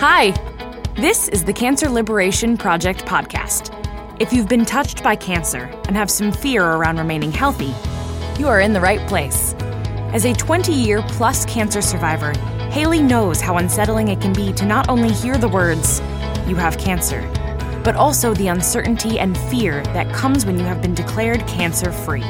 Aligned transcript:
Hi, 0.00 0.30
this 0.94 1.26
is 1.26 1.42
the 1.42 1.52
Cancer 1.52 1.88
Liberation 1.88 2.56
Project 2.56 3.04
podcast. 3.04 3.74
If 4.20 4.32
you've 4.32 4.48
been 4.48 4.64
touched 4.64 5.02
by 5.02 5.16
cancer 5.16 5.64
and 5.88 5.96
have 5.96 6.08
some 6.08 6.30
fear 6.30 6.64
around 6.64 6.98
remaining 6.98 7.32
healthy, 7.32 7.74
you 8.38 8.46
are 8.46 8.60
in 8.60 8.72
the 8.72 8.80
right 8.80 9.04
place. 9.08 9.54
As 10.14 10.24
a 10.24 10.32
20 10.32 10.72
year 10.72 11.02
plus 11.08 11.44
cancer 11.46 11.82
survivor, 11.82 12.30
Haley 12.70 13.02
knows 13.02 13.40
how 13.40 13.56
unsettling 13.56 14.06
it 14.06 14.20
can 14.20 14.32
be 14.32 14.52
to 14.52 14.64
not 14.64 14.88
only 14.88 15.10
hear 15.10 15.36
the 15.36 15.48
words, 15.48 15.98
you 16.46 16.54
have 16.54 16.78
cancer, 16.78 17.20
but 17.82 17.96
also 17.96 18.32
the 18.34 18.46
uncertainty 18.46 19.18
and 19.18 19.36
fear 19.50 19.82
that 19.86 20.14
comes 20.14 20.46
when 20.46 20.60
you 20.60 20.64
have 20.64 20.80
been 20.80 20.94
declared 20.94 21.44
cancer 21.48 21.90
free. 21.90 22.22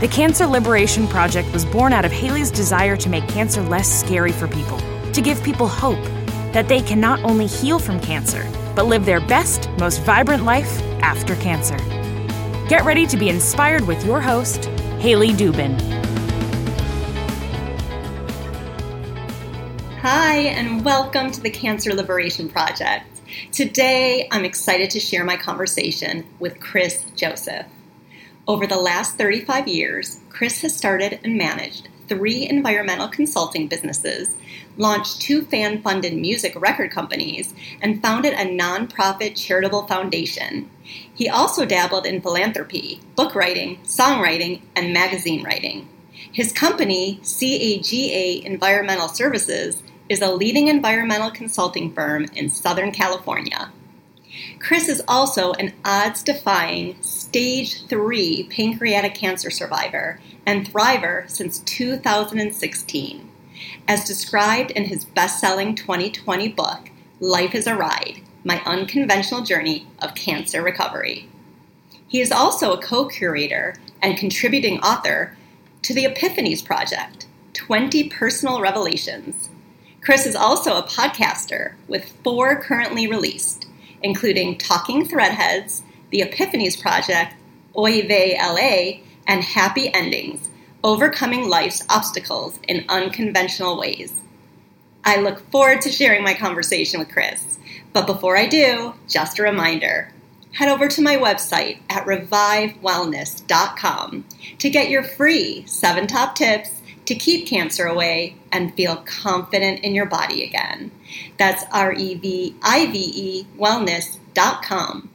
The 0.00 0.10
Cancer 0.12 0.44
Liberation 0.44 1.08
Project 1.08 1.50
was 1.54 1.64
born 1.64 1.94
out 1.94 2.04
of 2.04 2.12
Haley's 2.12 2.50
desire 2.50 2.98
to 2.98 3.08
make 3.08 3.26
cancer 3.28 3.62
less 3.62 3.90
scary 3.90 4.32
for 4.32 4.46
people, 4.46 4.78
to 5.14 5.22
give 5.22 5.42
people 5.42 5.66
hope 5.66 6.06
that 6.52 6.68
they 6.68 6.82
can 6.82 7.00
not 7.00 7.22
only 7.24 7.46
heal 7.46 7.78
from 7.78 7.98
cancer, 8.00 8.46
but 8.76 8.86
live 8.86 9.04
their 9.04 9.20
best, 9.20 9.70
most 9.78 10.02
vibrant 10.02 10.44
life 10.44 10.80
after 11.02 11.34
cancer. 11.36 11.76
Get 12.68 12.84
ready 12.84 13.06
to 13.06 13.16
be 13.16 13.28
inspired 13.28 13.86
with 13.86 14.04
your 14.04 14.20
host, 14.20 14.66
Haley 14.98 15.30
Dubin. 15.30 15.78
Hi, 20.00 20.34
and 20.34 20.84
welcome 20.84 21.30
to 21.30 21.40
the 21.40 21.50
Cancer 21.50 21.94
Liberation 21.94 22.48
Project. 22.48 23.06
Today, 23.50 24.28
I'm 24.30 24.44
excited 24.44 24.90
to 24.90 25.00
share 25.00 25.24
my 25.24 25.36
conversation 25.36 26.26
with 26.38 26.60
Chris 26.60 27.04
Joseph. 27.16 27.66
Over 28.48 28.66
the 28.66 28.76
last 28.76 29.16
35 29.16 29.68
years, 29.68 30.18
Chris 30.28 30.60
has 30.62 30.76
started 30.76 31.20
and 31.22 31.38
managed 31.38 31.88
three 32.12 32.46
environmental 32.46 33.08
consulting 33.08 33.68
businesses, 33.68 34.36
launched 34.76 35.22
two 35.22 35.42
fan 35.46 35.80
funded 35.80 36.14
music 36.14 36.52
record 36.60 36.90
companies, 36.90 37.54
and 37.80 38.02
founded 38.02 38.34
a 38.34 38.44
nonprofit 38.44 39.34
charitable 39.34 39.86
foundation. 39.86 40.68
He 41.14 41.26
also 41.26 41.64
dabbled 41.64 42.04
in 42.04 42.20
philanthropy, 42.20 43.00
book 43.16 43.34
writing, 43.34 43.78
songwriting, 43.84 44.60
and 44.76 44.92
magazine 44.92 45.42
writing. 45.42 45.88
His 46.30 46.52
company, 46.52 47.18
CAJA 47.22 48.44
Environmental 48.44 49.08
Services, 49.08 49.82
is 50.10 50.20
a 50.20 50.32
leading 50.32 50.68
environmental 50.68 51.30
consulting 51.30 51.94
firm 51.94 52.26
in 52.36 52.50
Southern 52.50 52.92
California. 52.92 53.72
Chris 54.58 54.88
is 54.88 55.02
also 55.06 55.52
an 55.54 55.72
odds 55.84 56.22
defying 56.22 57.00
stage 57.02 57.82
3 57.86 58.48
pancreatic 58.50 59.14
cancer 59.14 59.50
survivor 59.50 60.20
and 60.46 60.66
thriver 60.66 61.28
since 61.28 61.58
2016. 61.60 63.28
As 63.86 64.04
described 64.04 64.70
in 64.72 64.84
his 64.84 65.04
best 65.04 65.38
selling 65.38 65.74
2020 65.74 66.48
book, 66.48 66.90
Life 67.20 67.54
is 67.54 67.66
a 67.66 67.76
Ride 67.76 68.20
My 68.44 68.60
Unconventional 68.64 69.42
Journey 69.42 69.86
of 70.00 70.14
Cancer 70.14 70.62
Recovery. 70.62 71.28
He 72.08 72.20
is 72.20 72.32
also 72.32 72.72
a 72.72 72.82
co 72.82 73.06
curator 73.06 73.74
and 74.00 74.18
contributing 74.18 74.80
author 74.80 75.36
to 75.82 75.94
the 75.94 76.04
Epiphanies 76.04 76.64
Project 76.64 77.26
20 77.54 78.08
Personal 78.08 78.60
Revelations. 78.60 79.50
Chris 80.00 80.26
is 80.26 80.34
also 80.34 80.76
a 80.76 80.82
podcaster 80.82 81.74
with 81.86 82.12
four 82.24 82.60
currently 82.60 83.06
released 83.06 83.66
including 84.02 84.58
Talking 84.58 85.06
Threadheads, 85.06 85.82
The 86.10 86.20
Epiphanies 86.20 86.80
Project, 86.80 87.34
Oy 87.76 88.06
Vey 88.06 88.36
LA, 88.38 89.02
and 89.26 89.42
Happy 89.42 89.92
Endings 89.94 90.48
Overcoming 90.84 91.48
Life's 91.48 91.84
Obstacles 91.88 92.58
in 92.66 92.84
Unconventional 92.88 93.78
Ways. 93.78 94.12
I 95.04 95.20
look 95.20 95.48
forward 95.50 95.80
to 95.82 95.92
sharing 95.92 96.22
my 96.22 96.34
conversation 96.34 96.98
with 96.98 97.10
Chris. 97.10 97.58
But 97.92 98.06
before 98.06 98.36
I 98.36 98.46
do, 98.46 98.94
just 99.08 99.38
a 99.38 99.42
reminder 99.42 100.12
head 100.52 100.68
over 100.68 100.86
to 100.86 101.00
my 101.00 101.16
website 101.16 101.78
at 101.88 102.04
revivewellness.com 102.04 104.24
to 104.58 104.70
get 104.70 104.90
your 104.90 105.02
free 105.02 105.64
seven 105.66 106.06
top 106.06 106.34
tips 106.34 106.81
to 107.06 107.14
keep 107.14 107.46
cancer 107.46 107.86
away 107.86 108.36
and 108.52 108.74
feel 108.74 108.96
confident 108.96 109.80
in 109.80 109.94
your 109.94 110.06
body 110.06 110.44
again. 110.44 110.90
That's 111.38 111.64
R 111.72 111.92
E 111.92 112.14
V 112.14 112.56
I 112.62 112.86
V 112.86 112.98
E 112.98 113.46
wellness.com. 113.58 115.10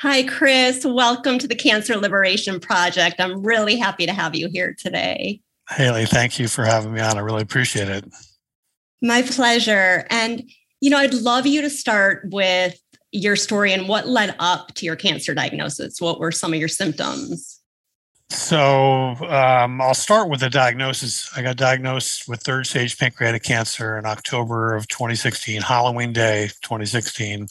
Hi, 0.00 0.22
Chris. 0.22 0.84
Welcome 0.84 1.40
to 1.40 1.48
the 1.48 1.56
Cancer 1.56 1.96
Liberation 1.96 2.60
Project. 2.60 3.20
I'm 3.20 3.42
really 3.42 3.76
happy 3.76 4.06
to 4.06 4.12
have 4.12 4.36
you 4.36 4.48
here 4.48 4.76
today. 4.78 5.40
Haley, 5.70 6.06
thank 6.06 6.38
you 6.38 6.46
for 6.46 6.64
having 6.64 6.92
me 6.92 7.00
on. 7.00 7.18
I 7.18 7.20
really 7.20 7.42
appreciate 7.42 7.88
it. 7.88 8.04
My 9.02 9.22
pleasure. 9.22 10.06
And, 10.08 10.48
you 10.80 10.90
know, 10.90 10.98
I'd 10.98 11.14
love 11.14 11.46
you 11.46 11.62
to 11.62 11.68
start 11.68 12.22
with 12.30 12.80
your 13.10 13.34
story 13.34 13.72
and 13.72 13.88
what 13.88 14.06
led 14.06 14.36
up 14.38 14.74
to 14.74 14.86
your 14.86 14.94
cancer 14.96 15.34
diagnosis. 15.34 16.00
What 16.00 16.20
were 16.20 16.30
some 16.30 16.52
of 16.52 16.60
your 16.60 16.68
symptoms? 16.68 17.57
So 18.30 19.14
um, 19.26 19.80
I'll 19.80 19.94
start 19.94 20.28
with 20.28 20.40
the 20.40 20.50
diagnosis. 20.50 21.30
I 21.36 21.42
got 21.42 21.56
diagnosed 21.56 22.28
with 22.28 22.42
third 22.42 22.66
stage 22.66 22.98
pancreatic 22.98 23.42
cancer 23.42 23.96
in 23.98 24.04
October 24.04 24.74
of 24.74 24.86
2016, 24.88 25.62
Halloween 25.62 26.12
Day 26.12 26.48
2016. 26.62 27.48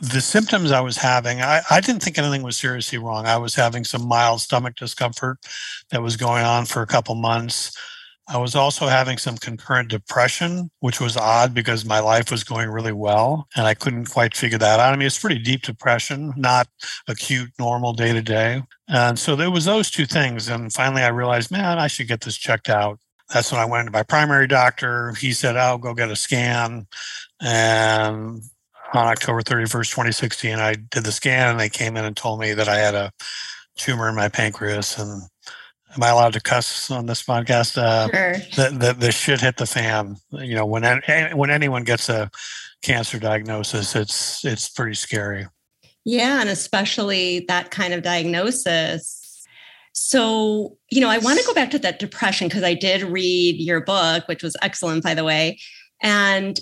The 0.00 0.20
symptoms 0.20 0.72
I 0.72 0.80
was 0.80 0.96
having, 0.96 1.40
I, 1.40 1.62
I 1.70 1.80
didn't 1.80 2.02
think 2.02 2.18
anything 2.18 2.42
was 2.42 2.56
seriously 2.56 2.98
wrong. 2.98 3.26
I 3.26 3.36
was 3.38 3.54
having 3.54 3.84
some 3.84 4.06
mild 4.06 4.40
stomach 4.40 4.74
discomfort 4.76 5.38
that 5.90 6.02
was 6.02 6.16
going 6.16 6.44
on 6.44 6.66
for 6.66 6.82
a 6.82 6.86
couple 6.86 7.14
months. 7.14 7.76
I 8.28 8.38
was 8.38 8.56
also 8.56 8.88
having 8.88 9.18
some 9.18 9.36
concurrent 9.36 9.88
depression, 9.88 10.70
which 10.80 11.00
was 11.00 11.16
odd 11.16 11.54
because 11.54 11.84
my 11.84 12.00
life 12.00 12.30
was 12.30 12.42
going 12.42 12.68
really 12.70 12.92
well 12.92 13.46
and 13.54 13.66
I 13.66 13.74
couldn't 13.74 14.06
quite 14.06 14.36
figure 14.36 14.58
that 14.58 14.80
out. 14.80 14.92
I 14.92 14.96
mean, 14.96 15.06
it's 15.06 15.18
pretty 15.18 15.38
deep 15.38 15.62
depression, 15.62 16.34
not 16.36 16.66
acute, 17.06 17.50
normal 17.58 17.92
day 17.92 18.12
to 18.12 18.22
day. 18.22 18.62
And 18.88 19.16
so 19.16 19.36
there 19.36 19.50
was 19.50 19.64
those 19.64 19.90
two 19.90 20.06
things. 20.06 20.48
And 20.48 20.72
finally 20.72 21.02
I 21.02 21.08
realized, 21.08 21.52
man, 21.52 21.78
I 21.78 21.86
should 21.86 22.08
get 22.08 22.22
this 22.22 22.36
checked 22.36 22.68
out. 22.68 22.98
That's 23.32 23.52
when 23.52 23.60
I 23.60 23.64
went 23.64 23.86
to 23.86 23.92
my 23.92 24.02
primary 24.02 24.48
doctor. 24.48 25.12
He 25.14 25.32
said, 25.32 25.56
I'll 25.56 25.78
go 25.78 25.94
get 25.94 26.10
a 26.10 26.16
scan. 26.16 26.86
And 27.40 28.42
on 28.92 29.06
October 29.06 29.42
31st, 29.42 29.90
2016, 29.90 30.58
I 30.58 30.74
did 30.74 31.04
the 31.04 31.12
scan 31.12 31.50
and 31.50 31.60
they 31.60 31.68
came 31.68 31.96
in 31.96 32.04
and 32.04 32.16
told 32.16 32.40
me 32.40 32.54
that 32.54 32.68
I 32.68 32.76
had 32.76 32.94
a 32.94 33.12
tumor 33.76 34.08
in 34.08 34.14
my 34.14 34.28
pancreas 34.28 34.98
and 34.98 35.22
am 35.96 36.02
I 36.02 36.08
allowed 36.08 36.32
to 36.34 36.40
cuss 36.40 36.90
on 36.90 37.06
this 37.06 37.22
podcast? 37.22 37.78
Uh, 37.78 38.08
sure. 38.08 38.32
The, 38.56 38.76
the, 38.76 38.92
the 38.92 39.12
shit 39.12 39.40
hit 39.40 39.56
the 39.56 39.66
fan. 39.66 40.16
You 40.30 40.54
know, 40.54 40.66
when 40.66 40.82
when 41.34 41.50
anyone 41.50 41.84
gets 41.84 42.08
a 42.08 42.30
cancer 42.82 43.18
diagnosis, 43.18 43.96
it's 43.96 44.44
it's 44.44 44.68
pretty 44.68 44.94
scary. 44.94 45.46
Yeah, 46.04 46.40
and 46.40 46.48
especially 46.48 47.44
that 47.48 47.70
kind 47.70 47.92
of 47.92 48.02
diagnosis. 48.02 49.22
So, 49.92 50.76
you 50.90 51.00
know, 51.00 51.08
I 51.08 51.18
want 51.18 51.40
to 51.40 51.46
go 51.46 51.54
back 51.54 51.70
to 51.70 51.78
that 51.78 51.98
depression 51.98 52.48
because 52.48 52.62
I 52.62 52.74
did 52.74 53.02
read 53.02 53.56
your 53.56 53.80
book, 53.80 54.28
which 54.28 54.42
was 54.42 54.54
excellent, 54.60 55.02
by 55.02 55.14
the 55.14 55.24
way, 55.24 55.58
and 56.02 56.60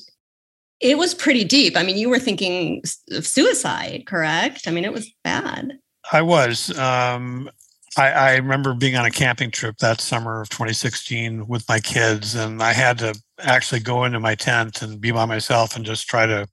it 0.81 0.99
was 0.99 1.15
pretty 1.15 1.45
deep. 1.45 1.77
I 1.77 1.83
mean, 1.83 1.97
you 1.97 2.09
were 2.09 2.19
thinking 2.19 2.83
of 3.11 3.27
suicide, 3.27 4.05
correct? 4.07 4.69
I 4.69 4.71
mean, 4.71 4.85
it 4.85 4.93
was 4.93 5.13
bad. 5.25 5.79
I 6.13 6.23
was. 6.23 6.77
Um, 6.79 7.51
I, 7.97 8.11
I, 8.11 8.37
remember 8.37 8.75
being 8.75 8.97
on 8.97 9.05
a 9.05 9.11
camping 9.11 9.51
trip 9.51 9.79
that 9.79 10.01
summer 10.01 10.41
of 10.41 10.49
2016 10.49 11.47
with 11.47 11.69
my 11.69 11.79
kids, 11.79 12.35
and 12.35 12.63
I 12.63 12.73
had 12.73 12.99
to 12.99 13.15
actually 13.41 13.81
go 13.81 14.05
into 14.05 14.21
my 14.21 14.35
tent 14.35 14.83
and 14.83 15.01
be 15.01 15.11
by 15.11 15.25
myself 15.25 15.75
and 15.75 15.85
just 15.85 16.09
try 16.09 16.25
to 16.27 16.47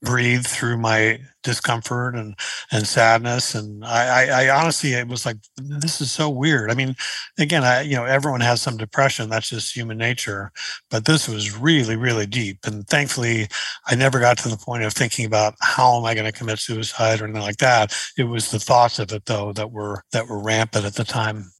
breathe 0.00 0.46
through 0.46 0.78
my 0.78 1.20
discomfort 1.42 2.14
and 2.14 2.34
and 2.70 2.86
sadness. 2.86 3.54
And 3.54 3.84
I, 3.84 4.24
I, 4.24 4.44
I 4.44 4.60
honestly, 4.60 4.94
it 4.94 5.08
was 5.08 5.26
like 5.26 5.36
this 5.56 6.00
is 6.00 6.10
so 6.10 6.30
weird. 6.30 6.70
I 6.70 6.74
mean, 6.74 6.96
again, 7.38 7.64
I 7.64 7.82
you 7.82 7.96
know 7.96 8.04
everyone 8.04 8.40
has 8.40 8.62
some 8.62 8.76
depression. 8.76 9.28
That's 9.28 9.50
just 9.50 9.74
human 9.74 9.98
nature. 9.98 10.52
But 10.90 11.04
this 11.04 11.28
was 11.28 11.56
really 11.56 11.96
really 11.96 12.26
deep. 12.26 12.58
And 12.64 12.86
thankfully, 12.88 13.48
I 13.86 13.94
never 13.94 14.18
got 14.18 14.38
to 14.38 14.48
the 14.48 14.56
point 14.56 14.84
of 14.84 14.92
thinking 14.92 15.26
about 15.26 15.54
how 15.60 15.98
am 15.98 16.04
I 16.04 16.14
going 16.14 16.30
to 16.30 16.36
commit 16.36 16.58
suicide 16.58 17.20
or 17.20 17.24
anything 17.24 17.42
like 17.42 17.58
that. 17.58 17.94
It 18.16 18.24
was 18.24 18.50
the 18.50 18.60
thoughts 18.60 18.98
of 18.98 19.12
it 19.12 19.26
though 19.26 19.52
that 19.52 19.70
were 19.70 20.04
that 20.12 20.28
were 20.28 20.42
rampant 20.42 20.86
at 20.86 20.94
the 20.94 21.04
time. 21.04 21.52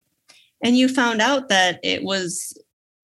And 0.64 0.76
you 0.76 0.88
found 0.88 1.20
out 1.20 1.48
that 1.48 1.80
it 1.82 2.04
was 2.04 2.56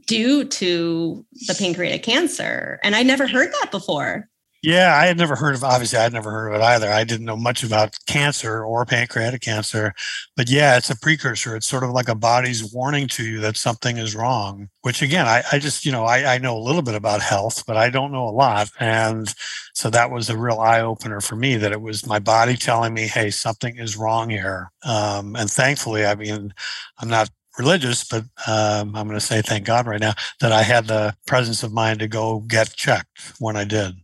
due 0.08 0.44
to 0.44 1.24
the 1.46 1.54
pancreatic 1.54 2.02
cancer. 2.02 2.80
And 2.82 2.96
I 2.96 3.04
never 3.04 3.28
heard 3.28 3.52
that 3.60 3.70
before. 3.70 4.28
Yeah, 4.60 4.96
I 4.96 5.06
had 5.06 5.16
never 5.16 5.36
heard 5.36 5.54
of 5.54 5.62
obviously 5.62 6.00
I'd 6.00 6.12
never 6.12 6.32
heard 6.32 6.48
of 6.48 6.60
it 6.60 6.64
either. 6.64 6.90
I 6.90 7.04
didn't 7.04 7.26
know 7.26 7.36
much 7.36 7.62
about 7.62 7.96
cancer 8.08 8.64
or 8.64 8.84
pancreatic 8.84 9.40
cancer. 9.40 9.94
But 10.36 10.50
yeah, 10.50 10.76
it's 10.76 10.90
a 10.90 10.98
precursor. 10.98 11.54
It's 11.54 11.68
sort 11.68 11.84
of 11.84 11.90
like 11.90 12.08
a 12.08 12.16
body's 12.16 12.74
warning 12.74 13.06
to 13.08 13.24
you 13.24 13.38
that 13.40 13.56
something 13.56 13.98
is 13.98 14.16
wrong. 14.16 14.68
Which 14.82 15.00
again, 15.00 15.26
I, 15.26 15.44
I 15.52 15.60
just, 15.60 15.86
you 15.86 15.92
know, 15.92 16.06
I, 16.06 16.34
I 16.34 16.38
know 16.38 16.56
a 16.56 16.58
little 16.58 16.82
bit 16.82 16.96
about 16.96 17.22
health, 17.22 17.64
but 17.68 17.76
I 17.76 17.88
don't 17.88 18.10
know 18.10 18.28
a 18.28 18.30
lot. 18.30 18.68
And 18.80 19.32
so 19.74 19.90
that 19.90 20.10
was 20.10 20.28
a 20.28 20.36
real 20.36 20.58
eye 20.58 20.80
opener 20.80 21.20
for 21.20 21.36
me 21.36 21.54
that 21.56 21.70
it 21.70 21.80
was 21.80 22.04
my 22.04 22.18
body 22.18 22.56
telling 22.56 22.94
me, 22.94 23.06
hey, 23.06 23.30
something 23.30 23.78
is 23.78 23.96
wrong 23.96 24.28
here. 24.28 24.72
Um, 24.84 25.36
and 25.36 25.48
thankfully, 25.48 26.04
I 26.04 26.16
mean, 26.16 26.52
I'm 26.98 27.08
not 27.08 27.30
religious, 27.58 28.04
but 28.04 28.24
um, 28.46 28.94
I'm 28.96 29.08
going 29.08 29.18
to 29.18 29.20
say 29.20 29.42
thank 29.42 29.66
God 29.66 29.86
right 29.86 30.00
now 30.00 30.14
that 30.40 30.52
I 30.52 30.62
had 30.62 30.86
the 30.86 31.14
presence 31.26 31.62
of 31.62 31.72
mind 31.72 32.00
to 32.00 32.08
go 32.08 32.40
get 32.40 32.74
checked 32.74 33.34
when 33.38 33.56
I 33.56 33.64
did. 33.64 33.96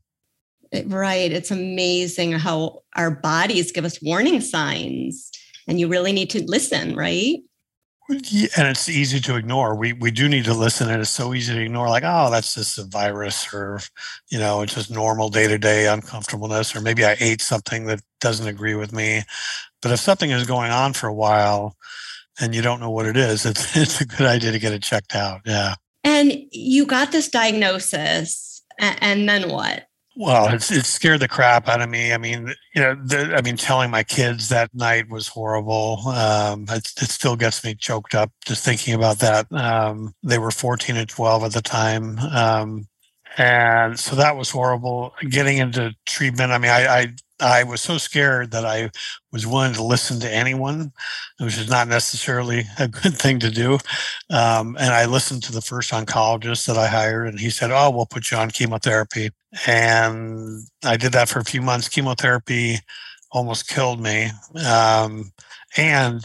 Right. 0.86 1.30
It's 1.30 1.52
amazing 1.52 2.32
how 2.32 2.82
our 2.96 3.10
bodies 3.10 3.70
give 3.70 3.84
us 3.84 4.02
warning 4.02 4.40
signs, 4.40 5.30
and 5.68 5.78
you 5.78 5.88
really 5.88 6.12
need 6.12 6.30
to 6.30 6.42
listen, 6.44 6.96
right? 6.96 7.36
And 8.08 8.68
it's 8.68 8.88
easy 8.88 9.18
to 9.20 9.36
ignore. 9.36 9.76
We 9.76 9.94
we 9.94 10.10
do 10.10 10.28
need 10.28 10.44
to 10.44 10.52
listen, 10.52 10.90
and 10.90 11.00
it's 11.00 11.10
so 11.10 11.32
easy 11.32 11.54
to 11.54 11.60
ignore. 11.60 11.88
Like, 11.88 12.02
oh, 12.04 12.30
that's 12.30 12.54
just 12.54 12.76
a 12.78 12.84
virus, 12.84 13.54
or 13.54 13.80
you 14.30 14.38
know, 14.38 14.62
it's 14.62 14.74
just 14.74 14.90
normal 14.90 15.30
day 15.30 15.46
to 15.46 15.56
day 15.56 15.86
uncomfortableness, 15.86 16.76
or 16.76 16.80
maybe 16.80 17.04
I 17.04 17.16
ate 17.20 17.40
something 17.40 17.86
that 17.86 18.02
doesn't 18.20 18.48
agree 18.48 18.74
with 18.74 18.92
me. 18.92 19.22
But 19.80 19.92
if 19.92 20.00
something 20.00 20.30
is 20.30 20.46
going 20.46 20.70
on 20.70 20.92
for 20.92 21.06
a 21.06 21.14
while, 21.14 21.76
and 22.40 22.54
you 22.54 22.62
don't 22.62 22.80
know 22.80 22.90
what 22.90 23.06
it 23.06 23.16
is, 23.16 23.46
it's 23.46 23.76
it's 23.76 24.00
a 24.00 24.06
good 24.06 24.26
idea 24.26 24.52
to 24.52 24.58
get 24.58 24.72
it 24.72 24.82
checked 24.82 25.14
out. 25.14 25.40
Yeah. 25.44 25.74
And 26.02 26.32
you 26.50 26.84
got 26.86 27.12
this 27.12 27.28
diagnosis, 27.28 28.62
and 28.78 29.28
then 29.28 29.48
what? 29.48 29.86
Well, 30.16 30.54
it's 30.54 30.70
it 30.70 30.84
scared 30.84 31.20
the 31.20 31.28
crap 31.28 31.68
out 31.68 31.80
of 31.80 31.90
me. 31.90 32.12
I 32.12 32.18
mean, 32.18 32.54
you 32.74 32.80
know, 32.80 32.94
the, 32.94 33.34
I 33.36 33.42
mean, 33.42 33.56
telling 33.56 33.90
my 33.90 34.04
kids 34.04 34.48
that 34.48 34.72
night 34.72 35.08
was 35.08 35.26
horrible. 35.26 36.06
Um, 36.06 36.66
it, 36.68 36.92
it, 37.02 37.10
still 37.10 37.34
gets 37.34 37.64
me 37.64 37.74
choked 37.74 38.14
up 38.14 38.30
just 38.44 38.64
thinking 38.64 38.94
about 38.94 39.18
that. 39.18 39.50
Um, 39.50 40.14
they 40.22 40.38
were 40.38 40.52
14 40.52 40.96
and 40.96 41.08
12 41.08 41.44
at 41.44 41.52
the 41.52 41.62
time. 41.62 42.18
Um, 42.18 42.86
and 43.36 43.98
so 43.98 44.16
that 44.16 44.36
was 44.36 44.50
horrible. 44.50 45.14
Getting 45.28 45.58
into 45.58 45.94
treatment, 46.06 46.52
I 46.52 46.58
mean, 46.58 46.70
I, 46.70 46.86
I 46.86 47.14
I 47.40 47.64
was 47.64 47.80
so 47.80 47.98
scared 47.98 48.52
that 48.52 48.64
I 48.64 48.90
was 49.32 49.46
willing 49.46 49.74
to 49.74 49.82
listen 49.82 50.20
to 50.20 50.32
anyone, 50.32 50.92
which 51.40 51.58
is 51.58 51.68
not 51.68 51.88
necessarily 51.88 52.64
a 52.78 52.88
good 52.88 53.14
thing 53.14 53.38
to 53.40 53.50
do. 53.50 53.74
Um, 54.30 54.76
and 54.78 54.94
I 54.94 55.06
listened 55.06 55.42
to 55.44 55.52
the 55.52 55.60
first 55.60 55.90
oncologist 55.90 56.66
that 56.66 56.78
I 56.78 56.86
hired, 56.86 57.28
and 57.28 57.40
he 57.40 57.50
said, 57.50 57.70
"Oh, 57.72 57.90
we'll 57.90 58.06
put 58.06 58.30
you 58.30 58.36
on 58.36 58.50
chemotherapy." 58.50 59.30
And 59.66 60.60
I 60.84 60.96
did 60.96 61.12
that 61.12 61.28
for 61.28 61.40
a 61.40 61.44
few 61.44 61.62
months. 61.62 61.88
Chemotherapy 61.88 62.78
almost 63.32 63.68
killed 63.68 64.00
me. 64.00 64.30
Um, 64.66 65.32
and 65.76 66.24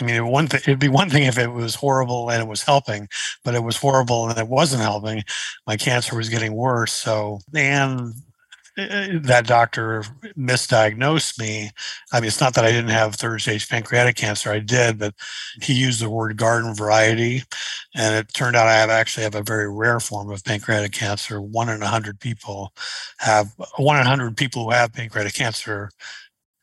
I 0.00 0.04
mean, 0.04 0.26
one 0.26 0.48
th- 0.48 0.62
it'd 0.62 0.78
be 0.78 0.88
one 0.88 1.10
thing 1.10 1.24
if 1.24 1.38
it 1.38 1.52
was 1.52 1.74
horrible 1.74 2.30
and 2.30 2.42
it 2.42 2.48
was 2.48 2.62
helping, 2.62 3.08
but 3.44 3.54
it 3.54 3.62
was 3.62 3.76
horrible 3.76 4.28
and 4.28 4.38
it 4.38 4.48
wasn't 4.48 4.82
helping. 4.82 5.22
My 5.66 5.76
cancer 5.76 6.16
was 6.16 6.28
getting 6.28 6.54
worse. 6.54 6.92
So, 6.92 7.40
and 7.54 8.14
uh, 8.78 9.18
that 9.20 9.46
doctor 9.46 10.02
misdiagnosed 10.38 11.38
me. 11.38 11.70
I 12.10 12.20
mean, 12.20 12.28
it's 12.28 12.40
not 12.40 12.54
that 12.54 12.64
I 12.64 12.72
didn't 12.72 12.88
have 12.90 13.14
third 13.14 13.42
stage 13.42 13.68
pancreatic 13.68 14.16
cancer. 14.16 14.50
I 14.50 14.60
did, 14.60 14.98
but 14.98 15.14
he 15.60 15.74
used 15.74 16.00
the 16.00 16.08
word 16.08 16.38
garden 16.38 16.74
variety. 16.74 17.42
And 17.94 18.14
it 18.14 18.32
turned 18.32 18.56
out 18.56 18.68
I 18.68 18.76
have 18.76 18.88
actually 18.88 19.24
have 19.24 19.34
a 19.34 19.42
very 19.42 19.70
rare 19.70 20.00
form 20.00 20.30
of 20.30 20.42
pancreatic 20.42 20.92
cancer. 20.92 21.40
One 21.40 21.68
in 21.68 21.82
a 21.82 21.86
hundred 21.86 22.18
people 22.18 22.72
have 23.18 23.52
one 23.76 23.98
in 23.98 24.06
a 24.06 24.08
hundred 24.08 24.38
people 24.38 24.64
who 24.64 24.70
have 24.70 24.94
pancreatic 24.94 25.34
cancer 25.34 25.90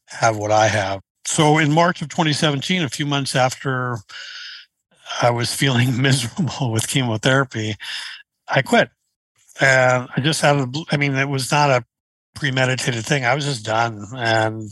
have 0.08 0.36
what 0.36 0.52
I 0.52 0.68
have. 0.68 1.02
So 1.30 1.60
in 1.60 1.72
March 1.72 2.02
of 2.02 2.10
2017, 2.10 2.82
a 2.82 2.90
few 2.90 3.06
months 3.06 3.36
after 3.36 4.00
I 5.22 5.30
was 5.30 5.54
feeling 5.54 6.02
miserable 6.02 6.72
with 6.72 6.88
chemotherapy, 6.88 7.76
I 8.48 8.64
quit. 8.64 8.90
And 9.62 10.08
I 10.18 10.22
just 10.22 10.42
had, 10.42 10.56
a, 10.56 10.68
I 10.92 10.98
mean, 10.98 11.14
it 11.14 11.30
was 11.30 11.52
not 11.52 11.70
a 11.70 11.86
premeditated 12.34 13.06
thing. 13.06 13.26
I 13.26 13.36
was 13.36 13.46
just 13.46 13.64
done. 13.64 14.08
And 14.18 14.72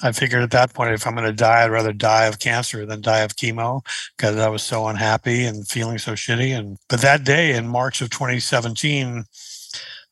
I 0.00 0.12
figured 0.12 0.44
at 0.44 0.52
that 0.52 0.74
point, 0.74 0.92
if 0.92 1.08
I'm 1.08 1.16
going 1.16 1.26
to 1.26 1.32
die, 1.32 1.64
I'd 1.64 1.72
rather 1.72 1.92
die 1.92 2.26
of 2.26 2.38
cancer 2.38 2.86
than 2.86 3.00
die 3.00 3.22
of 3.22 3.34
chemo 3.34 3.84
because 4.16 4.36
I 4.36 4.48
was 4.48 4.62
so 4.62 4.86
unhappy 4.86 5.44
and 5.44 5.66
feeling 5.66 5.98
so 5.98 6.12
shitty. 6.12 6.56
And, 6.56 6.78
but 6.88 7.00
that 7.00 7.24
day 7.24 7.56
in 7.56 7.66
March 7.66 8.00
of 8.00 8.10
2017, 8.10 9.24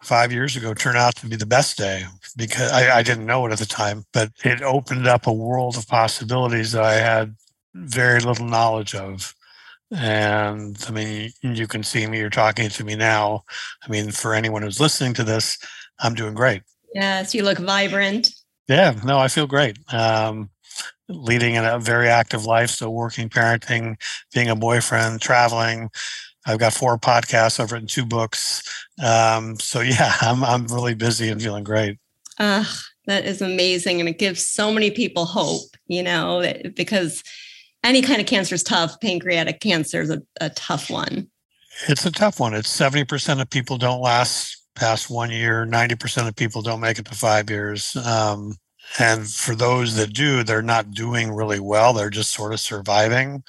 five 0.05 0.33
years 0.33 0.56
ago 0.56 0.75
turned 0.75 0.99
out 0.99 1.17
to 1.17 1.27
be 1.27 1.37
the 1.37 1.47
best 1.47 1.79
day 1.79 2.05
because 2.37 2.71
I, 2.71 2.99
I 2.99 3.03
didn't 3.03 3.27
know 3.27 3.47
it 3.47 3.53
at 3.53 3.59
the 3.59 3.67
time, 3.67 4.05
but 4.12 4.31
it 4.45 4.62
opened 4.62 5.06
up 5.06 5.27
a 5.27 5.33
world 5.33 5.77
of 5.77 5.89
possibilities 5.89 6.73
that 6.73 6.85
I 6.85 6.95
had 6.95 7.35
very 7.75 8.21
little 8.21 8.47
knowledge 8.47 8.95
of. 8.95 9.35
And 9.91 10.77
I 10.89 10.91
mean, 10.91 11.31
you 11.43 11.67
can 11.67 11.83
see 11.83 12.06
me, 12.06 12.19
you're 12.19 12.31
talking 12.31 12.69
to 12.69 12.85
me 12.85 12.97
now. 12.97 13.45
I 13.83 13.91
mean, 13.91 14.11
for 14.11 14.35
anyone 14.35 14.62
who's 14.62 14.81
listening 14.81 15.15
to 15.15 15.25
this, 15.25 15.59
I'm 16.01 16.15
doing 16.15 16.35
great. 16.35 16.62
Yes, 16.95 17.35
you 17.35 17.43
look 17.43 17.59
vibrant. 17.59 18.31
Yeah, 18.69 18.95
no, 19.05 19.19
I 19.19 19.29
feel 19.29 19.47
great. 19.47 19.79
Um, 19.93 20.50
leading 21.09 21.57
a 21.57 21.79
very 21.79 22.09
active 22.09 22.47
life, 22.47 22.71
so 22.71 22.91
working, 22.91 23.29
parenting, 23.29 23.97
being 24.33 24.49
a 24.49 24.57
boyfriend, 24.57 25.21
traveling. 25.21 25.91
I've 26.46 26.58
got 26.58 26.73
four 26.73 26.99
podcasts. 26.99 27.58
I've 27.58 27.73
written 27.73 27.88
two 27.88 28.05
books. 28.05 28.62
Um, 29.05 29.58
so 29.58 29.81
yeah, 29.81 30.14
I'm 30.20 30.44
I'm 30.44 30.67
really 30.67 30.94
busy 30.94 31.29
and 31.29 31.43
feeling 31.43 31.64
great. 31.64 31.99
Uh, 32.38 32.64
that 33.06 33.25
is 33.25 33.43
amazing, 33.43 34.00
and 34.00 34.08
it 34.08 34.19
gives 34.19 34.46
so 34.46 34.73
many 34.73 34.91
people 34.91 35.25
hope. 35.25 35.76
You 35.87 36.02
know, 36.02 36.43
because 36.75 37.23
any 37.82 38.02
kind 38.02 38.20
of 38.20 38.26
cancer 38.26 38.55
is 38.55 38.62
tough. 38.62 39.00
Pancreatic 39.00 39.61
cancer 39.61 40.00
is 40.00 40.11
a, 40.11 40.23
a 40.41 40.50
tough 40.50 40.91
one. 40.91 41.29
It's 41.88 42.06
a 42.06 42.11
tough 42.11 42.41
one. 42.41 42.55
It's 42.55 42.70
seventy 42.70 43.05
percent 43.05 43.40
of 43.40 43.50
people 43.50 43.79
don't 43.79 44.00
last 44.00 44.64
past 44.75 45.11
one 45.11 45.31
year. 45.31 45.67
90% 45.67 46.29
of 46.29 46.37
people 46.37 46.62
don't 46.62 46.81
make 46.81 46.99
it 46.99 47.06
to 47.06 47.14
five 47.14 47.49
years. 47.50 47.97
Um, 47.97 48.56
and 48.99 49.29
for 49.29 49.55
those 49.55 49.97
that 49.97 50.13
do, 50.13 50.43
they're 50.43 50.63
not 50.63 50.93
doing 50.93 51.33
really 51.33 51.61
well. 51.61 51.93
They're 51.93 52.11
just 52.11 52.33
sort 52.33 52.53
of 52.53 52.61
surviving. 52.61 53.43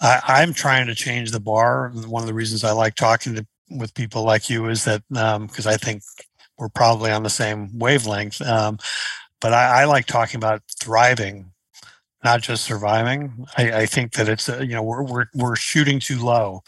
I, 0.00 0.42
am 0.42 0.52
trying 0.52 0.86
to 0.86 0.94
change 0.94 1.30
the 1.30 1.40
bar. 1.40 1.90
one 2.06 2.22
of 2.22 2.26
the 2.26 2.34
reasons 2.34 2.64
I 2.64 2.72
like 2.72 2.94
talking 2.94 3.34
to, 3.34 3.46
with 3.70 3.94
people 3.94 4.24
like 4.24 4.48
you 4.50 4.68
is 4.68 4.84
that 4.84 5.02
because 5.08 5.66
um, 5.66 5.72
I 5.72 5.76
think 5.76 6.02
we're 6.58 6.68
probably 6.68 7.10
on 7.10 7.22
the 7.22 7.30
same 7.30 7.76
wavelength. 7.78 8.40
Um, 8.42 8.78
but 9.40 9.52
I, 9.52 9.82
I, 9.82 9.84
like 9.84 10.06
talking 10.06 10.38
about 10.38 10.62
thriving, 10.78 11.50
not 12.22 12.42
just 12.42 12.64
surviving. 12.64 13.46
I, 13.58 13.72
I 13.72 13.86
think 13.86 14.12
that 14.12 14.28
it's 14.28 14.48
uh, 14.48 14.60
you 14.60 14.74
know 14.74 14.82
we're 14.82 15.02
we're 15.02 15.26
we're 15.34 15.56
shooting 15.56 15.98
too 15.98 16.22
low 16.22 16.62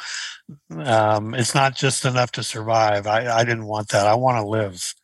um, 0.70 1.34
it's 1.34 1.54
not 1.54 1.74
just 1.74 2.04
enough 2.04 2.32
to 2.32 2.42
survive. 2.42 3.06
I, 3.06 3.26
I 3.26 3.44
didn't 3.44 3.66
want 3.66 3.88
that. 3.88 4.06
I 4.06 4.14
want 4.14 4.42
to 4.42 4.48
live. 4.48 4.94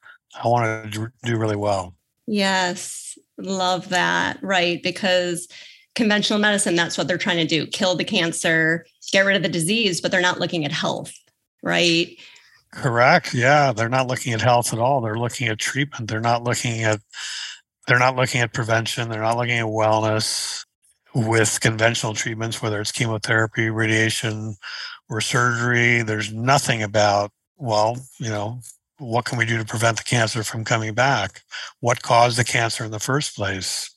I 0.43 0.49
want 0.49 0.93
to 0.93 1.13
do 1.23 1.37
really 1.37 1.57
well. 1.57 1.95
Yes, 2.27 3.19
love 3.39 3.89
that. 3.91 4.39
Right. 4.43 4.83
Because 4.83 5.49
conventional 5.95 6.39
medicine, 6.39 6.77
that's 6.77 6.97
what 6.97 7.09
they're 7.09 7.19
trying 7.19 7.37
to 7.39 7.47
do 7.47 7.67
kill 7.67 7.97
the 7.97 8.05
cancer, 8.05 8.87
get 9.13 9.27
rid 9.27 9.37
of 9.37 9.43
the 9.43 9.49
disease, 9.49 10.01
but 10.01 10.11
they're 10.11 10.21
not 10.21 10.41
looking 10.41 10.65
at 10.65 10.73
health. 10.73 11.13
Right. 11.63 12.17
Correct. 12.73 13.35
Yeah. 13.35 13.73
They're 13.73 13.89
not 13.89 14.07
looking 14.07 14.33
at 14.33 14.41
health 14.41 14.73
at 14.73 14.79
all. 14.79 15.01
They're 15.01 15.19
looking 15.19 15.49
at 15.49 15.59
treatment. 15.59 16.09
They're 16.09 16.21
not 16.21 16.43
looking 16.45 16.83
at 16.83 17.01
they're 17.87 17.99
not 17.99 18.17
looking 18.17 18.41
at 18.41 18.53
prevention. 18.53 19.09
They're 19.09 19.23
not 19.23 19.37
looking 19.37 19.59
at 19.59 19.67
wellness 19.67 20.65
with 21.15 21.61
conventional 21.61 22.15
treatments, 22.15 22.63
whether 22.63 22.81
it's 22.81 22.93
chemotherapy, 22.93 23.71
radiation, 23.71 24.57
or 25.11 25.21
surgery. 25.21 26.03
There's 26.03 26.33
nothing 26.33 26.83
about, 26.83 27.33
well, 27.57 27.99
you 28.19 28.31
know, 28.31 28.61
what 29.03 29.25
can 29.25 29.39
we 29.39 29.45
do 29.45 29.59
to 29.59 29.65
prevent 29.65 29.99
the 29.99 30.05
cancer 30.05 30.43
from 30.45 30.65
coming 30.65 30.95
back? 30.95 31.43
What 31.81 32.03
caused 32.03 32.39
the 32.39 32.45
cancer 32.45 32.85
in 32.85 32.91
the 32.91 33.01
first 33.01 33.35
place? 33.35 33.91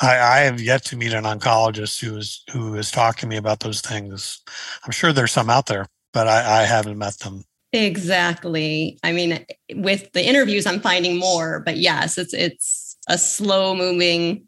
I, 0.00 0.18
I 0.18 0.38
have 0.40 0.60
yet 0.60 0.84
to 0.86 0.96
meet 0.96 1.12
an 1.12 1.24
oncologist 1.24 2.00
who 2.00 2.16
is 2.16 2.42
who 2.52 2.74
has 2.74 2.90
talked 2.90 3.20
to 3.20 3.26
me 3.26 3.36
about 3.36 3.60
those 3.60 3.80
things. 3.80 4.42
I'm 4.84 4.92
sure 4.92 5.12
there's 5.12 5.32
some 5.32 5.50
out 5.50 5.66
there, 5.66 5.86
but 6.12 6.26
I, 6.26 6.62
I 6.62 6.64
haven't 6.64 6.98
met 6.98 7.18
them. 7.18 7.44
Exactly. 7.72 8.98
I 9.02 9.12
mean, 9.12 9.44
with 9.74 10.12
the 10.12 10.24
interviews, 10.24 10.66
I'm 10.66 10.80
finding 10.80 11.18
more, 11.18 11.60
but 11.60 11.76
yes, 11.76 12.18
it's 12.18 12.34
it's 12.34 12.96
a 13.08 13.18
slow 13.18 13.74
moving 13.74 14.46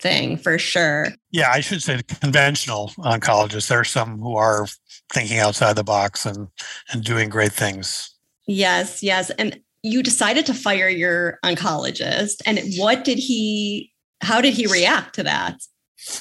thing 0.00 0.36
for 0.36 0.58
sure. 0.58 1.08
Yeah, 1.30 1.50
I 1.50 1.60
should 1.60 1.82
say 1.82 1.96
the 1.96 2.02
conventional 2.02 2.92
oncologists. 2.98 3.68
There 3.68 3.80
are 3.80 3.84
some 3.84 4.18
who 4.18 4.36
are 4.36 4.66
thinking 5.12 5.38
outside 5.38 5.76
the 5.76 5.84
box 5.84 6.26
and 6.26 6.48
and 6.92 7.04
doing 7.04 7.28
great 7.28 7.52
things. 7.52 8.14
Yes, 8.46 9.02
yes. 9.02 9.30
And 9.30 9.60
you 9.82 10.02
decided 10.02 10.46
to 10.46 10.54
fire 10.54 10.88
your 10.88 11.38
oncologist. 11.44 12.42
And 12.46 12.60
what 12.76 13.04
did 13.04 13.18
he 13.18 13.92
how 14.22 14.40
did 14.40 14.54
he 14.54 14.66
react 14.66 15.14
to 15.14 15.22
that? 15.22 15.58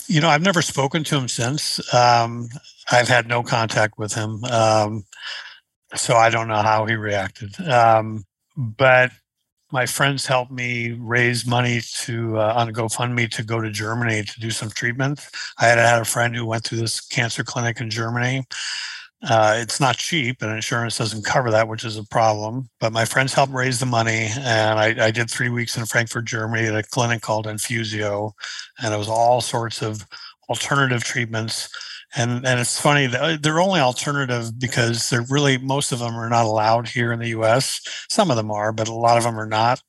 You 0.07 0.21
know, 0.21 0.29
I've 0.29 0.41
never 0.41 0.61
spoken 0.61 1.03
to 1.05 1.17
him 1.17 1.27
since. 1.27 1.93
Um, 1.93 2.49
I've 2.91 3.07
had 3.07 3.27
no 3.27 3.43
contact 3.43 3.97
with 3.97 4.13
him. 4.13 4.43
Um, 4.45 5.03
so 5.95 6.15
I 6.15 6.29
don't 6.29 6.47
know 6.47 6.61
how 6.61 6.85
he 6.85 6.95
reacted. 6.95 7.59
Um, 7.61 8.25
but 8.55 9.11
my 9.71 9.85
friends 9.85 10.25
helped 10.25 10.51
me 10.51 10.91
raise 10.91 11.45
money 11.45 11.81
to 12.03 12.37
uh, 12.39 12.53
on 12.55 12.73
GoFundMe 12.73 13.29
to 13.31 13.43
go 13.43 13.61
to 13.61 13.69
Germany 13.69 14.23
to 14.23 14.39
do 14.39 14.51
some 14.51 14.69
treatment. 14.69 15.27
I 15.59 15.67
had 15.67 15.77
had 15.77 16.01
a 16.01 16.05
friend 16.05 16.35
who 16.35 16.45
went 16.45 16.63
through 16.63 16.79
this 16.79 16.99
cancer 16.99 17.43
clinic 17.43 17.79
in 17.79 17.89
Germany. 17.89 18.45
Uh, 19.21 19.55
it's 19.57 19.81
not 19.81 19.97
cheap, 19.97 20.41
and 20.41 20.51
insurance 20.51 20.97
doesn't 20.97 21.25
cover 21.25 21.51
that, 21.51 21.67
which 21.67 21.83
is 21.83 21.97
a 21.97 22.05
problem. 22.05 22.69
But 22.79 22.93
my 22.93 23.03
friends 23.03 23.33
helped 23.33 23.53
raise 23.53 23.79
the 23.79 23.85
money, 23.85 24.29
and 24.37 24.79
I, 24.79 25.07
I 25.07 25.11
did 25.11 25.29
three 25.29 25.49
weeks 25.49 25.77
in 25.77 25.85
Frankfurt, 25.85 26.25
Germany, 26.25 26.67
at 26.67 26.75
a 26.75 26.83
clinic 26.83 27.21
called 27.21 27.45
Infusio, 27.45 28.31
and 28.81 28.93
it 28.93 28.97
was 28.97 29.09
all 29.09 29.41
sorts 29.41 29.81
of 29.81 30.05
alternative 30.49 31.03
treatments. 31.03 31.69
And, 32.15 32.45
and 32.45 32.59
it's 32.59 32.79
funny 32.79 33.05
that 33.07 33.43
they're 33.43 33.59
only 33.61 33.81
alternative 33.81 34.57
because 34.57 35.09
they're 35.09 35.25
really 35.29 35.59
most 35.59 35.91
of 35.91 35.99
them 35.99 36.15
are 36.15 36.29
not 36.29 36.45
allowed 36.45 36.87
here 36.87 37.11
in 37.11 37.19
the 37.19 37.29
US. 37.29 37.81
Some 38.09 38.31
of 38.31 38.37
them 38.37 38.49
are, 38.49 38.71
but 38.71 38.87
a 38.87 38.93
lot 38.93 39.17
of 39.17 39.23
them 39.25 39.39
are 39.39 39.45
not. 39.45 39.83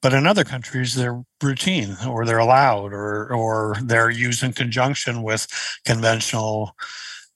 But 0.00 0.12
in 0.12 0.26
other 0.26 0.42
countries, 0.42 0.96
they're 0.96 1.22
routine 1.40 1.96
or 2.08 2.24
they're 2.24 2.38
allowed 2.38 2.92
or 2.92 3.32
or 3.32 3.76
they're 3.80 4.10
used 4.10 4.42
in 4.42 4.52
conjunction 4.52 5.22
with 5.22 5.46
conventional 5.84 6.74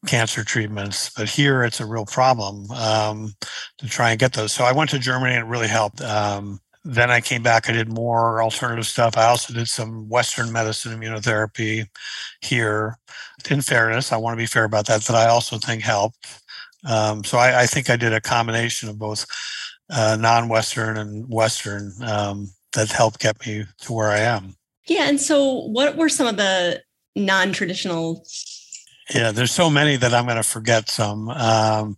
cancer 0.06 0.44
treatments. 0.44 1.10
But 1.10 1.28
here 1.28 1.64
it's 1.64 1.80
a 1.80 1.86
real 1.86 2.06
problem 2.06 2.70
um, 2.70 3.34
to 3.78 3.86
try 3.88 4.10
and 4.10 4.18
get 4.18 4.32
those. 4.32 4.52
So 4.52 4.64
I 4.64 4.72
went 4.72 4.90
to 4.90 4.98
Germany 4.98 5.34
and 5.34 5.44
it 5.44 5.48
really 5.48 5.68
helped. 5.68 6.00
Um, 6.00 6.60
then 6.84 7.10
I 7.10 7.20
came 7.20 7.42
back. 7.42 7.68
I 7.68 7.72
did 7.72 7.88
more 7.88 8.40
alternative 8.40 8.86
stuff. 8.86 9.16
I 9.16 9.24
also 9.24 9.52
did 9.52 9.68
some 9.68 10.08
Western 10.08 10.52
medicine 10.52 10.98
immunotherapy 10.98 11.86
here. 12.40 12.96
In 13.50 13.60
fairness, 13.60 14.12
I 14.12 14.16
want 14.16 14.34
to 14.34 14.42
be 14.42 14.46
fair 14.46 14.64
about 14.64 14.86
that. 14.86 15.02
That 15.02 15.16
I 15.16 15.26
also 15.26 15.58
think 15.58 15.82
helped. 15.82 16.42
Um, 16.88 17.24
so 17.24 17.38
I, 17.38 17.62
I, 17.62 17.66
think 17.66 17.90
I 17.90 17.96
did 17.96 18.12
a 18.12 18.20
combination 18.20 18.88
of 18.88 18.98
both 18.98 19.26
uh, 19.90 20.16
non-Western 20.20 20.96
and 20.96 21.28
Western 21.28 21.92
um, 22.02 22.48
that 22.74 22.90
helped 22.90 23.18
get 23.18 23.44
me 23.44 23.64
to 23.80 23.92
where 23.92 24.10
I 24.10 24.20
am. 24.20 24.54
Yeah, 24.86 25.08
and 25.08 25.20
so 25.20 25.66
what 25.66 25.96
were 25.96 26.08
some 26.08 26.28
of 26.28 26.36
the 26.36 26.80
non-traditional 27.16 28.24
yeah, 29.14 29.30
there's 29.32 29.52
so 29.52 29.70
many 29.70 29.96
that 29.96 30.14
I'm 30.14 30.24
going 30.24 30.36
to 30.36 30.42
forget 30.42 30.88
some. 30.88 31.28
Um, 31.30 31.96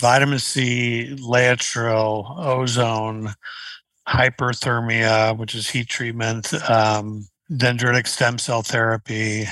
vitamin 0.00 0.38
C, 0.38 1.16
Laetrile, 1.20 2.38
ozone, 2.38 3.34
hyperthermia, 4.08 5.36
which 5.36 5.54
is 5.54 5.68
heat 5.68 5.88
treatment, 5.88 6.52
um, 6.70 7.26
dendritic 7.50 8.06
stem 8.06 8.38
cell 8.38 8.62
therapy. 8.62 9.46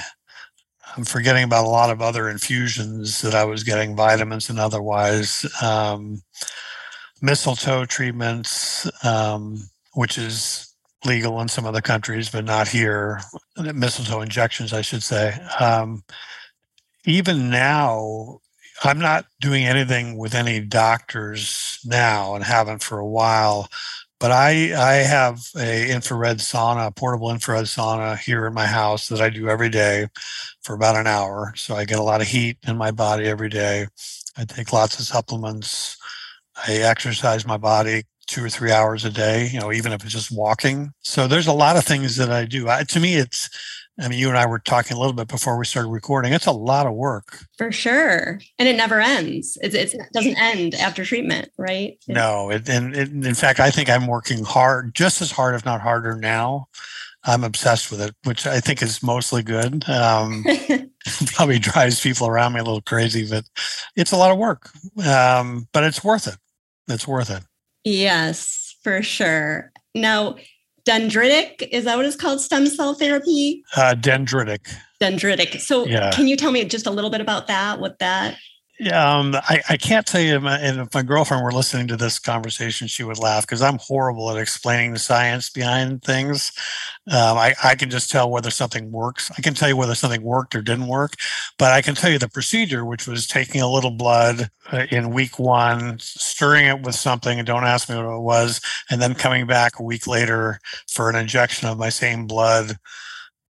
I'm 0.96 1.04
forgetting 1.04 1.44
about 1.44 1.64
a 1.64 1.68
lot 1.68 1.90
of 1.90 2.00
other 2.00 2.28
infusions 2.28 3.20
that 3.22 3.34
I 3.34 3.44
was 3.44 3.64
getting, 3.64 3.96
vitamins 3.96 4.48
and 4.48 4.60
otherwise. 4.60 5.44
Um, 5.60 6.22
mistletoe 7.20 7.84
treatments, 7.84 8.88
um, 9.04 9.58
which 9.94 10.18
is 10.18 10.72
legal 11.04 11.40
in 11.40 11.48
some 11.48 11.66
other 11.66 11.80
countries, 11.80 12.30
but 12.30 12.44
not 12.44 12.68
here. 12.68 13.20
Mistletoe 13.56 14.20
injections, 14.20 14.72
I 14.72 14.82
should 14.82 15.02
say. 15.02 15.32
Um, 15.58 16.04
even 17.04 17.50
now, 17.50 18.40
I'm 18.82 18.98
not 18.98 19.26
doing 19.40 19.64
anything 19.64 20.18
with 20.18 20.34
any 20.34 20.60
doctors 20.60 21.78
now 21.84 22.34
and 22.34 22.44
haven't 22.44 22.82
for 22.82 22.98
a 22.98 23.06
while. 23.06 23.68
But 24.20 24.30
I 24.30 24.72
I 24.74 24.94
have 24.94 25.40
a 25.56 25.90
infrared 25.90 26.38
sauna, 26.38 26.86
a 26.86 26.90
portable 26.90 27.30
infrared 27.30 27.66
sauna 27.66 28.18
here 28.18 28.46
in 28.46 28.54
my 28.54 28.66
house 28.66 29.08
that 29.08 29.20
I 29.20 29.28
do 29.28 29.48
every 29.48 29.68
day 29.68 30.06
for 30.62 30.74
about 30.74 30.96
an 30.96 31.06
hour. 31.06 31.52
So 31.56 31.74
I 31.74 31.84
get 31.84 31.98
a 31.98 32.02
lot 32.02 32.20
of 32.20 32.28
heat 32.28 32.58
in 32.66 32.78
my 32.78 32.90
body 32.90 33.26
every 33.26 33.48
day. 33.48 33.86
I 34.36 34.44
take 34.44 34.72
lots 34.72 34.98
of 34.98 35.04
supplements. 35.04 35.96
I 36.66 36.76
exercise 36.76 37.46
my 37.46 37.56
body 37.56 38.04
two 38.26 38.44
or 38.44 38.48
three 38.48 38.72
hours 38.72 39.04
a 39.04 39.10
day, 39.10 39.48
you 39.52 39.60
know, 39.60 39.72
even 39.72 39.92
if 39.92 40.02
it's 40.02 40.12
just 40.12 40.30
walking. 40.30 40.92
So 41.02 41.26
there's 41.26 41.46
a 41.46 41.52
lot 41.52 41.76
of 41.76 41.84
things 41.84 42.16
that 42.16 42.30
I 42.30 42.44
do. 42.46 42.68
I, 42.68 42.84
to 42.84 43.00
me, 43.00 43.14
it's 43.16 43.50
I 44.00 44.08
mean, 44.08 44.18
you 44.18 44.28
and 44.28 44.36
I 44.36 44.46
were 44.46 44.58
talking 44.58 44.96
a 44.96 45.00
little 45.00 45.12
bit 45.12 45.28
before 45.28 45.56
we 45.56 45.64
started 45.64 45.88
recording. 45.88 46.32
It's 46.32 46.46
a 46.46 46.52
lot 46.52 46.86
of 46.86 46.94
work. 46.94 47.38
For 47.56 47.70
sure. 47.70 48.40
And 48.58 48.68
it 48.68 48.76
never 48.76 49.00
ends. 49.00 49.56
It's, 49.62 49.74
it's, 49.74 49.94
it 49.94 50.00
doesn't 50.12 50.36
end 50.36 50.74
after 50.74 51.04
treatment, 51.04 51.50
right? 51.56 51.96
No. 52.08 52.50
It, 52.50 52.68
and 52.68 52.94
it, 52.96 53.10
in 53.10 53.34
fact, 53.34 53.60
I 53.60 53.70
think 53.70 53.88
I'm 53.88 54.08
working 54.08 54.42
hard, 54.42 54.94
just 54.94 55.22
as 55.22 55.30
hard, 55.30 55.54
if 55.54 55.64
not 55.64 55.80
harder 55.80 56.16
now. 56.16 56.68
I'm 57.26 57.44
obsessed 57.44 57.90
with 57.90 58.00
it, 58.00 58.14
which 58.24 58.46
I 58.46 58.60
think 58.60 58.82
is 58.82 59.02
mostly 59.02 59.42
good. 59.42 59.88
Um, 59.88 60.44
probably 61.26 61.58
drives 61.58 62.00
people 62.00 62.26
around 62.26 62.52
me 62.52 62.60
a 62.60 62.64
little 62.64 62.82
crazy, 62.82 63.28
but 63.28 63.44
it's 63.96 64.12
a 64.12 64.16
lot 64.16 64.30
of 64.30 64.38
work. 64.38 64.70
Um, 65.06 65.68
but 65.72 65.84
it's 65.84 66.02
worth 66.02 66.26
it. 66.26 66.36
It's 66.88 67.06
worth 67.06 67.30
it. 67.30 67.42
Yes, 67.84 68.76
for 68.82 69.02
sure. 69.02 69.72
Now, 69.94 70.36
dendritic? 70.84 71.68
Is 71.70 71.84
that 71.84 71.96
what 71.96 72.06
it's 72.06 72.16
called? 72.16 72.40
Stem 72.40 72.66
cell 72.66 72.94
therapy? 72.94 73.64
Uh, 73.76 73.94
dendritic. 73.96 74.72
Dendritic. 75.00 75.60
So 75.60 75.86
yeah. 75.86 76.10
can 76.12 76.28
you 76.28 76.36
tell 76.36 76.52
me 76.52 76.64
just 76.64 76.86
a 76.86 76.90
little 76.90 77.10
bit 77.10 77.20
about 77.20 77.46
that 77.48 77.80
what 77.80 77.98
that 77.98 78.36
yeah, 78.80 79.18
um, 79.18 79.36
I, 79.36 79.60
I 79.68 79.76
can't 79.76 80.04
tell 80.04 80.20
you, 80.20 80.36
and 80.36 80.80
if 80.80 80.94
my 80.94 81.02
girlfriend 81.02 81.44
were 81.44 81.52
listening 81.52 81.86
to 81.88 81.96
this 81.96 82.18
conversation, 82.18 82.88
she 82.88 83.04
would 83.04 83.18
laugh 83.20 83.46
because 83.46 83.62
I'm 83.62 83.78
horrible 83.78 84.28
at 84.30 84.36
explaining 84.36 84.92
the 84.92 84.98
science 84.98 85.48
behind 85.48 86.02
things. 86.02 86.50
Um, 87.06 87.38
I, 87.38 87.54
I 87.62 87.76
can 87.76 87.88
just 87.88 88.10
tell 88.10 88.28
whether 88.28 88.50
something 88.50 88.90
works. 88.90 89.30
I 89.38 89.42
can 89.42 89.54
tell 89.54 89.68
you 89.68 89.76
whether 89.76 89.94
something 89.94 90.22
worked 90.22 90.56
or 90.56 90.62
didn't 90.62 90.88
work, 90.88 91.14
but 91.56 91.70
I 91.70 91.82
can 91.82 91.94
tell 91.94 92.10
you 92.10 92.18
the 92.18 92.28
procedure, 92.28 92.84
which 92.84 93.06
was 93.06 93.28
taking 93.28 93.60
a 93.60 93.70
little 93.70 93.92
blood 93.92 94.50
uh, 94.72 94.86
in 94.90 95.14
week 95.14 95.38
one, 95.38 96.00
stirring 96.00 96.66
it 96.66 96.82
with 96.82 96.96
something, 96.96 97.38
and 97.38 97.46
don't 97.46 97.64
ask 97.64 97.88
me 97.88 97.94
what 97.94 98.16
it 98.16 98.22
was, 98.22 98.60
and 98.90 99.00
then 99.00 99.14
coming 99.14 99.46
back 99.46 99.78
a 99.78 99.84
week 99.84 100.08
later 100.08 100.58
for 100.88 101.08
an 101.08 101.14
injection 101.14 101.68
of 101.68 101.78
my 101.78 101.90
same 101.90 102.26
blood 102.26 102.76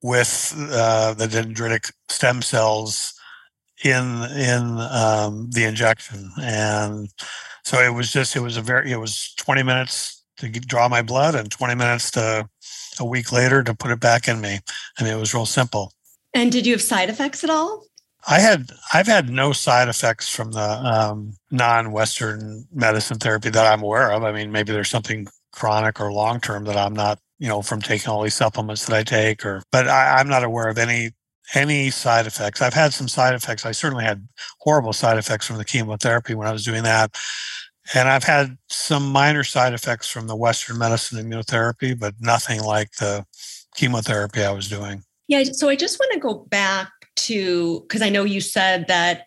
with 0.02 0.56
uh, 0.72 1.14
the 1.14 1.28
dendritic 1.28 1.92
stem 2.10 2.42
cells 2.42 3.14
in 3.84 4.24
in 4.24 4.80
um, 4.80 5.50
the 5.52 5.66
injection, 5.66 6.32
and 6.42 7.10
so 7.64 7.80
it 7.80 7.94
was 7.94 8.12
just 8.12 8.36
it 8.36 8.42
was 8.42 8.58
a 8.58 8.62
very 8.62 8.92
it 8.92 8.98
was 8.98 9.34
20 9.38 9.64
minutes 9.64 10.24
to 10.38 10.50
draw 10.50 10.88
my 10.88 11.02
blood 11.02 11.36
and 11.36 11.52
20 11.52 11.76
minutes 11.76 12.12
to 12.12 12.48
a 13.00 13.06
week 13.06 13.32
later 13.32 13.64
to 13.64 13.74
put 13.74 13.92
it 13.92 14.00
back 14.00 14.28
in 14.28 14.42
me. 14.42 14.60
I 15.00 15.04
mean, 15.04 15.14
it 15.14 15.20
was 15.20 15.34
real 15.34 15.46
simple. 15.46 15.94
And 16.34 16.52
did 16.52 16.66
you 16.66 16.74
have 16.74 16.82
side 16.82 17.10
effects 17.10 17.44
at 17.44 17.50
all? 17.50 17.86
I 18.28 18.40
had 18.40 18.72
I've 18.94 19.08
had 19.08 19.30
no 19.30 19.52
side 19.52 19.88
effects 19.88 20.30
from 20.30 20.52
the 20.52 20.62
um, 20.62 21.34
non-Western 21.50 22.66
medicine 22.72 23.18
therapy 23.18 23.50
that 23.50 23.66
I'm 23.66 23.82
aware 23.82 24.12
of. 24.12 24.24
I 24.24 24.32
mean, 24.32 24.52
maybe 24.52 24.72
there's 24.72 24.90
something 24.90 25.28
chronic 25.52 26.00
or 26.00 26.12
long 26.12 26.40
term 26.40 26.66
that 26.66 26.78
I'm 26.78 26.94
not, 26.94 27.20
you 27.40 27.48
know, 27.48 27.62
from 27.62 27.82
taking 27.82 28.10
all 28.10 28.22
these 28.22 28.36
supplements 28.36 28.86
that 28.86 28.96
I 28.96 29.04
take, 29.04 29.46
or 29.46 29.64
but 29.72 29.88
I, 29.88 30.20
I'm 30.20 30.30
not 30.30 30.44
aware 30.44 30.70
of 30.70 30.78
any 30.78 31.12
any 31.54 31.90
side 31.90 32.28
effects. 32.28 32.62
I've 32.62 32.74
had 32.74 32.94
some 32.94 33.08
side 33.08 33.34
effects. 33.34 33.66
I 33.66 33.72
certainly 33.72 34.04
had 34.04 34.28
horrible 34.60 34.94
side 34.94 35.18
effects 35.18 35.46
from 35.46 35.58
the 35.58 35.66
chemotherapy 35.66 36.34
when 36.34 36.48
I 36.48 36.52
was 36.52 36.64
doing 36.64 36.84
that. 36.84 37.16
And 37.94 38.08
I've 38.08 38.24
had 38.24 38.58
some 38.70 39.12
minor 39.12 39.44
side 39.44 39.74
effects 39.74 40.08
from 40.08 40.28
the 40.28 40.36
Western 40.36 40.78
medicine 40.78 41.24
immunotherapy, 41.24 41.98
but 41.98 42.16
nothing 42.20 42.62
like 42.62 42.92
the 42.94 43.26
chemotherapy 43.76 44.44
I 44.44 44.52
was 44.52 44.70
doing. 44.70 45.04
Yeah. 45.28 45.44
So 45.44 45.70
I 45.70 45.76
just 45.76 46.00
want 46.00 46.14
to 46.14 46.20
go 46.20 46.46
back 46.50 46.90
to 47.18 47.82
because 47.82 48.02
I 48.02 48.10
know 48.10 48.24
you 48.24 48.42
said 48.42 48.88
that 48.88 49.26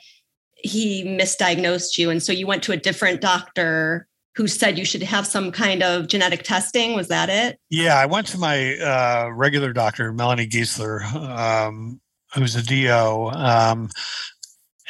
he 0.57 1.04
misdiagnosed 1.04 1.99
you. 1.99 2.11
And 2.11 2.23
so 2.23 2.33
you 2.33 2.47
went 2.47 2.62
to 2.64 2.73
a 2.73 2.76
different 2.76 3.21
doctor 3.21 4.09
who 4.35 4.49
said 4.49 4.78
you 4.78 4.85
should 4.85 5.02
have 5.02 5.26
some 5.26 5.52
kind 5.52 5.83
of 5.83 6.09
genetic 6.09 6.43
testing. 6.43 6.95
Was 6.95 7.09
that 7.09 7.28
it? 7.28 7.59
Yeah, 7.71 7.99
I 7.99 8.07
went 8.07 8.26
to 8.28 8.38
my 8.38 8.76
uh, 8.78 9.28
regular 9.33 9.73
doctor, 9.73 10.12
Melanie 10.12 10.47
Giesler, 10.47 11.04
um, 11.14 12.00
who's 12.35 12.57
a 12.57 12.62
DO. 12.62 13.31
Um, 13.33 13.91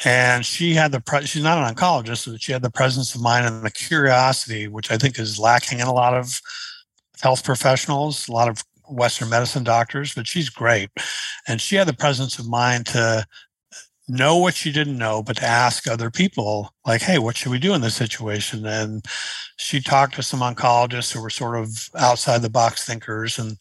and 0.04 0.44
she 0.44 0.74
had 0.74 0.92
the 0.92 1.00
pre- 1.00 1.26
she's 1.26 1.42
not 1.42 1.58
an 1.58 1.74
oncologist, 1.74 2.30
but 2.30 2.42
she 2.42 2.52
had 2.52 2.62
the 2.62 2.70
presence 2.70 3.14
of 3.14 3.20
mind 3.20 3.46
and 3.46 3.64
the 3.64 3.70
curiosity, 3.70 4.66
which 4.66 4.90
I 4.90 4.96
think 4.96 5.18
is 5.18 5.38
lacking 5.38 5.78
in 5.78 5.86
a 5.86 5.92
lot 5.92 6.14
of 6.14 6.40
health 7.22 7.44
professionals, 7.44 8.28
a 8.28 8.32
lot 8.32 8.48
of 8.48 8.62
Western 8.88 9.30
medicine 9.30 9.64
doctors, 9.64 10.14
but 10.14 10.26
she's 10.26 10.48
great. 10.48 10.90
And 11.46 11.60
she 11.60 11.76
had 11.76 11.88
the 11.88 11.94
presence 11.94 12.38
of 12.38 12.48
mind 12.48 12.86
to 12.86 13.24
know 14.08 14.36
what 14.36 14.54
she 14.54 14.70
didn't 14.70 14.98
know, 14.98 15.22
but 15.22 15.36
to 15.36 15.44
ask 15.44 15.88
other 15.88 16.10
people, 16.10 16.74
like, 16.86 17.00
hey, 17.00 17.18
what 17.18 17.36
should 17.36 17.52
we 17.52 17.58
do 17.58 17.72
in 17.74 17.80
this 17.80 17.94
situation? 17.94 18.66
And 18.66 19.04
she 19.56 19.80
talked 19.80 20.14
to 20.16 20.22
some 20.22 20.40
oncologists 20.40 21.12
who 21.12 21.22
were 21.22 21.30
sort 21.30 21.58
of 21.58 21.88
outside 21.96 22.42
the 22.42 22.50
box 22.50 22.84
thinkers, 22.84 23.38
and 23.38 23.56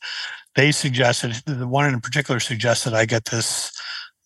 they 0.56 0.72
suggested 0.72 1.34
the 1.46 1.68
one 1.68 1.92
in 1.92 2.02
particular 2.02 2.40
suggested 2.40 2.94
I 2.94 3.06
get 3.06 3.26
this 3.26 3.72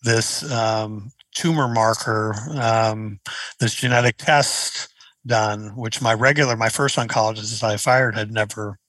this 0.04 0.50
um, 0.52 1.12
tumor 1.34 1.68
marker, 1.68 2.36
um, 2.60 3.20
this 3.60 3.76
genetic 3.76 4.18
test 4.18 4.94
done, 5.26 5.76
which 5.76 6.02
my 6.02 6.14
regular, 6.14 6.56
my 6.56 6.70
first 6.70 6.96
oncologist 6.96 7.60
that 7.60 7.72
I 7.72 7.78
fired 7.78 8.16
had 8.16 8.32
never 8.32 8.80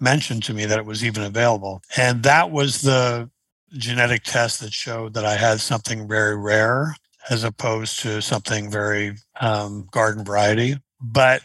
mentioned 0.00 0.42
to 0.44 0.54
me 0.54 0.66
that 0.66 0.78
it 0.78 0.84
was 0.84 1.04
even 1.04 1.22
available. 1.22 1.82
And 1.96 2.22
that 2.24 2.50
was 2.50 2.82
the 2.82 3.30
genetic 3.72 4.22
test 4.24 4.60
that 4.60 4.72
showed 4.72 5.14
that 5.14 5.24
I 5.24 5.36
had 5.36 5.60
something 5.60 6.06
very 6.06 6.36
rare 6.36 6.94
as 7.30 7.44
opposed 7.44 8.00
to 8.00 8.20
something 8.20 8.70
very 8.70 9.16
um, 9.40 9.88
garden 9.90 10.24
variety. 10.24 10.76
But 11.00 11.42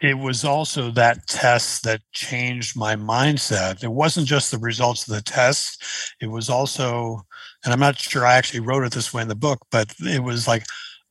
it 0.00 0.14
was 0.14 0.44
also 0.44 0.90
that 0.92 1.26
test 1.26 1.82
that 1.84 2.00
changed 2.12 2.76
my 2.76 2.94
mindset. 2.94 3.82
It 3.82 3.92
wasn't 3.92 4.26
just 4.26 4.50
the 4.50 4.58
results 4.58 5.08
of 5.08 5.14
the 5.14 5.22
test, 5.22 5.82
it 6.20 6.28
was 6.28 6.48
also, 6.48 7.26
and 7.64 7.72
I'm 7.72 7.80
not 7.80 7.98
sure 7.98 8.24
I 8.24 8.36
actually 8.36 8.60
wrote 8.60 8.84
it 8.84 8.92
this 8.92 9.12
way 9.12 9.22
in 9.22 9.28
the 9.28 9.34
book, 9.34 9.60
but 9.70 9.92
it 10.00 10.22
was 10.22 10.46
like, 10.46 10.64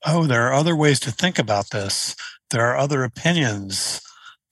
oh, 0.06 0.26
there 0.26 0.48
are 0.48 0.54
other 0.54 0.76
ways 0.76 1.00
to 1.02 1.12
think 1.12 1.38
about 1.38 1.72
this. 1.72 2.16
There 2.50 2.66
are 2.66 2.78
other 2.78 3.04
opinions. 3.04 4.02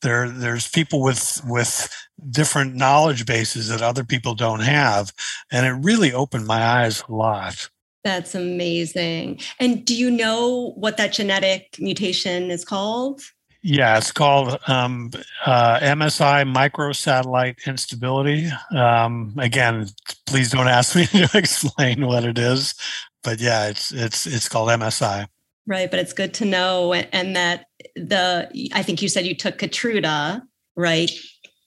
There, 0.01 0.29
there's 0.29 0.67
people 0.67 1.01
with 1.01 1.41
with 1.45 1.89
different 2.29 2.75
knowledge 2.75 3.25
bases 3.25 3.69
that 3.69 3.81
other 3.81 4.03
people 4.03 4.35
don't 4.35 4.59
have, 4.59 5.13
and 5.51 5.65
it 5.65 5.85
really 5.85 6.13
opened 6.13 6.45
my 6.45 6.61
eyes 6.61 7.03
a 7.07 7.13
lot. 7.13 7.69
That's 8.03 8.35
amazing. 8.35 9.39
And 9.59 9.83
do 9.83 9.95
you 9.95 10.11
know 10.11 10.73
what 10.75 10.97
that 10.97 11.13
genetic 11.13 11.77
mutation 11.79 12.51
is 12.51 12.63
called? 12.63 13.21
Yeah, 13.67 13.97
it's 13.97 14.11
called 14.11 14.59
um, 14.67 15.09
uh, 15.43 15.79
MSI 15.79 16.45
microsatellite 16.45 17.65
instability. 17.65 18.47
Um, 18.69 19.33
again, 19.39 19.87
please 20.27 20.51
don't 20.51 20.67
ask 20.67 20.95
me 20.95 21.05
to 21.07 21.27
explain 21.33 22.05
what 22.05 22.25
it 22.25 22.37
is, 22.37 22.75
but 23.23 23.39
yeah, 23.39 23.67
it's 23.67 23.91
it's 23.91 24.27
it's 24.27 24.47
called 24.47 24.69
MSI. 24.69 25.25
Right, 25.65 25.89
but 25.89 25.99
it's 25.99 26.13
good 26.13 26.35
to 26.35 26.45
know, 26.45 26.93
and 26.93 27.35
that 27.35 27.65
the 27.95 28.69
I 28.71 28.83
think 28.83 29.01
you 29.01 29.09
said 29.09 29.25
you 29.25 29.33
took 29.33 29.57
Keytruda, 29.57 30.43
right? 30.75 31.09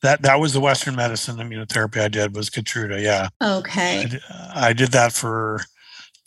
That 0.03 0.23
that 0.23 0.39
was 0.39 0.53
the 0.53 0.61
Western 0.61 0.95
medicine 0.95 1.39
immunotherapy 1.39 2.01
I 2.01 2.07
did 2.07 2.37
was 2.37 2.49
Keytruda. 2.49 3.03
Yeah. 3.03 3.29
Okay. 3.43 4.07
I, 4.31 4.69
I 4.69 4.73
did 4.73 4.93
that 4.93 5.13
for 5.13 5.63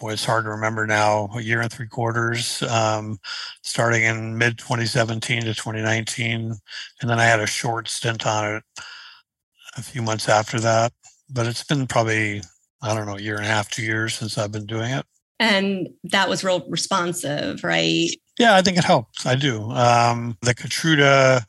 boy, 0.02 0.14
it's 0.14 0.26
hard 0.26 0.46
to 0.46 0.50
remember 0.50 0.88
now, 0.88 1.30
a 1.36 1.42
year 1.42 1.62
and 1.62 1.72
three 1.72 1.88
quarters, 1.88 2.64
um, 2.64 3.20
starting 3.62 4.04
in 4.04 4.36
mid 4.36 4.58
2017 4.58 5.44
to 5.44 5.54
2019. 5.54 6.54
And 7.02 7.10
then 7.10 7.20
I 7.20 7.26
had 7.26 7.40
a 7.40 7.46
short 7.46 7.88
stint 7.88 8.26
on 8.26 8.56
it 8.56 8.64
a 9.78 9.84
few 9.84 10.02
months 10.02 10.28
after 10.28 10.60
that. 10.60 10.92
But 11.30 11.46
it's 11.46 11.64
been 11.64 11.86
probably, 11.86 12.42
I 12.82 12.96
don't 12.96 13.06
know, 13.06 13.18
a 13.18 13.22
year 13.22 13.36
and 13.36 13.46
a 13.46 13.48
half, 13.48 13.70
two 13.70 13.84
years 13.84 14.16
since 14.16 14.38
I've 14.38 14.52
been 14.52 14.66
doing 14.66 14.92
it. 14.92 15.06
And 15.40 15.90
that 16.06 16.28
was 16.28 16.44
real 16.44 16.66
responsive, 16.68 17.64
right? 17.64 18.10
Yeah, 18.40 18.56
I 18.56 18.64
think 18.64 18.78
it 18.78 18.84
helps. 18.84 19.26
I 19.26 19.36
do. 19.36 19.70
Um, 19.72 20.36
the 20.42 20.56
Keytruda 20.56 21.46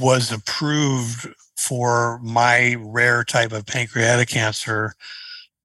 was 0.00 0.32
approved 0.32 1.28
for 1.56 2.20
my 2.22 2.76
rare 2.78 3.24
type 3.24 3.50
of 3.50 3.66
pancreatic 3.66 4.28
cancer 4.28 4.94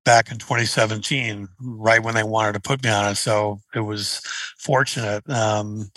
back 0.03 0.31
in 0.31 0.37
2017, 0.37 1.47
right 1.61 2.03
when 2.03 2.15
they 2.15 2.23
wanted 2.23 2.53
to 2.53 2.59
put 2.59 2.83
me 2.83 2.89
on 2.89 3.11
it. 3.11 3.15
So 3.15 3.59
it 3.73 3.81
was 3.81 4.21
fortunate 4.57 5.27
um, 5.29 5.91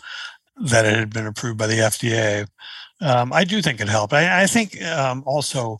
that 0.56 0.84
it 0.84 0.96
had 0.96 1.12
been 1.12 1.26
approved 1.26 1.58
by 1.58 1.66
the 1.66 1.78
FDA. 1.78 2.46
Um, 3.00 3.32
I 3.32 3.44
do 3.44 3.60
think 3.60 3.80
it 3.80 3.88
helped. 3.88 4.12
I, 4.12 4.42
I 4.42 4.46
think 4.46 4.80
um, 4.82 5.22
also, 5.26 5.78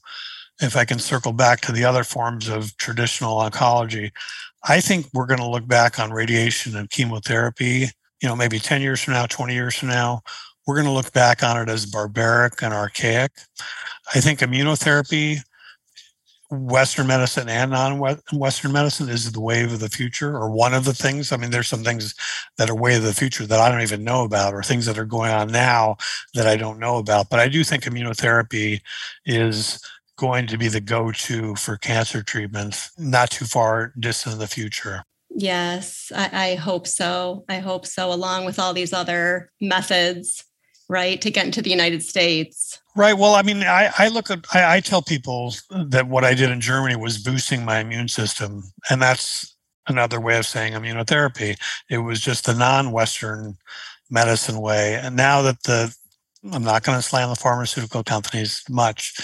if 0.61 0.77
I 0.77 0.85
can 0.85 0.99
circle 0.99 1.33
back 1.33 1.61
to 1.63 1.73
the 1.73 1.85
other 1.85 2.05
forms 2.05 2.49
of 2.49 2.77
traditional 2.77 3.37
oncology, 3.37 4.11
I 4.69 4.81
think 4.81 5.07
we're 5.13 5.27
going 5.27 5.41
to 5.41 5.49
look 5.49 5.67
back 5.67 5.99
on 5.99 6.11
radiation 6.11 6.77
and 6.77 6.91
chemotherapy, 6.91 7.87
you 8.21 8.29
know, 8.29 8.37
maybe 8.37 8.59
10 8.59 8.83
years 8.83 9.03
from 9.03 9.15
now, 9.15 9.27
20 9.27 9.55
years 9.55 9.77
from 9.77 9.89
now. 9.89 10.23
We're 10.67 10.75
going 10.75 10.87
to 10.87 10.93
look 10.93 11.13
back 11.13 11.43
on 11.45 11.57
it 11.61 11.69
as 11.69 11.87
barbaric 11.87 12.63
and 12.63 12.75
archaic. 12.75 13.31
I 14.15 14.21
think 14.21 14.41
immunotherapy 14.41 15.41
Western 16.51 17.07
medicine 17.07 17.49
and 17.49 17.71
non-Western 17.73 18.73
medicine 18.73 19.09
is 19.09 19.33
the 19.33 19.41
wave 19.41 19.73
of 19.73 19.81
the 19.81 19.89
future, 19.89 20.37
or 20.37 20.51
one 20.51 20.75
of 20.75 20.85
the 20.85 20.95
things. 20.95 21.33
I 21.33 21.37
mean, 21.37 21.51
there's 21.51 21.69
some 21.69 21.83
things 21.83 22.15
that 22.57 22.71
are 22.71 22.75
way 22.75 22.97
of 22.97 23.03
the 23.03 23.15
future 23.15 23.47
that 23.47 23.61
I 23.61 23.71
don't 23.71 23.83
even 23.83 24.05
know 24.05 24.25
about, 24.25 24.55
or 24.55 24.63
things 24.63 24.87
that 24.87 24.99
are 24.99 25.05
going 25.05 25.31
on 25.31 25.49
now 25.49 25.97
that 26.35 26.47
I 26.47 26.57
don't 26.57 26.79
know 26.79 26.99
about. 26.99 27.31
But 27.31 27.41
I 27.41 27.49
do 27.49 27.65
think 27.65 27.85
immunotherapy 27.85 28.81
is 29.25 29.81
going 30.17 30.47
to 30.47 30.57
be 30.57 30.69
the 30.69 30.81
go-to 30.81 31.55
for 31.57 31.77
cancer 31.77 32.23
treatments, 32.23 32.91
not 32.99 33.31
too 33.31 33.45
far 33.45 33.93
distant 33.99 34.35
in 34.35 34.39
the 34.39 34.47
future. 34.47 35.05
Yes, 35.31 36.11
I, 36.15 36.31
I 36.33 36.55
hope 36.55 36.87
so. 36.87 37.45
I 37.49 37.59
hope 37.59 37.87
so, 37.87 38.13
along 38.13 38.47
with 38.47 38.59
all 38.59 38.73
these 38.73 38.93
other 38.93 39.51
methods 39.61 40.45
right 40.89 41.21
to 41.21 41.31
get 41.31 41.45
into 41.45 41.61
the 41.61 41.71
united 41.71 42.01
states 42.03 42.81
right 42.97 43.15
well 43.15 43.35
i 43.35 43.43
mean 43.43 43.63
i, 43.63 43.91
I 43.99 44.09
look 44.09 44.31
at 44.31 44.45
I, 44.55 44.77
I, 44.77 44.81
tell 44.81 45.03
people 45.03 45.55
that 45.71 46.09
what 46.09 46.25
i 46.25 46.35
did 46.35 46.51
in 46.51 46.61
germany 46.61 46.97
was 46.97 47.19
boosting 47.19 47.65
my 47.65 47.81
immune 47.81 48.09
system 48.09 48.65
and 48.91 49.01
that's 49.03 49.57
another 49.89 50.21
way 50.21 50.39
of 50.39 50.47
saying 50.47 50.73
immunotherapy. 50.73 51.57
It 51.89 51.99
was 51.99 52.21
just 52.21 52.47
the 52.47 52.55
non-western 52.55 53.57
medicine 54.11 54.61
way 54.61 54.95
and 54.95 55.17
now 55.17 55.43
that 55.43 55.61
the 55.65 55.93
i'm 56.53 56.63
not 56.63 56.85
going 56.85 56.97
to 56.97 57.03
slam 57.03 57.29
the 57.29 57.35
pharmaceutical 57.35 58.05
companies 58.05 58.63
much 58.71 59.19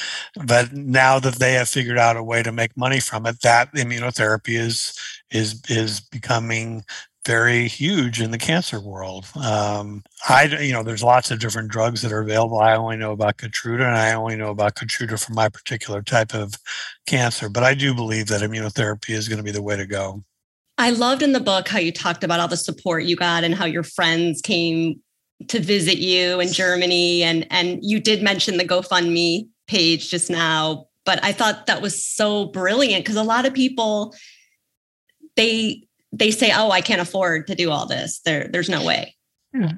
but 0.45 0.73
now 0.73 1.21
that 1.21 1.37
they 1.37 1.52
have 1.52 1.69
figured 1.69 1.99
out 1.99 2.17
a 2.17 2.23
way 2.23 2.43
to 2.43 2.50
make 2.50 2.76
money 2.76 2.99
from 2.99 3.25
it 3.25 3.40
that 3.42 3.73
immunotherapy 3.75 4.59
is 4.59 4.99
is 5.31 5.62
is 5.68 6.01
becoming 6.01 6.83
very 7.25 7.69
huge 7.69 8.21
in 8.21 8.31
the 8.31 8.39
cancer 8.39 8.81
world. 8.81 9.27
Um, 9.37 10.03
I, 10.29 10.45
you 10.45 10.73
know, 10.73 10.83
there's 10.83 11.03
lots 11.03 11.31
of 11.31 11.39
different 11.39 11.71
drugs 11.71 12.03
that 12.03 12.13
are 12.13 12.21
available. 12.21 12.59
I 12.59 12.75
only 12.75 12.97
know 12.97 13.13
about 13.13 13.37
Keytruda, 13.37 13.87
and 13.87 13.97
I 13.97 14.13
only 14.15 14.37
know 14.37 14.51
about 14.51 14.75
Keytruda 14.75 15.25
for 15.25 15.33
my 15.33 15.49
particular 15.49 16.03
type 16.03 16.35
of 16.35 16.55
cancer. 17.07 17.49
But 17.49 17.63
I 17.63 17.75
do 17.75 17.95
believe 17.95 18.27
that 18.29 18.43
immunotherapy 18.43 19.11
is 19.11 19.29
going 19.29 19.39
to 19.39 19.45
be 19.45 19.53
the 19.53 19.63
way 19.63 19.77
to 19.77 19.87
go. 19.87 20.25
I 20.79 20.91
loved 20.91 21.23
in 21.23 21.33
the 21.33 21.41
book 21.41 21.69
how 21.69 21.79
you 21.79 21.93
talked 21.93 22.25
about 22.25 22.41
all 22.41 22.49
the 22.49 22.57
support 22.57 23.05
you 23.05 23.15
got 23.15 23.45
and 23.45 23.55
how 23.55 23.67
your 23.67 23.85
friends 23.85 24.41
came 24.41 25.01
to 25.49 25.61
visit 25.61 25.99
you 25.99 26.41
in 26.41 26.49
Germany, 26.53 27.23
and 27.23 27.47
and 27.51 27.79
you 27.83 28.01
did 28.01 28.23
mention 28.23 28.57
the 28.57 28.65
GoFundMe 28.65 29.49
page 29.69 30.11
just 30.11 30.29
now. 30.29 30.87
But 31.05 31.23
I 31.23 31.33
thought 31.33 31.67
that 31.67 31.83
was 31.83 32.05
so 32.05 32.47
brilliant 32.47 33.05
because 33.05 33.17
a 33.17 33.23
lot 33.23 33.47
of 33.47 33.55
people 33.55 34.15
they 35.37 35.87
they 36.12 36.31
say, 36.31 36.53
"Oh, 36.55 36.70
I 36.70 36.81
can't 36.81 37.01
afford 37.01 37.46
to 37.48 37.55
do 37.55 37.70
all 37.70 37.87
this." 37.87 38.20
There, 38.25 38.48
there's 38.48 38.68
no 38.68 38.85
way. 38.85 39.16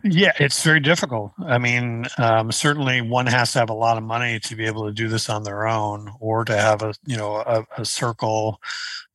Yeah, 0.05 0.33
it's 0.39 0.63
very 0.63 0.79
difficult. 0.79 1.33
I 1.45 1.59
mean, 1.59 2.07
um, 2.19 2.53
certainly 2.53 3.01
one 3.01 3.27
has 3.27 3.53
to 3.53 3.59
have 3.59 3.71
a 3.71 3.75
lot 3.75 3.99
of 3.99 4.05
money 4.05 4.39
to 4.39 4.55
be 4.55 4.67
able 4.67 4.87
to 4.87 4.93
do 4.93 5.09
this 5.09 5.29
on 5.29 5.43
their 5.43 5.67
own, 5.67 6.13
or 6.21 6.45
to 6.45 6.57
have 6.57 6.83
a 6.83 6.95
you 7.07 7.17
know 7.17 7.37
a, 7.37 7.65
a 7.79 7.85
circle 7.85 8.61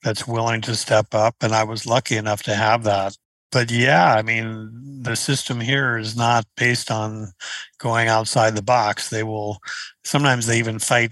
that's 0.03 0.27
willing 0.27 0.61
to 0.61 0.75
step 0.75 1.13
up. 1.13 1.35
And 1.41 1.53
I 1.53 1.63
was 1.63 1.85
lucky 1.85 2.17
enough 2.17 2.43
to 2.43 2.55
have 2.55 2.83
that. 2.83 3.17
But 3.51 3.71
yeah, 3.71 4.13
I 4.13 4.21
mean, 4.21 5.01
the 5.01 5.15
system 5.15 5.61
here 5.61 5.97
is 5.97 6.17
not 6.17 6.45
based 6.57 6.91
on 6.91 7.31
going 7.77 8.09
outside 8.09 8.55
the 8.55 8.61
box. 8.61 9.09
They 9.09 9.23
will 9.23 9.59
sometimes 10.03 10.45
they 10.45 10.59
even 10.59 10.79
fight 10.79 11.11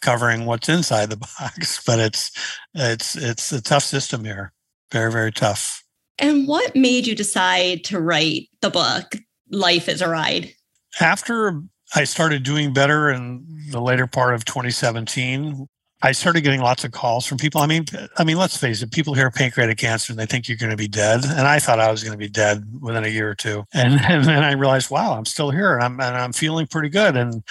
covering 0.00 0.46
what's 0.46 0.68
inside 0.68 1.10
the 1.10 1.16
box, 1.40 1.82
but 1.86 2.00
it's 2.00 2.32
it's 2.74 3.16
it's 3.16 3.52
a 3.52 3.62
tough 3.62 3.84
system 3.84 4.24
here 4.24 4.52
very, 4.92 5.10
very 5.10 5.32
tough. 5.32 5.82
And 6.18 6.46
what 6.46 6.76
made 6.76 7.06
you 7.06 7.16
decide 7.16 7.84
to 7.84 7.98
write 7.98 8.48
the 8.60 8.70
book, 8.70 9.16
Life 9.50 9.88
is 9.88 10.00
a 10.00 10.08
Ride? 10.08 10.54
After 11.00 11.62
I 11.94 12.04
started 12.04 12.42
doing 12.42 12.72
better 12.72 13.10
in 13.10 13.44
the 13.70 13.80
later 13.80 14.06
part 14.06 14.34
of 14.34 14.44
2017, 14.44 15.66
I 16.04 16.10
started 16.10 16.40
getting 16.40 16.60
lots 16.60 16.82
of 16.82 16.90
calls 16.90 17.24
from 17.24 17.38
people. 17.38 17.60
I 17.60 17.66
mean, 17.66 17.84
I 18.18 18.24
mean, 18.24 18.36
let's 18.36 18.56
face 18.56 18.82
it, 18.82 18.90
people 18.90 19.14
hear 19.14 19.30
pancreatic 19.30 19.78
cancer 19.78 20.12
and 20.12 20.18
they 20.18 20.26
think 20.26 20.48
you're 20.48 20.56
going 20.56 20.70
to 20.70 20.76
be 20.76 20.88
dead. 20.88 21.24
And 21.24 21.46
I 21.46 21.60
thought 21.60 21.78
I 21.78 21.92
was 21.92 22.02
going 22.02 22.12
to 22.12 22.18
be 22.18 22.28
dead 22.28 22.64
within 22.80 23.04
a 23.04 23.08
year 23.08 23.30
or 23.30 23.34
two. 23.34 23.64
And, 23.82 24.00
and 24.00 24.24
then 24.24 24.44
I 24.44 24.52
realized, 24.52 24.92
wow, 24.92 25.16
I'm 25.16 25.24
still 25.24 25.50
here 25.50 25.74
and 25.74 25.82
I'm, 25.82 26.00
and 26.00 26.16
I'm 26.16 26.32
feeling 26.32 26.68
pretty 26.68 26.88
good. 26.88 27.16
And 27.16 27.42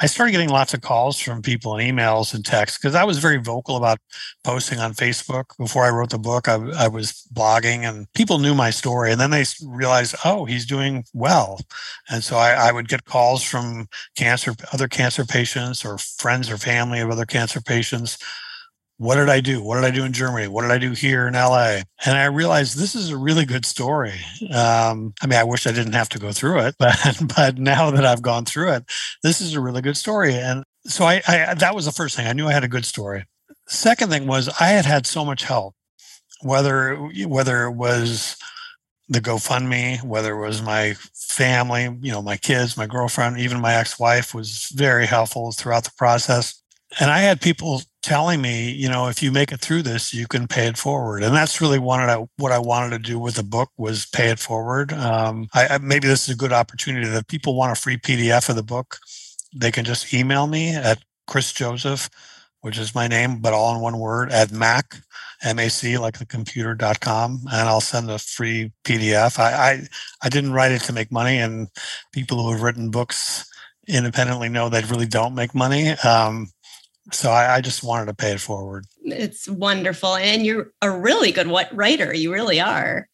I 0.00 0.06
started 0.06 0.32
getting 0.32 0.50
lots 0.50 0.74
of 0.74 0.82
calls 0.82 1.18
from 1.18 1.40
people 1.40 1.76
and 1.76 1.98
emails 1.98 2.34
and 2.34 2.44
texts 2.44 2.76
because 2.76 2.94
I 2.94 3.04
was 3.04 3.18
very 3.18 3.38
vocal 3.38 3.76
about 3.76 3.98
posting 4.44 4.80
on 4.80 4.92
Facebook. 4.92 5.56
Before 5.56 5.86
I 5.86 5.90
wrote 5.90 6.10
the 6.10 6.18
book, 6.18 6.46
I, 6.46 6.56
I 6.76 6.88
was 6.88 7.26
blogging 7.32 7.88
and 7.88 8.12
people 8.12 8.38
knew 8.38 8.54
my 8.54 8.68
story. 8.68 9.12
And 9.12 9.20
then 9.20 9.30
they 9.30 9.44
realized, 9.64 10.14
oh, 10.26 10.44
he's 10.44 10.66
doing 10.66 11.04
well. 11.14 11.60
And 12.10 12.22
so 12.22 12.36
I, 12.36 12.68
I 12.68 12.72
would 12.72 12.88
get 12.88 13.06
calls 13.06 13.42
from 13.42 13.88
cancer, 14.14 14.54
other 14.72 14.88
cancer 14.88 15.24
patients 15.24 15.86
or 15.86 15.96
friends 15.96 16.50
or 16.50 16.58
family 16.58 17.00
of 17.00 17.10
other 17.10 17.24
cancer 17.24 17.62
patients 17.62 17.97
what 18.98 19.14
did 19.14 19.28
I 19.28 19.40
do? 19.40 19.62
What 19.62 19.76
did 19.76 19.84
I 19.84 19.92
do 19.92 20.04
in 20.04 20.12
Germany? 20.12 20.48
What 20.48 20.62
did 20.62 20.72
I 20.72 20.78
do 20.78 20.90
here 20.90 21.28
in 21.28 21.34
LA? 21.34 21.82
And 22.04 22.18
I 22.18 22.24
realized 22.24 22.76
this 22.76 22.96
is 22.96 23.10
a 23.10 23.16
really 23.16 23.44
good 23.44 23.64
story. 23.64 24.14
Um, 24.52 25.14
I 25.22 25.26
mean, 25.26 25.38
I 25.38 25.44
wish 25.44 25.68
I 25.68 25.72
didn't 25.72 25.92
have 25.92 26.08
to 26.10 26.18
go 26.18 26.32
through 26.32 26.60
it, 26.60 26.74
but 26.78 26.98
but 27.36 27.58
now 27.58 27.90
that 27.92 28.04
I've 28.04 28.22
gone 28.22 28.44
through 28.44 28.72
it, 28.72 28.84
this 29.22 29.40
is 29.40 29.54
a 29.54 29.60
really 29.60 29.82
good 29.82 29.96
story. 29.96 30.34
And 30.34 30.64
so 30.84 31.04
I, 31.04 31.22
I 31.28 31.54
that 31.54 31.76
was 31.76 31.84
the 31.84 31.92
first 31.92 32.16
thing. 32.16 32.26
I 32.26 32.32
knew 32.32 32.48
I 32.48 32.52
had 32.52 32.64
a 32.64 32.68
good 32.68 32.84
story. 32.84 33.24
Second 33.68 34.10
thing 34.10 34.26
was 34.26 34.48
I 34.60 34.68
had 34.68 34.84
had 34.84 35.06
so 35.06 35.24
much 35.24 35.44
help, 35.44 35.76
whether 36.42 36.96
whether 36.96 37.64
it 37.66 37.74
was 37.74 38.36
the 39.08 39.20
GoFundMe, 39.20 40.02
whether 40.02 40.34
it 40.34 40.44
was 40.44 40.60
my 40.60 40.94
family, 41.14 41.84
you 42.02 42.10
know, 42.10 42.20
my 42.20 42.36
kids, 42.36 42.76
my 42.76 42.86
girlfriend, 42.86 43.38
even 43.38 43.60
my 43.60 43.74
ex-wife 43.74 44.34
was 44.34 44.70
very 44.74 45.06
helpful 45.06 45.52
throughout 45.52 45.84
the 45.84 45.92
process 45.96 46.60
and 47.00 47.10
I 47.10 47.18
had 47.18 47.40
people 47.40 47.82
telling 48.02 48.40
me, 48.40 48.70
you 48.70 48.88
know, 48.88 49.08
if 49.08 49.22
you 49.22 49.30
make 49.30 49.52
it 49.52 49.60
through 49.60 49.82
this, 49.82 50.14
you 50.14 50.26
can 50.26 50.48
pay 50.48 50.66
it 50.66 50.78
forward, 50.78 51.22
and 51.22 51.34
that's 51.34 51.60
really 51.60 51.78
wanted 51.78 52.28
what 52.36 52.52
I 52.52 52.58
wanted 52.58 52.90
to 52.90 52.98
do 52.98 53.18
with 53.18 53.34
the 53.34 53.42
book 53.42 53.70
was 53.76 54.06
pay 54.06 54.30
it 54.30 54.38
forward. 54.38 54.92
Um, 54.92 55.48
I, 55.54 55.66
I, 55.68 55.78
maybe 55.78 56.08
this 56.08 56.28
is 56.28 56.34
a 56.34 56.38
good 56.38 56.52
opportunity 56.52 57.06
that 57.06 57.28
people 57.28 57.56
want 57.56 57.72
a 57.72 57.80
free 57.80 57.98
PDF 57.98 58.48
of 58.48 58.56
the 58.56 58.62
book, 58.62 58.98
they 59.54 59.70
can 59.70 59.84
just 59.84 60.12
email 60.12 60.46
me 60.46 60.74
at 60.74 60.98
Chris 61.26 61.52
Joseph, 61.52 62.08
which 62.60 62.78
is 62.78 62.94
my 62.94 63.06
name, 63.06 63.40
but 63.40 63.52
all 63.52 63.74
in 63.74 63.80
one 63.80 63.98
word 63.98 64.30
at 64.30 64.52
Mac, 64.52 64.96
M-A-C, 65.42 65.98
like 65.98 66.18
the 66.18 66.26
computer.com, 66.26 67.40
and 67.52 67.68
I'll 67.68 67.80
send 67.80 68.10
a 68.10 68.18
free 68.18 68.72
PDF. 68.84 69.38
I, 69.38 69.52
I 69.52 69.82
I 70.22 70.28
didn't 70.28 70.52
write 70.52 70.72
it 70.72 70.82
to 70.82 70.92
make 70.92 71.12
money, 71.12 71.38
and 71.38 71.68
people 72.12 72.42
who 72.42 72.52
have 72.52 72.62
written 72.62 72.90
books 72.90 73.48
independently 73.86 74.48
know 74.48 74.68
they 74.68 74.82
really 74.82 75.06
don't 75.06 75.34
make 75.34 75.54
money. 75.54 75.90
Um, 75.90 76.48
So 77.10 77.30
I, 77.30 77.56
I, 77.56 77.60
just 77.60 77.82
wanted 77.82 78.06
to 78.06 78.14
pay 78.14 78.32
it 78.32 78.40
forward. 78.40 78.84
It's 79.04 79.48
wonderful. 79.48 80.16
And 80.16 80.44
you're 80.44 80.72
a 80.82 80.90
really 80.90 81.32
good 81.32 81.48
writer. 81.72 82.14
You 82.14 82.32
really 82.32 82.60
are. 82.60 83.08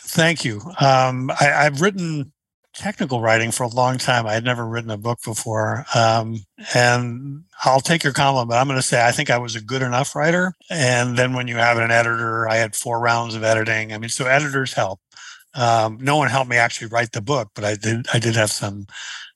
Thank 0.00 0.44
you. 0.44 0.60
Um, 0.80 1.30
I, 1.40 1.52
I've 1.52 1.80
written 1.80 2.32
technical 2.74 3.20
writing 3.20 3.50
for 3.50 3.64
a 3.64 3.68
long 3.68 3.98
time. 3.98 4.26
I 4.26 4.32
had 4.34 4.44
never 4.44 4.66
written 4.66 4.90
a 4.90 4.96
book 4.96 5.18
before. 5.24 5.84
Um, 5.94 6.38
and 6.74 7.44
I'll 7.64 7.80
take 7.80 8.04
your 8.04 8.12
compliment, 8.12 8.50
but 8.50 8.58
I'm 8.58 8.66
going 8.66 8.78
to 8.78 8.82
say 8.82 9.04
I 9.04 9.12
think 9.12 9.30
I 9.30 9.38
was 9.38 9.56
a 9.56 9.60
good 9.60 9.82
enough 9.82 10.14
writer. 10.14 10.54
And 10.70 11.16
then 11.16 11.34
when 11.34 11.48
you 11.48 11.56
have 11.56 11.78
an 11.78 11.90
editor, 11.90 12.48
I 12.48 12.56
had 12.56 12.76
four 12.76 13.00
rounds 13.00 13.34
of 13.34 13.44
editing. 13.44 13.92
I 13.92 13.98
mean, 13.98 14.10
so 14.10 14.26
editors 14.26 14.72
help. 14.72 15.00
Um, 15.54 15.98
no 16.00 16.16
one 16.16 16.28
helped 16.28 16.50
me 16.50 16.56
actually 16.56 16.88
write 16.88 17.12
the 17.12 17.20
book, 17.20 17.50
but 17.54 17.64
I 17.64 17.74
did. 17.74 18.06
I 18.14 18.20
did 18.20 18.36
have 18.36 18.52
some 18.52 18.86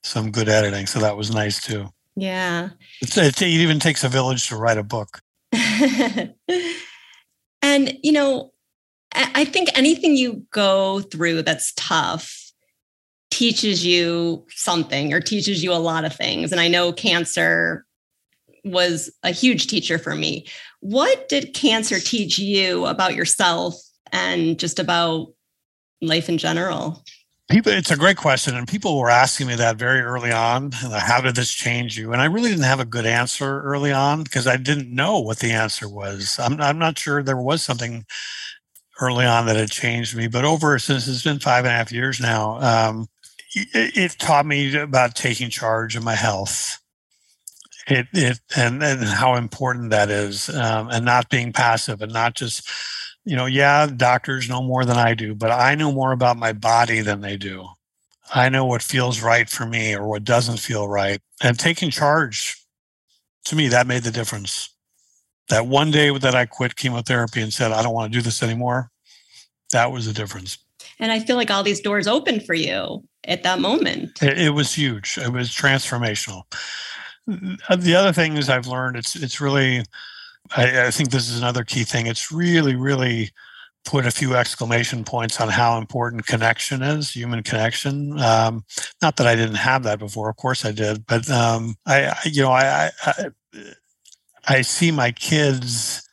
some 0.03 0.31
good 0.31 0.49
editing, 0.49 0.87
so 0.87 1.01
that 1.01 1.17
was 1.17 1.35
nice 1.35 1.61
too. 1.61 1.89
Yeah, 2.17 2.71
it's, 3.01 3.17
it, 3.17 3.43
it 3.43 3.47
even 3.47 3.81
takes 3.81 4.05
a 4.05 4.09
village 4.09 4.49
to 4.49 4.57
write 4.57 4.79
a 4.79 4.83
book. 4.83 5.21
and 5.53 6.35
you 8.03 8.13
know, 8.13 8.53
I 9.15 9.45
think 9.45 9.69
anything 9.77 10.17
you 10.17 10.45
go 10.51 11.01
through 11.01 11.43
that's 11.43 11.73
tough 11.77 12.41
teaches 13.31 13.85
you 13.85 14.47
something 14.51 15.13
or 15.13 15.21
teaches 15.21 15.63
you 15.63 15.73
a 15.73 15.75
lot 15.75 16.05
of 16.05 16.15
things. 16.15 16.53
And 16.53 16.61
I 16.61 16.69
know 16.69 16.93
cancer 16.93 17.85
was 18.65 19.11
a 19.23 19.31
huge 19.31 19.67
teacher 19.67 19.99
for 19.99 20.15
me. 20.15 20.47
What 20.81 21.29
did 21.29 21.55
cancer 21.55 22.01
teach 22.01 22.39
you 22.39 22.87
about 22.87 23.15
yourself 23.15 23.75
and 24.13 24.59
just 24.59 24.79
about 24.79 25.29
life 26.01 26.29
in 26.29 26.39
general? 26.39 27.05
People, 27.51 27.73
it's 27.73 27.91
a 27.91 27.97
great 27.97 28.17
question, 28.17 28.57
and 28.57 28.67
people 28.67 28.99
were 28.99 29.11
asking 29.11 29.49
me 29.49 29.55
that 29.57 29.77
very 29.77 30.01
early 30.01 30.33
on. 30.33 30.73
How 30.73 31.21
did 31.21 31.37
this 31.37 31.53
change 31.53 31.99
you? 31.99 32.13
And 32.13 32.23
I 32.23 32.25
really 32.25 32.49
didn't 32.49 32.65
have 32.65 32.81
a 32.81 32.87
good 32.87 33.05
answer 33.05 33.61
early 33.61 33.93
on 33.93 34.23
because 34.23 34.47
I 34.47 34.57
didn't 34.57 34.93
know 34.93 35.19
what 35.19 35.41
the 35.41 35.53
answer 35.53 35.87
was. 35.87 36.39
I'm, 36.41 36.59
I'm 36.61 36.79
not 36.79 36.99
sure 36.99 37.23
there 37.23 37.37
was 37.37 37.63
something 37.63 38.07
early 38.99 39.27
on 39.27 39.45
that 39.47 39.57
had 39.57 39.71
changed 39.71 40.17
me, 40.17 40.27
but 40.27 40.47
over 40.47 40.79
since 40.79 41.07
it's 41.07 41.23
been 41.23 41.39
five 41.39 41.67
and 41.67 41.73
a 41.73 41.77
half 41.77 41.93
years 41.93 42.19
now, 42.19 42.59
um, 42.61 43.09
it, 43.55 43.97
it 43.97 44.17
taught 44.19 44.47
me 44.47 44.75
about 44.75 45.15
taking 45.15 45.51
charge 45.51 45.97
of 45.97 46.03
my 46.03 46.15
health. 46.15 46.79
It, 47.87 48.07
it 48.15 48.41
and, 48.57 48.83
and 48.83 49.05
how 49.05 49.35
important 49.35 49.91
that 49.91 50.09
is, 50.09 50.49
um, 50.49 50.89
and 50.89 51.05
not 51.05 51.29
being 51.29 51.53
passive 51.53 52.01
and 52.01 52.13
not 52.13 52.35
just, 52.35 52.67
you 53.25 53.37
know, 53.37 53.47
yeah, 53.47 53.87
doctors 53.87 54.49
know 54.49 54.63
more 54.63 54.85
than 54.85 54.97
I 54.97 55.15
do, 55.15 55.35
but 55.35 55.51
I 55.51 55.75
know 55.75 55.93
more 55.93 56.13
about 56.13 56.37
my 56.37 56.53
body 56.53 57.01
than 57.01 57.21
they 57.21 57.37
do. 57.37 57.67
I 58.35 58.49
know 58.49 58.65
what 58.65 58.83
feels 58.83 59.23
right 59.23 59.49
for 59.49 59.67
me 59.67 59.95
or 59.95 60.09
what 60.09 60.25
doesn't 60.25 60.59
feel 60.59 60.89
right. 60.89 61.21
And 61.43 61.59
taking 61.59 61.91
charge, 61.91 62.57
to 63.47 63.57
me, 63.57 63.69
that 63.69 63.87
made 63.87 64.03
the 64.03 64.11
difference. 64.11 64.71
That 65.49 65.67
one 65.67 65.91
day 65.91 66.17
that 66.17 66.35
I 66.35 66.47
quit 66.47 66.77
chemotherapy 66.77 67.43
and 67.43 67.53
said, 67.53 67.71
I 67.71 67.83
don't 67.83 67.93
want 67.93 68.13
to 68.13 68.19
do 68.19 68.23
this 68.23 68.43
anymore, 68.43 68.91
that 69.73 69.93
was 69.93 70.07
the 70.07 70.13
difference. 70.13 70.59
And 70.99 71.13
I 71.13 71.21
feel 71.21 71.37
like 71.37 71.51
all 71.51 71.63
these 71.63 71.81
doors 71.81 72.07
opened 72.07 72.47
for 72.47 72.55
you 72.55 73.05
at 73.25 73.43
that 73.43 73.59
moment. 73.59 74.23
It, 74.23 74.39
it 74.39 74.51
was 74.51 74.73
huge. 74.75 75.19
It 75.19 75.33
was 75.33 75.51
transformational. 75.51 76.45
The 77.27 77.95
other 77.95 78.13
thing 78.13 78.37
is 78.37 78.49
I've 78.49 78.67
learned 78.67 78.97
it's 78.97 79.17
it's 79.17 79.41
really 79.41 79.83
I, 80.57 80.87
I 80.87 80.91
think 80.91 81.11
this 81.11 81.29
is 81.29 81.39
another 81.39 81.65
key 81.65 81.85
thing. 81.85 82.07
It's 82.07 82.31
really, 82.31 82.77
really 82.77 83.31
put 83.85 84.07
a 84.07 84.11
few 84.11 84.35
exclamation 84.35 85.05
points 85.05 85.41
on 85.41 85.49
how 85.49 85.79
important 85.79 86.27
connection 86.27 86.83
is, 86.83 87.11
human 87.11 87.43
connection. 87.43 88.19
Um, 88.19 88.65
not 89.03 89.17
that 89.17 89.27
I 89.27 89.37
didn't 89.37 89.57
have 89.57 89.83
that 89.83 89.99
before, 89.99 90.31
of 90.31 90.37
course 90.37 90.65
I 90.65 90.73
did, 90.73 91.07
but 91.07 91.29
um, 91.31 91.77
I, 91.87 92.07
I, 92.07 92.19
you 92.25 92.43
know, 92.43 92.53
I, 92.53 92.91
I, 93.05 93.27
I 94.47 94.63
see 94.63 94.91
my 94.91 95.13
kids 95.13 96.09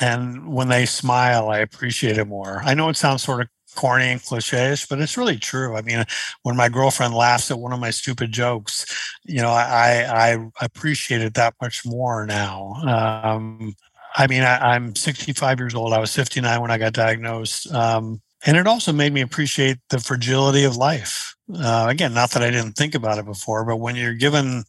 and 0.00 0.52
when 0.52 0.68
they 0.68 0.86
smile, 0.86 1.50
I 1.50 1.58
appreciate 1.58 2.18
it 2.18 2.26
more. 2.26 2.62
I 2.64 2.74
know 2.74 2.88
it 2.88 2.96
sounds 2.96 3.22
sort 3.22 3.42
of 3.42 3.48
corny 3.74 4.06
and 4.06 4.22
cliche 4.22 4.74
but 4.88 5.00
it's 5.00 5.16
really 5.16 5.38
true. 5.38 5.76
I 5.76 5.82
mean, 5.82 6.04
when 6.42 6.56
my 6.56 6.68
girlfriend 6.68 7.14
laughs 7.14 7.50
at 7.50 7.58
one 7.58 7.72
of 7.72 7.80
my 7.80 7.90
stupid 7.90 8.32
jokes, 8.32 8.86
you 9.24 9.42
know, 9.42 9.50
I 9.50 10.34
I 10.34 10.64
appreciate 10.64 11.22
it 11.22 11.34
that 11.34 11.54
much 11.60 11.84
more 11.84 12.26
now. 12.26 12.74
Um, 12.86 13.74
I 14.16 14.26
mean, 14.26 14.42
I, 14.42 14.76
am 14.76 14.94
65 14.94 15.58
years 15.58 15.74
old. 15.74 15.92
I 15.92 15.98
was 15.98 16.14
59 16.14 16.60
when 16.60 16.70
I 16.70 16.78
got 16.78 16.92
diagnosed. 16.92 17.72
Um, 17.72 18.20
and 18.46 18.56
it 18.56 18.66
also 18.66 18.92
made 18.92 19.12
me 19.12 19.22
appreciate 19.22 19.78
the 19.90 19.98
fragility 19.98 20.64
of 20.64 20.76
life. 20.76 21.34
Uh, 21.52 21.86
again, 21.88 22.14
not 22.14 22.30
that 22.30 22.42
I 22.42 22.50
didn't 22.50 22.72
think 22.72 22.94
about 22.94 23.18
it 23.18 23.24
before, 23.24 23.64
but 23.64 23.76
when 23.76 23.96
you're 23.96 24.14
given, 24.14 24.64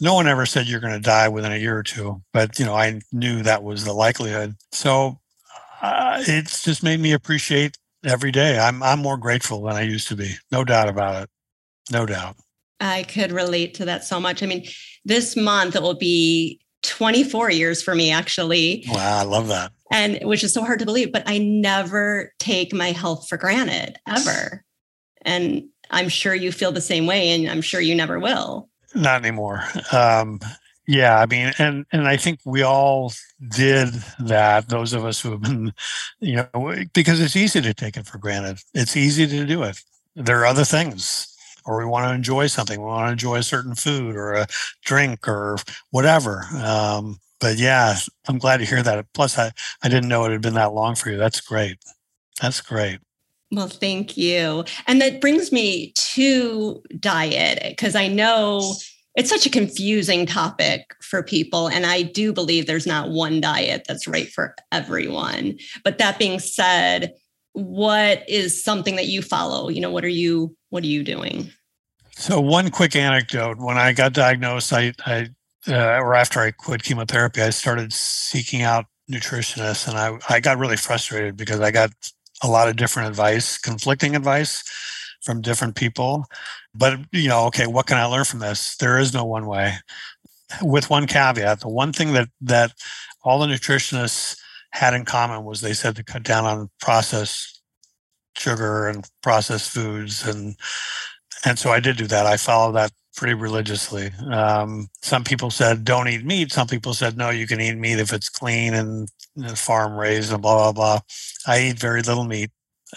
no 0.00 0.14
one 0.14 0.28
ever 0.28 0.44
said 0.44 0.66
you're 0.66 0.80
going 0.80 0.92
to 0.92 1.00
die 1.00 1.28
within 1.28 1.52
a 1.52 1.56
year 1.56 1.76
or 1.76 1.82
two, 1.82 2.22
but 2.32 2.58
you 2.58 2.64
know, 2.64 2.74
I 2.74 3.00
knew 3.12 3.42
that 3.42 3.62
was 3.62 3.84
the 3.84 3.92
likelihood. 3.92 4.56
So 4.72 5.18
uh, 5.80 6.22
it's 6.26 6.62
just 6.62 6.82
made 6.82 7.00
me 7.00 7.12
appreciate 7.12 7.76
every 8.04 8.32
day. 8.32 8.58
I'm 8.58 8.82
I'm 8.82 9.00
more 9.00 9.16
grateful 9.16 9.62
than 9.62 9.76
I 9.76 9.82
used 9.82 10.08
to 10.08 10.16
be. 10.16 10.34
No 10.50 10.64
doubt 10.64 10.88
about 10.88 11.24
it. 11.24 11.30
No 11.90 12.06
doubt. 12.06 12.36
I 12.80 13.04
could 13.04 13.32
relate 13.32 13.74
to 13.74 13.84
that 13.84 14.04
so 14.04 14.20
much. 14.20 14.42
I 14.42 14.46
mean, 14.46 14.66
this 15.04 15.36
month 15.36 15.76
it 15.76 15.82
will 15.82 15.94
be 15.94 16.60
24 16.82 17.50
years 17.50 17.82
for 17.82 17.94
me 17.94 18.10
actually. 18.10 18.84
Wow, 18.88 19.20
I 19.20 19.22
love 19.22 19.48
that. 19.48 19.72
And 19.90 20.18
which 20.22 20.42
is 20.42 20.52
so 20.52 20.62
hard 20.62 20.78
to 20.80 20.86
believe, 20.86 21.12
but 21.12 21.22
I 21.26 21.38
never 21.38 22.32
take 22.38 22.72
my 22.72 22.92
health 22.92 23.28
for 23.28 23.36
granted 23.36 23.98
ever. 24.08 24.64
And 25.22 25.64
I'm 25.90 26.08
sure 26.08 26.34
you 26.34 26.50
feel 26.50 26.72
the 26.72 26.80
same 26.80 27.06
way 27.06 27.30
and 27.30 27.48
I'm 27.48 27.60
sure 27.60 27.80
you 27.80 27.94
never 27.94 28.18
will. 28.18 28.68
Not 28.94 29.20
anymore. 29.20 29.62
Um, 29.92 30.40
yeah, 30.86 31.18
I 31.20 31.26
mean, 31.26 31.52
and 31.58 31.86
and 31.92 32.08
I 32.08 32.16
think 32.16 32.40
we 32.44 32.62
all 32.62 33.12
did 33.48 33.88
that. 34.18 34.68
Those 34.68 34.92
of 34.92 35.04
us 35.04 35.20
who 35.20 35.30
have 35.32 35.42
been, 35.42 35.72
you 36.20 36.36
know, 36.36 36.74
because 36.92 37.20
it's 37.20 37.36
easy 37.36 37.60
to 37.60 37.74
take 37.74 37.96
it 37.96 38.06
for 38.06 38.18
granted. 38.18 38.58
It's 38.74 38.96
easy 38.96 39.26
to 39.26 39.46
do 39.46 39.62
it. 39.62 39.80
There 40.16 40.40
are 40.40 40.46
other 40.46 40.64
things, 40.64 41.34
or 41.64 41.78
we 41.78 41.84
want 41.84 42.08
to 42.08 42.14
enjoy 42.14 42.48
something. 42.48 42.80
We 42.80 42.86
want 42.86 43.06
to 43.06 43.12
enjoy 43.12 43.36
a 43.36 43.42
certain 43.42 43.74
food 43.74 44.16
or 44.16 44.34
a 44.34 44.46
drink 44.84 45.28
or 45.28 45.56
whatever. 45.90 46.46
Um, 46.56 47.18
but 47.40 47.58
yeah, 47.58 47.96
I'm 48.26 48.38
glad 48.38 48.58
to 48.58 48.64
hear 48.64 48.82
that. 48.82 49.06
Plus, 49.14 49.38
I 49.38 49.52
I 49.82 49.88
didn't 49.88 50.08
know 50.08 50.24
it 50.24 50.32
had 50.32 50.42
been 50.42 50.54
that 50.54 50.74
long 50.74 50.96
for 50.96 51.10
you. 51.10 51.16
That's 51.16 51.40
great. 51.40 51.78
That's 52.40 52.60
great. 52.60 52.98
Well, 53.52 53.68
thank 53.68 54.16
you. 54.16 54.64
And 54.86 55.00
that 55.02 55.20
brings 55.20 55.52
me 55.52 55.92
to 56.14 56.82
diet 56.98 57.62
because 57.68 57.94
I 57.94 58.08
know 58.08 58.74
it's 59.14 59.28
such 59.28 59.46
a 59.46 59.50
confusing 59.50 60.24
topic 60.26 60.94
for 61.00 61.22
people 61.22 61.68
and 61.68 61.84
i 61.86 62.02
do 62.02 62.32
believe 62.32 62.66
there's 62.66 62.86
not 62.86 63.10
one 63.10 63.40
diet 63.40 63.84
that's 63.86 64.06
right 64.06 64.28
for 64.28 64.54
everyone. 64.70 65.58
But 65.84 65.98
that 65.98 66.18
being 66.18 66.38
said 66.38 67.14
what 67.54 68.26
is 68.30 68.64
something 68.64 68.96
that 68.96 69.08
you 69.08 69.20
follow? 69.20 69.68
You 69.68 69.82
know 69.82 69.90
what 69.90 70.04
are 70.04 70.08
you 70.08 70.56
what 70.70 70.82
are 70.84 70.88
you 70.88 71.04
doing? 71.04 71.50
So 72.12 72.40
one 72.40 72.70
quick 72.70 72.96
anecdote. 72.96 73.58
When 73.58 73.76
i 73.78 73.92
got 73.92 74.12
diagnosed 74.12 74.72
i 74.72 74.92
i 75.06 75.28
uh, 75.68 75.98
or 76.00 76.14
after 76.14 76.40
i 76.40 76.50
quit 76.50 76.82
chemotherapy 76.82 77.40
i 77.40 77.50
started 77.50 77.92
seeking 77.92 78.62
out 78.62 78.86
nutritionists 79.10 79.86
and 79.86 79.96
i 79.96 80.18
i 80.28 80.40
got 80.40 80.58
really 80.58 80.76
frustrated 80.76 81.36
because 81.36 81.60
i 81.60 81.70
got 81.70 81.90
a 82.42 82.48
lot 82.48 82.68
of 82.68 82.76
different 82.76 83.08
advice 83.08 83.58
conflicting 83.58 84.16
advice 84.16 84.64
from 85.22 85.40
different 85.40 85.76
people. 85.76 86.26
But, 86.74 87.00
you 87.12 87.28
know, 87.28 87.46
okay, 87.46 87.66
what 87.66 87.86
can 87.86 87.98
I 87.98 88.04
learn 88.06 88.24
from 88.24 88.40
this? 88.40 88.76
There 88.76 88.98
is 88.98 89.12
no 89.12 89.24
one 89.24 89.46
way. 89.46 89.74
With 90.62 90.90
one 90.90 91.06
caveat, 91.06 91.60
the 91.60 91.68
one 91.68 91.92
thing 91.92 92.12
that 92.12 92.28
that 92.42 92.72
all 93.22 93.38
the 93.38 93.46
nutritionists 93.46 94.36
had 94.72 94.94
in 94.94 95.04
common 95.04 95.44
was 95.44 95.60
they 95.60 95.72
said 95.72 95.96
to 95.96 96.04
cut 96.04 96.22
down 96.22 96.44
on 96.44 96.70
processed 96.80 97.62
sugar 98.36 98.88
and 98.88 99.06
processed 99.22 99.70
foods 99.70 100.26
and 100.26 100.56
and 101.44 101.58
so 101.58 101.70
I 101.70 101.80
did 101.80 101.96
do 101.96 102.06
that. 102.06 102.24
I 102.24 102.36
followed 102.36 102.72
that 102.72 102.92
pretty 103.16 103.34
religiously. 103.34 104.10
Um, 104.30 104.88
some 105.02 105.24
people 105.24 105.50
said 105.50 105.84
don't 105.84 106.08
eat 106.08 106.24
meat. 106.24 106.52
Some 106.52 106.66
people 106.66 106.94
said 106.94 107.16
no, 107.16 107.30
you 107.30 107.46
can 107.46 107.60
eat 107.60 107.76
meat 107.76 107.98
if 107.98 108.12
it's 108.12 108.28
clean 108.28 108.74
and, 108.74 109.08
and 109.36 109.58
farm 109.58 109.94
raised 109.94 110.32
and 110.32 110.40
blah 110.40 110.54
blah 110.54 110.72
blah. 110.72 111.00
I 111.46 111.60
eat 111.68 111.78
very 111.78 112.02
little 112.02 112.24
meat. 112.24 112.50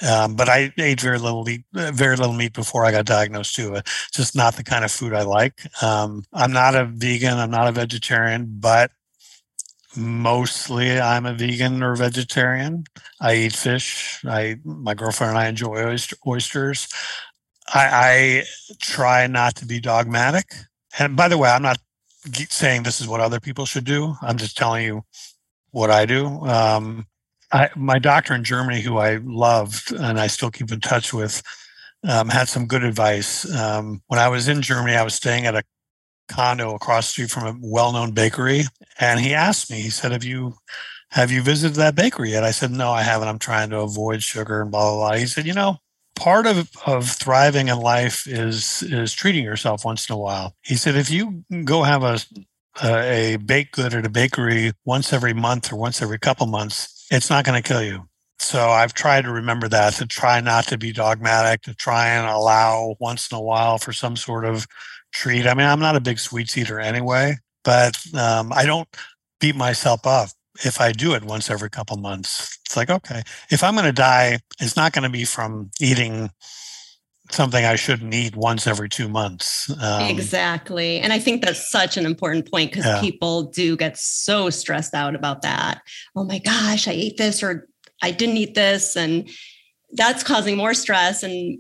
Um, 0.08 0.36
but 0.36 0.49
I 0.49 0.73
ate 0.77 0.99
very 0.99 1.19
little 1.19 1.43
meat, 1.43 1.63
very 1.71 2.17
little 2.17 2.34
meat 2.34 2.53
before 2.53 2.86
I 2.86 2.91
got 2.91 3.05
diagnosed 3.05 3.55
too. 3.55 3.75
It's 3.75 4.12
just 4.12 4.36
not 4.36 4.55
the 4.55 4.63
kind 4.63 4.84
of 4.84 4.91
food 4.91 5.13
I 5.13 5.23
like. 5.23 5.62
Um, 5.81 6.23
I'm 6.34 6.51
not 6.51 6.75
a 6.75 6.86
vegan. 6.86 7.38
I'm 7.38 7.51
not 7.51 7.67
a 7.67 7.71
vegetarian, 7.71 8.58
but 8.60 8.91
mostly 9.95 10.99
I'm 10.99 11.25
a 11.25 11.34
vegan 11.34 11.81
or 11.81 11.95
vegetarian. 11.95 12.84
I 13.21 13.36
eat 13.36 13.53
fish. 13.53 14.19
I 14.25 14.58
my 14.65 14.93
girlfriend 14.93 15.31
and 15.31 15.39
I 15.39 15.47
enjoy 15.47 15.84
oyster, 15.86 16.17
oysters. 16.27 16.89
I, 17.73 17.89
I 17.93 18.43
try 18.79 19.27
not 19.27 19.55
to 19.55 19.65
be 19.65 19.79
dogmatic. 19.79 20.53
And 20.99 21.15
by 21.15 21.27
the 21.27 21.38
way, 21.38 21.49
I'm 21.49 21.62
not 21.62 21.79
saying 22.49 22.84
this 22.84 23.01
is 23.01 23.08
what 23.08 23.21
other 23.21 23.39
people 23.39 23.65
should 23.65 23.86
do. 23.86 24.15
I'm 24.21 24.38
just 24.38 24.58
telling 24.58 24.86
you 24.86 25.03
what 25.71 25.89
I 25.89 26.05
do. 26.05 26.25
Um, 26.25 27.08
I, 27.51 27.69
my 27.75 27.99
doctor 27.99 28.34
in 28.34 28.43
Germany, 28.43 28.81
who 28.81 28.97
I 28.97 29.17
loved 29.23 29.91
and 29.91 30.19
I 30.19 30.27
still 30.27 30.51
keep 30.51 30.71
in 30.71 30.79
touch 30.79 31.13
with, 31.13 31.41
um, 32.08 32.29
had 32.29 32.47
some 32.47 32.65
good 32.65 32.84
advice. 32.84 33.49
Um, 33.55 34.01
when 34.08 34.19
I 34.19 34.27
was 34.27 34.47
in 34.47 34.62
Germany, 34.62 34.95
I 34.95 35.03
was 35.03 35.15
staying 35.15 35.45
at 35.45 35.55
a 35.55 35.63
condo 36.27 36.73
across 36.75 37.08
the 37.08 37.12
street 37.12 37.31
from 37.31 37.47
a 37.47 37.58
well-known 37.62 38.12
bakery, 38.12 38.63
and 38.99 39.19
he 39.19 39.34
asked 39.34 39.69
me. 39.71 39.81
He 39.81 39.89
said, 39.89 40.12
"Have 40.12 40.23
you 40.23 40.55
have 41.10 41.31
you 41.31 41.41
visited 41.41 41.75
that 41.77 41.95
bakery 41.95 42.31
yet?" 42.31 42.43
I 42.43 42.51
said, 42.51 42.71
"No, 42.71 42.91
I 42.91 43.03
haven't. 43.03 43.27
I'm 43.27 43.39
trying 43.39 43.69
to 43.71 43.79
avoid 43.79 44.23
sugar 44.23 44.62
and 44.62 44.71
blah 44.71 44.91
blah 44.91 45.10
blah." 45.10 45.17
He 45.17 45.27
said, 45.27 45.45
"You 45.45 45.53
know." 45.53 45.77
Part 46.17 46.47
of, 46.47 46.71
of 46.86 47.10
thriving 47.10 47.67
in 47.67 47.77
life 47.77 48.25
is 48.25 48.81
is 48.84 49.12
treating 49.12 49.43
yourself 49.43 49.84
once 49.84 50.08
in 50.08 50.15
a 50.15 50.17
while. 50.17 50.55
He 50.62 50.75
said, 50.77 50.95
if 50.95 51.12
you 51.12 51.43
go 51.65 51.84
have 51.84 52.03
a 52.03 52.19
a 52.81 53.36
baked 53.36 53.75
good 53.75 53.93
at 53.93 54.05
a 54.05 54.10
bakery 54.10 54.71
once 54.86 55.12
every 55.12 55.34
month 55.34 55.73
or 55.73 55.75
once 55.75 56.01
every 56.01 56.17
couple 56.17 56.47
months, 56.47 56.94
it's 57.11 57.29
not 57.29 57.45
going 57.45 57.61
to 57.61 57.67
kill 57.67 57.83
you. 57.83 58.07
So 58.39 58.69
I've 58.69 58.93
tried 58.93 59.23
to 59.23 59.31
remember 59.31 59.67
that, 59.69 59.93
to 59.93 60.05
try 60.05 60.41
not 60.41 60.67
to 60.67 60.77
be 60.77 60.91
dogmatic, 60.91 61.61
to 61.63 61.73
try 61.73 62.09
and 62.09 62.27
allow 62.27 62.95
once 62.99 63.31
in 63.31 63.37
a 63.37 63.41
while 63.41 63.77
for 63.77 63.93
some 63.93 64.15
sort 64.15 64.45
of 64.45 64.67
treat. 65.13 65.47
I 65.47 65.53
mean, 65.53 65.65
I'm 65.65 65.79
not 65.79 65.95
a 65.95 66.01
big 66.01 66.19
sweets 66.19 66.57
eater 66.57 66.79
anyway, 66.79 67.37
but 67.63 67.95
um, 68.13 68.51
I 68.53 68.65
don't 68.65 68.89
beat 69.39 69.55
myself 69.55 70.05
up 70.05 70.29
if 70.63 70.79
I 70.79 70.91
do 70.91 71.13
it 71.13 71.23
once 71.23 71.49
every 71.49 71.69
couple 71.69 71.97
months. 71.97 72.59
It's 72.65 72.77
like, 72.77 72.89
okay, 72.89 73.23
if 73.49 73.63
I'm 73.63 73.73
going 73.73 73.85
to 73.85 73.91
die, 73.91 74.39
it's 74.59 74.75
not 74.75 74.93
going 74.93 75.03
to 75.03 75.09
be 75.09 75.25
from 75.25 75.71
eating 75.79 76.29
something 77.31 77.65
I 77.65 77.75
shouldn't 77.75 78.13
eat 78.13 78.35
once 78.35 78.67
every 78.67 78.89
two 78.89 79.09
months. 79.09 79.69
Um, 79.81 80.03
exactly. 80.03 80.99
And 80.99 81.11
I 81.11 81.19
think 81.19 81.43
that's 81.43 81.69
such 81.69 81.97
an 81.97 82.05
important 82.05 82.49
point 82.49 82.71
because 82.71 82.85
yeah. 82.85 83.01
people 83.01 83.43
do 83.43 83.75
get 83.75 83.97
so 83.97 84.49
stressed 84.49 84.93
out 84.93 85.15
about 85.15 85.41
that. 85.41 85.81
Oh 86.15 86.23
my 86.23 86.39
gosh, 86.39 86.88
I 86.88 86.91
ate 86.91 87.17
this 87.17 87.41
or 87.41 87.67
I 88.01 88.11
didn't 88.11 88.38
eat 88.38 88.55
this. 88.55 88.95
And 88.95 89.29
that's 89.93 90.23
causing 90.23 90.57
more 90.57 90.73
stress 90.73 91.23
and 91.23 91.59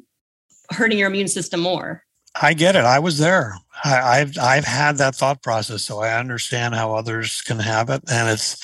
hurting 0.71 0.97
your 0.97 1.09
immune 1.09 1.27
system 1.27 1.59
more. 1.59 2.03
I 2.41 2.53
get 2.53 2.75
it. 2.75 2.83
I 2.83 2.99
was 2.99 3.17
there. 3.17 3.55
I, 3.83 4.17
have 4.17 4.37
I've 4.37 4.65
had 4.65 4.97
that 4.97 5.15
thought 5.15 5.41
process, 5.41 5.83
so 5.83 5.99
I 5.99 6.17
understand 6.17 6.75
how 6.75 6.93
others 6.93 7.41
can 7.41 7.59
have 7.59 7.89
it, 7.89 8.01
and 8.09 8.29
it's. 8.29 8.61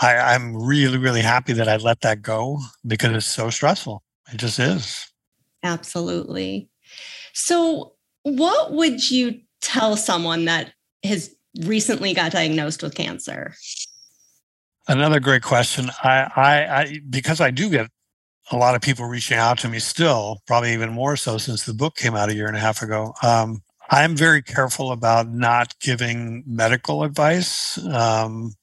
I, 0.00 0.16
I'm 0.16 0.56
really 0.56 0.96
really 0.96 1.20
happy 1.20 1.52
that 1.52 1.68
I 1.68 1.76
let 1.76 2.00
that 2.00 2.22
go 2.22 2.58
because 2.86 3.14
it's 3.14 3.26
so 3.26 3.50
stressful. 3.50 4.02
It 4.32 4.38
just 4.38 4.58
is. 4.58 5.11
Absolutely. 5.62 6.68
So, 7.32 7.94
what 8.22 8.72
would 8.72 9.10
you 9.10 9.40
tell 9.60 9.96
someone 9.96 10.44
that 10.44 10.72
has 11.04 11.34
recently 11.64 12.14
got 12.14 12.32
diagnosed 12.32 12.82
with 12.82 12.94
cancer? 12.94 13.54
Another 14.88 15.20
great 15.20 15.42
question. 15.42 15.90
I, 16.02 16.30
I, 16.34 16.80
I, 16.80 17.00
because 17.08 17.40
I 17.40 17.50
do 17.50 17.70
get 17.70 17.88
a 18.50 18.56
lot 18.56 18.74
of 18.74 18.82
people 18.82 19.06
reaching 19.06 19.38
out 19.38 19.58
to 19.58 19.68
me 19.68 19.78
still, 19.78 20.42
probably 20.46 20.72
even 20.72 20.92
more 20.92 21.16
so 21.16 21.38
since 21.38 21.64
the 21.64 21.74
book 21.74 21.96
came 21.96 22.14
out 22.16 22.28
a 22.28 22.34
year 22.34 22.48
and 22.48 22.56
a 22.56 22.60
half 22.60 22.82
ago. 22.82 23.14
Um, 23.22 23.62
I'm 23.90 24.16
very 24.16 24.42
careful 24.42 24.90
about 24.92 25.30
not 25.30 25.74
giving 25.80 26.42
medical 26.46 27.04
advice 27.04 27.78
um, 27.86 28.54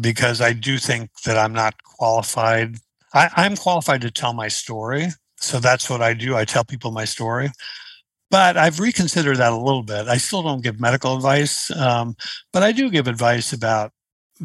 because 0.00 0.40
I 0.40 0.52
do 0.52 0.78
think 0.78 1.10
that 1.24 1.36
I'm 1.36 1.52
not 1.52 1.82
qualified. 1.82 2.76
I, 3.14 3.30
I'm 3.36 3.56
qualified 3.56 4.02
to 4.02 4.10
tell 4.10 4.34
my 4.34 4.48
story. 4.48 5.08
So 5.46 5.60
that's 5.60 5.88
what 5.88 6.02
I 6.02 6.12
do. 6.12 6.36
I 6.36 6.44
tell 6.44 6.64
people 6.64 6.90
my 6.90 7.04
story. 7.04 7.50
But 8.30 8.56
I've 8.56 8.80
reconsidered 8.80 9.36
that 9.36 9.52
a 9.52 9.56
little 9.56 9.84
bit. 9.84 10.08
I 10.08 10.16
still 10.16 10.42
don't 10.42 10.62
give 10.62 10.80
medical 10.80 11.14
advice, 11.14 11.70
um, 11.70 12.16
but 12.52 12.64
I 12.64 12.72
do 12.72 12.90
give 12.90 13.06
advice 13.06 13.52
about 13.52 13.92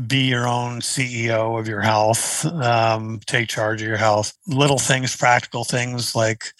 be 0.07 0.29
your 0.29 0.47
own 0.47 0.79
CEO 0.79 1.59
of 1.59 1.67
your 1.67 1.81
health, 1.81 2.45
um, 2.45 3.19
take 3.25 3.49
charge 3.49 3.81
of 3.81 3.87
your 3.87 3.97
health. 3.97 4.33
Little 4.47 4.77
things, 4.77 5.17
practical 5.17 5.63
things 5.63 6.15
like 6.15 6.53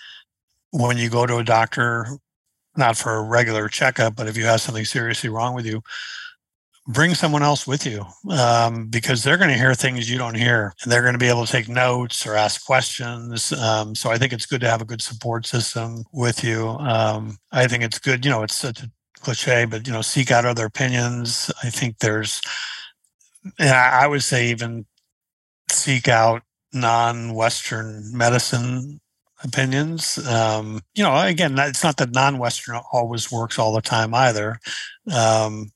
when 0.72 0.98
you 0.98 1.10
go 1.10 1.26
to 1.28 1.38
a 1.38 1.44
doctor, 1.44 2.08
not 2.76 2.98
for 2.98 3.16
a 3.16 3.22
regular 3.22 3.70
checkup, 3.70 4.16
but 4.16 4.28
if 4.28 4.36
you 4.36 4.46
have 4.46 4.60
something 4.60 4.86
seriously 4.86 5.30
wrong 5.30 5.54
with 5.54 5.66
you, 5.66 5.82
bring 6.88 7.14
someone 7.14 7.44
else 7.44 7.68
with 7.68 7.86
you 7.86 8.04
um, 8.32 8.88
because 8.88 9.24
they're 9.24 9.38
going 9.38 9.50
to 9.50 9.58
hear 9.58 9.74
things 9.76 10.10
you 10.10 10.18
don't 10.18 10.36
hear 10.36 10.74
and 10.82 10.92
they're 10.92 11.04
going 11.04 11.14
to 11.14 11.20
be 11.20 11.28
able 11.28 11.46
to 11.46 11.52
take 11.52 11.70
notes 11.70 12.26
or 12.26 12.36
ask 12.36 12.66
questions 12.66 13.54
um, 13.54 13.94
so 13.94 14.10
i 14.10 14.18
think 14.18 14.34
it's 14.34 14.48
good 14.48 14.62
to 14.62 14.70
have 14.70 14.82
a 14.82 14.86
good 14.86 15.02
support 15.02 15.46
system 15.46 16.04
with 16.12 16.44
you 16.44 16.70
um, 16.70 17.38
i 17.52 17.68
think 17.68 17.84
it's 17.84 18.00
good 18.00 18.26
you 18.26 18.32
know 18.32 18.42
it's 18.42 18.56
such 18.56 18.82
a 18.82 18.90
cliche 19.20 19.66
but 19.66 19.86
you 19.86 19.94
know 19.94 20.02
seek 20.02 20.32
out 20.32 20.46
other 20.46 20.66
opinions 20.66 21.52
i 21.64 21.70
think 21.70 22.00
there's 22.00 22.42
and 23.60 23.70
I, 23.70 24.04
I 24.04 24.08
would 24.08 24.24
say 24.24 24.48
even 24.50 24.86
seek 25.70 26.08
out 26.08 26.42
non-western 26.74 28.06
medicine 28.14 29.02
opinions. 29.44 30.18
Um, 30.28 30.82
you 30.94 31.04
know, 31.04 31.16
again, 31.18 31.58
it's 31.58 31.84
not 31.84 31.98
that 31.98 32.14
non-Western 32.14 32.80
always 32.92 33.32
works 33.32 33.58
all 33.58 33.74
the 33.74 33.82
time 33.82 34.14
either. 34.14 34.60
Um, 35.14 35.72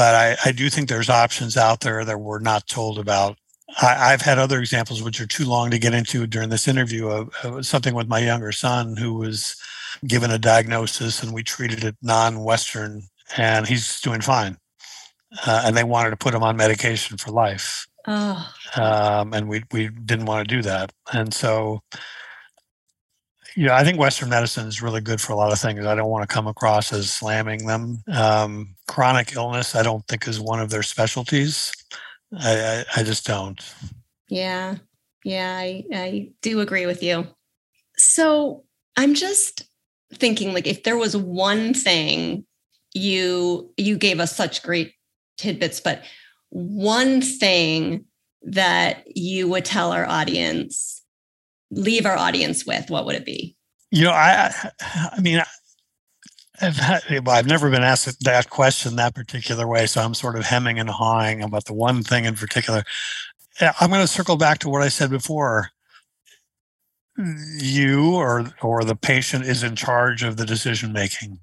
but 0.00 0.14
I, 0.14 0.36
I 0.46 0.52
do 0.52 0.70
think 0.70 0.88
there's 0.88 1.10
options 1.10 1.58
out 1.58 1.80
there 1.80 2.06
that 2.06 2.18
we're 2.18 2.38
not 2.38 2.66
told 2.66 2.98
about. 2.98 3.36
I, 3.82 4.12
have 4.12 4.22
had 4.22 4.38
other 4.38 4.58
examples 4.58 5.02
which 5.02 5.20
are 5.20 5.26
too 5.26 5.44
long 5.44 5.70
to 5.72 5.78
get 5.78 5.92
into 5.92 6.26
during 6.26 6.48
this 6.48 6.66
interview 6.66 7.08
of, 7.08 7.34
of, 7.44 7.66
something 7.66 7.92
with 7.92 8.08
my 8.08 8.18
younger 8.20 8.50
son 8.50 8.96
who 8.96 9.12
was 9.12 9.56
given 10.06 10.30
a 10.30 10.38
diagnosis 10.38 11.22
and 11.22 11.34
we 11.34 11.42
treated 11.42 11.84
it 11.84 11.96
non-Western 12.00 13.02
and 13.36 13.66
he's 13.66 14.00
doing 14.00 14.22
fine. 14.22 14.56
Uh, 15.46 15.64
and 15.66 15.76
they 15.76 15.84
wanted 15.84 16.10
to 16.10 16.16
put 16.16 16.32
him 16.32 16.42
on 16.42 16.56
medication 16.56 17.18
for 17.18 17.30
life. 17.30 17.86
Oh. 18.06 18.50
Um, 18.76 19.34
and 19.34 19.50
we, 19.50 19.64
we 19.70 19.88
didn't 19.88 20.24
want 20.24 20.48
to 20.48 20.56
do 20.56 20.62
that. 20.62 20.92
And 21.12 21.34
so 21.34 21.82
yeah, 23.56 23.76
I 23.76 23.84
think 23.84 23.98
Western 23.98 24.28
medicine 24.28 24.66
is 24.66 24.82
really 24.82 25.00
good 25.00 25.20
for 25.20 25.32
a 25.32 25.36
lot 25.36 25.52
of 25.52 25.58
things. 25.58 25.84
I 25.84 25.94
don't 25.94 26.08
want 26.08 26.28
to 26.28 26.32
come 26.32 26.46
across 26.46 26.92
as 26.92 27.10
slamming 27.10 27.66
them. 27.66 28.02
Um, 28.12 28.74
chronic 28.86 29.34
illness, 29.34 29.74
I 29.74 29.82
don't 29.82 30.06
think 30.06 30.26
is 30.28 30.40
one 30.40 30.60
of 30.60 30.70
their 30.70 30.82
specialties. 30.82 31.72
I, 32.38 32.56
I, 32.56 32.84
I 32.98 33.02
just 33.02 33.26
don't. 33.26 33.60
Yeah, 34.28 34.76
yeah, 35.24 35.56
I, 35.56 35.84
I 35.92 36.30
do 36.42 36.60
agree 36.60 36.86
with 36.86 37.02
you. 37.02 37.26
So 37.96 38.64
I'm 38.96 39.14
just 39.14 39.62
thinking, 40.14 40.54
like, 40.54 40.66
if 40.66 40.84
there 40.84 40.96
was 40.96 41.16
one 41.16 41.74
thing 41.74 42.44
you 42.92 43.72
you 43.76 43.96
gave 43.96 44.20
us 44.20 44.34
such 44.34 44.62
great 44.62 44.94
tidbits, 45.38 45.80
but 45.80 46.02
one 46.50 47.20
thing 47.20 48.04
that 48.42 49.04
you 49.06 49.48
would 49.48 49.64
tell 49.64 49.92
our 49.92 50.06
audience 50.06 50.99
leave 51.70 52.06
our 52.06 52.16
audience 52.16 52.66
with, 52.66 52.90
what 52.90 53.06
would 53.06 53.14
it 53.14 53.24
be? 53.24 53.56
You 53.90 54.04
know, 54.04 54.12
I, 54.12 54.52
I 54.80 55.20
mean, 55.20 55.42
I've, 56.60 56.76
had, 56.76 57.02
well, 57.24 57.36
I've 57.36 57.46
never 57.46 57.70
been 57.70 57.82
asked 57.82 58.24
that 58.24 58.50
question 58.50 58.96
that 58.96 59.14
particular 59.14 59.66
way, 59.66 59.86
so 59.86 60.00
I'm 60.00 60.14
sort 60.14 60.36
of 60.36 60.44
hemming 60.44 60.78
and 60.78 60.90
hawing 60.90 61.42
about 61.42 61.64
the 61.64 61.72
one 61.72 62.02
thing 62.02 62.24
in 62.24 62.34
particular. 62.34 62.84
I'm 63.80 63.90
going 63.90 64.00
to 64.00 64.06
circle 64.06 64.36
back 64.36 64.58
to 64.60 64.68
what 64.68 64.82
I 64.82 64.88
said 64.88 65.10
before. 65.10 65.70
You 67.58 68.14
or 68.14 68.50
or 68.62 68.82
the 68.84 68.96
patient 68.96 69.44
is 69.44 69.62
in 69.62 69.76
charge 69.76 70.22
of 70.22 70.38
the 70.38 70.46
decision 70.46 70.92
making. 70.92 71.40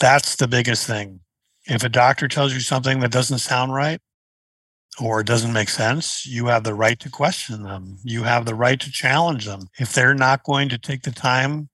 That's 0.00 0.34
the 0.36 0.48
biggest 0.48 0.86
thing. 0.86 1.20
If 1.66 1.84
a 1.84 1.88
doctor 1.88 2.26
tells 2.26 2.52
you 2.52 2.60
something 2.60 2.98
that 3.00 3.12
doesn't 3.12 3.38
sound 3.38 3.72
right, 3.72 4.00
or 5.00 5.20
it 5.20 5.26
doesn't 5.26 5.52
make 5.52 5.68
sense, 5.68 6.26
you 6.26 6.46
have 6.46 6.64
the 6.64 6.74
right 6.74 6.98
to 7.00 7.10
question 7.10 7.64
them. 7.64 7.98
You 8.04 8.22
have 8.22 8.44
the 8.44 8.54
right 8.54 8.78
to 8.80 8.92
challenge 8.92 9.46
them. 9.46 9.68
If 9.78 9.92
they're 9.92 10.14
not 10.14 10.44
going 10.44 10.68
to 10.68 10.78
take 10.78 11.02
the 11.02 11.10
time 11.10 11.68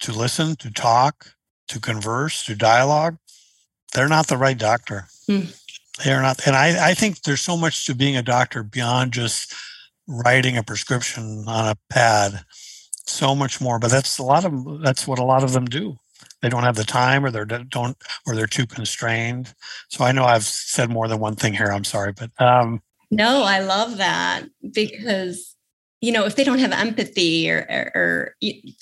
to 0.00 0.12
listen, 0.12 0.56
to 0.56 0.70
talk, 0.70 1.32
to 1.68 1.80
converse, 1.80 2.44
to 2.44 2.54
dialogue, 2.54 3.18
they're 3.94 4.08
not 4.08 4.26
the 4.26 4.36
right 4.36 4.58
doctor. 4.58 5.06
Mm. 5.28 5.56
They 6.04 6.12
are 6.12 6.22
not. 6.22 6.46
And 6.46 6.56
I, 6.56 6.90
I 6.90 6.94
think 6.94 7.22
there's 7.22 7.40
so 7.40 7.56
much 7.56 7.86
to 7.86 7.94
being 7.94 8.16
a 8.16 8.22
doctor 8.22 8.62
beyond 8.62 9.12
just 9.12 9.54
writing 10.08 10.56
a 10.56 10.62
prescription 10.62 11.44
on 11.46 11.68
a 11.68 11.76
pad. 11.88 12.44
So 13.06 13.34
much 13.36 13.60
more. 13.60 13.78
But 13.78 13.92
that's 13.92 14.18
a 14.18 14.24
lot 14.24 14.44
of 14.44 14.82
that's 14.82 15.06
what 15.06 15.20
a 15.20 15.24
lot 15.24 15.44
of 15.44 15.52
them 15.52 15.66
do 15.66 15.96
they 16.46 16.50
don't 16.50 16.62
have 16.62 16.76
the 16.76 16.84
time 16.84 17.24
or 17.24 17.32
they're 17.32 17.44
don't 17.44 17.96
or 18.24 18.36
they're 18.36 18.46
too 18.46 18.68
constrained. 18.68 19.52
So 19.88 20.04
i 20.04 20.12
know 20.12 20.24
i've 20.24 20.44
said 20.44 20.90
more 20.90 21.08
than 21.08 21.18
one 21.18 21.34
thing 21.34 21.52
here 21.52 21.72
i'm 21.72 21.82
sorry 21.82 22.12
but 22.12 22.30
um 22.40 22.80
no 23.10 23.42
i 23.42 23.58
love 23.58 23.96
that 23.96 24.44
because 24.72 25.56
you 26.00 26.12
know 26.12 26.24
if 26.24 26.36
they 26.36 26.44
don't 26.44 26.60
have 26.60 26.70
empathy 26.70 27.50
or, 27.50 27.66
or, 27.68 27.92
or 27.96 28.34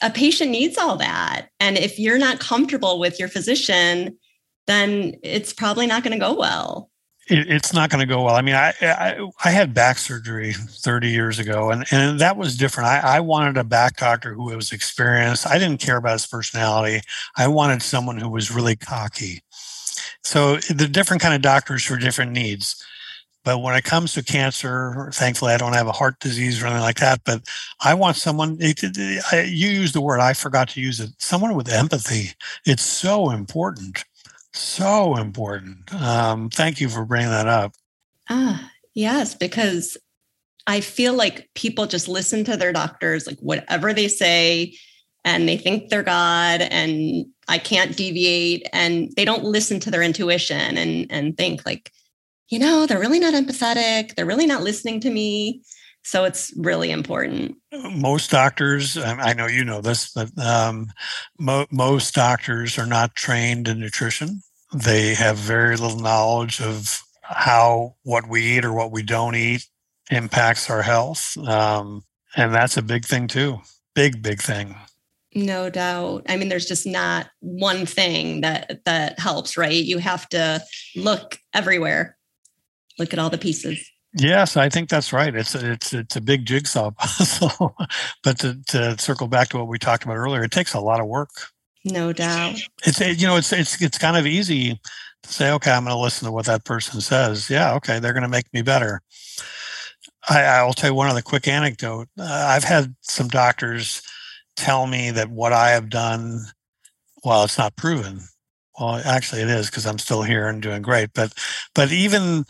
a 0.02 0.10
patient 0.10 0.50
needs 0.50 0.76
all 0.76 0.98
that. 0.98 1.48
And 1.58 1.78
if 1.78 1.98
you're 1.98 2.18
not 2.18 2.38
comfortable 2.38 2.98
with 2.98 3.18
your 3.18 3.28
physician 3.28 4.18
then 4.66 5.14
it's 5.22 5.54
probably 5.54 5.86
not 5.86 6.02
going 6.02 6.12
to 6.18 6.26
go 6.26 6.34
well 6.34 6.90
it, 7.28 7.50
it's 7.50 7.72
not 7.72 7.90
going 7.90 8.00
to 8.00 8.12
go 8.12 8.22
well. 8.24 8.34
I 8.34 8.42
mean, 8.42 8.54
I, 8.54 8.72
I, 8.80 9.30
I 9.44 9.50
had 9.50 9.74
back 9.74 9.98
surgery 9.98 10.52
30 10.52 11.08
years 11.08 11.38
ago, 11.38 11.70
and 11.70 11.84
and 11.90 12.18
that 12.20 12.36
was 12.36 12.56
different. 12.56 12.88
I, 12.88 13.16
I 13.16 13.20
wanted 13.20 13.56
a 13.56 13.64
back 13.64 13.96
doctor 13.96 14.34
who 14.34 14.44
was 14.44 14.72
experienced. 14.72 15.46
I 15.46 15.58
didn't 15.58 15.80
care 15.80 15.96
about 15.96 16.12
his 16.12 16.26
personality. 16.26 17.00
I 17.36 17.48
wanted 17.48 17.82
someone 17.82 18.18
who 18.18 18.28
was 18.28 18.50
really 18.50 18.76
cocky. 18.76 19.42
So 20.22 20.56
the 20.56 20.88
different 20.88 21.22
kind 21.22 21.34
of 21.34 21.42
doctors 21.42 21.84
for 21.84 21.96
different 21.96 22.32
needs. 22.32 22.82
But 23.44 23.58
when 23.58 23.74
it 23.74 23.84
comes 23.84 24.14
to 24.14 24.22
cancer, 24.24 25.10
thankfully 25.12 25.52
I 25.52 25.58
don't 25.58 25.74
have 25.74 25.86
a 25.86 25.92
heart 25.92 26.18
disease 26.20 26.62
or 26.62 26.66
anything 26.66 26.82
like 26.82 27.00
that. 27.00 27.20
But 27.24 27.42
I 27.82 27.92
want 27.92 28.16
someone. 28.16 28.58
You 28.58 29.68
use 29.68 29.92
the 29.92 30.00
word. 30.00 30.20
I 30.20 30.32
forgot 30.32 30.70
to 30.70 30.80
use 30.80 30.98
it. 30.98 31.10
Someone 31.18 31.54
with 31.54 31.68
empathy. 31.68 32.30
It's 32.64 32.82
so 32.82 33.30
important 33.30 34.02
So 34.54 35.16
important. 35.16 35.92
Um, 35.92 36.48
thank 36.48 36.80
you 36.80 36.88
for 36.88 37.04
bringing 37.04 37.30
that 37.30 37.48
up. 37.48 37.72
Ah, 38.30 38.70
yes, 38.94 39.34
because 39.34 39.96
I 40.66 40.80
feel 40.80 41.12
like 41.12 41.50
people 41.54 41.86
just 41.86 42.06
listen 42.06 42.44
to 42.44 42.56
their 42.56 42.72
doctors, 42.72 43.26
like 43.26 43.38
whatever 43.40 43.92
they 43.92 44.06
say, 44.06 44.76
and 45.24 45.48
they 45.48 45.56
think 45.56 45.90
they're 45.90 46.04
God 46.04 46.60
and 46.62 47.26
I 47.48 47.58
can't 47.58 47.96
deviate. 47.96 48.68
And 48.72 49.12
they 49.16 49.24
don't 49.24 49.44
listen 49.44 49.80
to 49.80 49.90
their 49.90 50.02
intuition 50.02 50.78
and, 50.78 51.06
and 51.10 51.36
think, 51.36 51.66
like, 51.66 51.90
you 52.48 52.60
know, 52.60 52.86
they're 52.86 53.00
really 53.00 53.18
not 53.18 53.34
empathetic. 53.34 54.14
They're 54.14 54.24
really 54.24 54.46
not 54.46 54.62
listening 54.62 55.00
to 55.00 55.10
me. 55.10 55.62
So 56.04 56.24
it's 56.24 56.52
really 56.56 56.90
important. 56.90 57.56
Most 57.72 58.30
doctors, 58.30 58.98
I 58.98 59.32
know 59.32 59.46
you 59.46 59.64
know 59.64 59.80
this, 59.80 60.12
but 60.12 60.30
um, 60.38 60.92
mo- 61.38 61.66
most 61.70 62.14
doctors 62.14 62.78
are 62.78 62.86
not 62.86 63.14
trained 63.14 63.68
in 63.68 63.80
nutrition. 63.80 64.42
They 64.74 65.14
have 65.14 65.38
very 65.38 65.76
little 65.76 65.98
knowledge 65.98 66.60
of 66.60 67.00
how 67.22 67.94
what 68.02 68.28
we 68.28 68.42
eat 68.42 68.66
or 68.66 68.72
what 68.74 68.92
we 68.92 69.02
don't 69.02 69.34
eat 69.34 69.66
impacts 70.10 70.68
our 70.68 70.82
health. 70.82 71.38
Um, 71.38 72.04
and 72.36 72.54
that's 72.54 72.76
a 72.76 72.82
big 72.82 73.06
thing 73.06 73.26
too. 73.26 73.60
Big, 73.94 74.20
big 74.20 74.42
thing. 74.42 74.76
No 75.34 75.70
doubt. 75.70 76.26
I 76.28 76.36
mean, 76.36 76.50
there's 76.50 76.66
just 76.66 76.86
not 76.86 77.28
one 77.40 77.86
thing 77.86 78.42
that 78.42 78.84
that 78.84 79.18
helps, 79.18 79.56
right? 79.56 79.72
You 79.72 79.98
have 79.98 80.28
to 80.28 80.62
look 80.94 81.38
everywhere. 81.54 82.18
Look 82.98 83.12
at 83.12 83.18
all 83.18 83.30
the 83.30 83.38
pieces. 83.38 83.90
Yes, 84.16 84.56
I 84.56 84.68
think 84.68 84.88
that's 84.88 85.12
right. 85.12 85.34
It's 85.34 85.54
a, 85.54 85.72
it's 85.72 85.92
it's 85.92 86.16
a 86.16 86.20
big 86.20 86.46
jigsaw 86.46 86.90
puzzle. 86.98 87.76
but 88.22 88.38
to, 88.38 88.56
to 88.68 88.96
circle 88.98 89.26
back 89.26 89.48
to 89.48 89.58
what 89.58 89.66
we 89.66 89.78
talked 89.78 90.04
about 90.04 90.16
earlier, 90.16 90.44
it 90.44 90.52
takes 90.52 90.74
a 90.74 90.80
lot 90.80 91.00
of 91.00 91.06
work. 91.06 91.30
No 91.84 92.12
doubt. 92.12 92.58
It's 92.84 93.00
you 93.00 93.26
know 93.26 93.36
it's 93.36 93.52
it's 93.52 93.82
it's 93.82 93.98
kind 93.98 94.16
of 94.16 94.26
easy 94.26 94.80
to 95.24 95.32
say, 95.32 95.50
okay, 95.52 95.72
I'm 95.72 95.84
going 95.84 95.96
to 95.96 96.00
listen 96.00 96.26
to 96.26 96.32
what 96.32 96.46
that 96.46 96.64
person 96.64 97.00
says. 97.00 97.50
Yeah, 97.50 97.74
okay, 97.74 97.98
they're 97.98 98.12
going 98.12 98.22
to 98.22 98.28
make 98.28 98.52
me 98.52 98.62
better. 98.62 99.02
I, 100.28 100.62
will 100.62 100.72
tell 100.72 100.90
you 100.90 100.94
one 100.94 101.08
other 101.08 101.20
quick 101.20 101.48
anecdote. 101.48 102.08
Uh, 102.18 102.46
I've 102.48 102.64
had 102.64 102.94
some 103.02 103.28
doctors 103.28 104.00
tell 104.56 104.86
me 104.86 105.10
that 105.10 105.28
what 105.28 105.52
I 105.52 105.70
have 105.70 105.90
done, 105.90 106.40
well, 107.24 107.44
it's 107.44 107.58
not 107.58 107.76
proven. 107.76 108.20
Well, 108.78 109.02
actually, 109.04 109.42
it 109.42 109.50
is 109.50 109.68
because 109.68 109.86
I'm 109.86 109.98
still 109.98 110.22
here 110.22 110.48
and 110.48 110.62
doing 110.62 110.80
great. 110.82 111.10
But, 111.14 111.34
but 111.74 111.92
even 111.92 112.44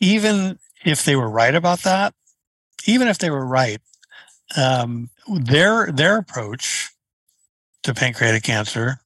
even 0.00 0.58
if 0.84 1.04
they 1.04 1.16
were 1.16 1.28
right 1.28 1.54
about 1.54 1.80
that, 1.80 2.14
even 2.86 3.08
if 3.08 3.18
they 3.18 3.30
were 3.30 3.46
right, 3.46 3.80
um, 4.56 5.10
their 5.28 5.90
their 5.90 6.18
approach 6.18 6.90
to 7.82 7.94
pancreatic 7.94 8.42
cancer 8.42 9.00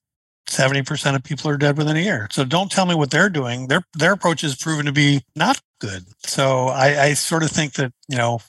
70% 0.49 1.15
of 1.15 1.23
people 1.23 1.49
are 1.49 1.57
dead 1.57 1.77
within 1.77 1.95
a 1.95 2.01
year. 2.01 2.27
So 2.31 2.43
don't 2.43 2.71
tell 2.71 2.85
me 2.85 2.95
what 2.95 3.11
they're 3.11 3.29
doing. 3.29 3.67
Their 3.67 3.83
their 3.93 4.13
approach 4.13 4.43
is 4.43 4.55
proven 4.55 4.85
to 4.87 4.91
be 4.91 5.23
not 5.35 5.61
good. 5.79 6.05
So 6.25 6.67
I, 6.67 7.03
I 7.03 7.13
sort 7.13 7.43
of 7.43 7.51
think 7.51 7.73
that, 7.73 7.93
you 8.07 8.17
know, 8.17 8.39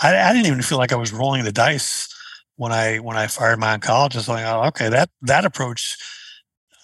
I, 0.00 0.16
I, 0.16 0.32
didn't 0.32 0.46
even 0.46 0.62
feel 0.62 0.78
like 0.78 0.92
I 0.92 0.96
was 0.96 1.12
rolling 1.12 1.44
the 1.44 1.52
dice 1.52 2.08
when 2.56 2.72
I 2.72 2.98
when 2.98 3.16
I 3.16 3.26
fired 3.26 3.58
my 3.58 3.76
oncologist. 3.76 4.28
Like, 4.28 4.46
oh, 4.46 4.68
okay, 4.68 4.88
that 4.88 5.10
that 5.22 5.44
approach, 5.44 5.98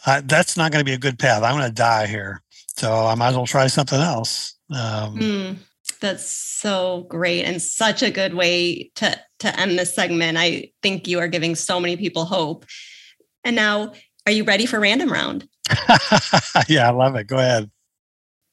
that's 0.05 0.57
not 0.57 0.73
going 0.73 0.85
to 0.85 0.89
be 0.89 0.95
a 0.95 0.99
good 0.99 1.19
path. 1.19 1.43
I'm 1.43 1.57
going 1.57 1.69
to 1.69 1.75
die 1.75 2.07
here. 2.07 2.43
So 2.77 2.93
I 2.93 3.15
might 3.15 3.29
as 3.29 3.37
well 3.37 3.47
try 3.47 3.69
something 3.69 4.01
else. 4.01 4.57
Um, 4.71 5.17
mm, 5.17 5.57
that's 6.01 6.25
so 6.25 7.07
great 7.09 7.45
and 7.45 7.61
such 7.61 8.03
a 8.03 8.11
good 8.11 8.35
way 8.35 8.91
to 8.97 9.21
to 9.41 9.61
end 9.61 9.79
this 9.79 9.95
segment. 9.95 10.39
I 10.39 10.71
think 10.83 11.07
you 11.07 11.19
are 11.19 11.29
giving 11.29 11.55
so 11.55 11.81
many 11.81 11.97
people 11.97 12.25
hope. 12.25 12.65
And 13.45 13.55
now 13.55 13.93
are 14.27 14.33
you 14.33 14.45
ready 14.45 14.67
for 14.67 14.81
random 14.81 15.13
round? 15.13 15.49
yeah, 16.69 16.89
I 16.89 16.91
love 16.91 17.15
it. 17.17 17.27
Go 17.27 17.39
ahead. 17.39 17.71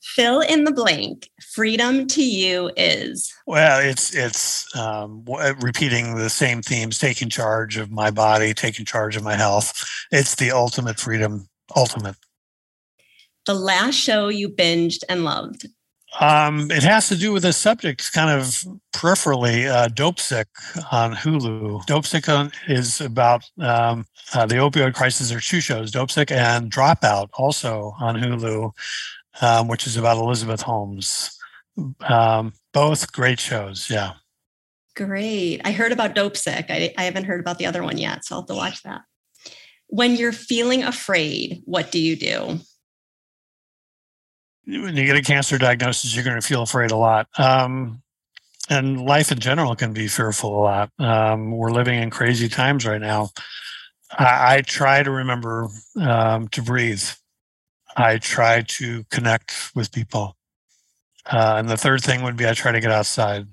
Fill 0.03 0.41
in 0.41 0.65
the 0.65 0.71
blank. 0.71 1.29
Freedom 1.53 2.08
to 2.08 2.23
you 2.23 2.69
is. 2.75 3.34
Well, 3.47 3.79
it's 3.79 4.13
it's 4.13 4.75
um, 4.75 5.23
repeating 5.62 6.15
the 6.15 6.29
same 6.29 6.62
themes: 6.62 6.99
taking 6.99 7.29
charge 7.29 7.77
of 7.77 7.89
my 7.89 8.12
body, 8.12 8.53
taking 8.53 8.86
charge 8.86 9.15
of 9.15 9.23
my 9.23 9.36
health. 9.36 9.73
It's 10.12 10.36
the 10.36 10.51
ultimate 10.51 10.99
freedom. 10.99 11.47
Ultimate. 11.75 12.17
The 13.45 13.53
last 13.53 13.95
show 13.95 14.27
you 14.27 14.49
binged 14.49 15.03
and 15.08 15.23
loved. 15.23 15.67
Um, 16.19 16.69
it 16.69 16.84
has 16.84 17.08
to 17.10 17.15
do 17.15 17.32
with 17.32 17.43
this 17.43 17.58
subject, 17.58 18.13
kind 18.13 18.30
of 18.30 18.63
peripherally. 18.93 19.67
Uh, 19.67 19.88
Dopesick 19.88 20.45
on 20.91 21.13
Hulu. 21.13 21.86
Dopesick 21.86 22.32
on, 22.32 22.52
is 22.67 23.02
about 23.02 23.43
um, 23.60 24.06
uh, 24.34 24.45
the 24.45 24.56
opioid 24.56 24.93
crisis. 24.93 25.30
There 25.30 25.39
are 25.39 25.41
two 25.41 25.60
shows, 25.60 25.91
Dopesick 25.91 26.32
and 26.32 26.71
Dropout, 26.71 27.30
also 27.34 27.93
on 27.99 28.15
Hulu, 28.15 28.71
um, 29.41 29.67
which 29.67 29.88
is 29.88 29.97
about 29.97 30.17
Elizabeth 30.17 30.62
Holmes. 30.62 31.36
Um, 32.08 32.54
both 32.73 33.12
great 33.12 33.39
shows. 33.39 33.89
Yeah. 33.89 34.13
Great. 34.95 35.62
I 35.65 35.71
heard 35.71 35.91
about 35.91 36.13
Dopesick. 36.13 36.69
I, 36.69 36.93
I 36.97 37.04
haven't 37.06 37.26
heard 37.26 37.39
about 37.39 37.58
the 37.58 37.65
other 37.65 37.82
one 37.82 37.97
yet, 37.97 38.23
so 38.23 38.36
I'll 38.36 38.41
have 38.41 38.47
to 38.47 38.56
watch 38.56 38.84
that. 38.84 39.02
When 39.88 40.15
you're 40.15 40.32
feeling 40.32 40.84
afraid, 40.84 41.63
what 41.65 41.91
do 41.91 41.99
you 41.99 42.15
do? 42.15 42.60
When 44.65 44.95
you 44.95 45.06
get 45.06 45.15
a 45.15 45.21
cancer 45.21 45.58
diagnosis, 45.58 46.15
you're 46.15 46.23
going 46.23 46.39
to 46.39 46.47
feel 46.47 46.62
afraid 46.62 46.91
a 46.91 46.97
lot. 46.97 47.28
Um, 47.38 48.02
and 48.69 49.06
life 49.06 49.32
in 49.32 49.39
general 49.39 49.76
can 49.76 49.93
be 49.93 50.08
fearful 50.08 50.58
a 50.58 50.62
lot. 50.62 50.89
Um, 50.99 51.52
we're 51.52 51.71
living 51.71 52.02
in 52.02 52.10
crazy 52.10 52.47
times 52.47 52.86
right 52.86 53.02
now. 53.02 53.30
I, 54.12 54.56
I 54.56 54.62
try 54.62 55.04
to 55.04 55.12
remember 55.12 55.67
um, 55.99 56.47
to 56.49 56.62
breathe. 56.62 57.04
I 57.97 58.17
try 58.17 58.62
to 58.62 59.04
connect 59.12 59.71
with 59.76 59.91
people. 59.91 60.38
Uh, 61.26 61.56
and 61.58 61.69
the 61.69 61.78
third 61.78 62.02
thing 62.02 62.23
would 62.23 62.38
be 62.38 62.47
I 62.47 62.54
try 62.54 62.71
to 62.71 62.80
get 62.80 62.91
outside, 62.91 63.47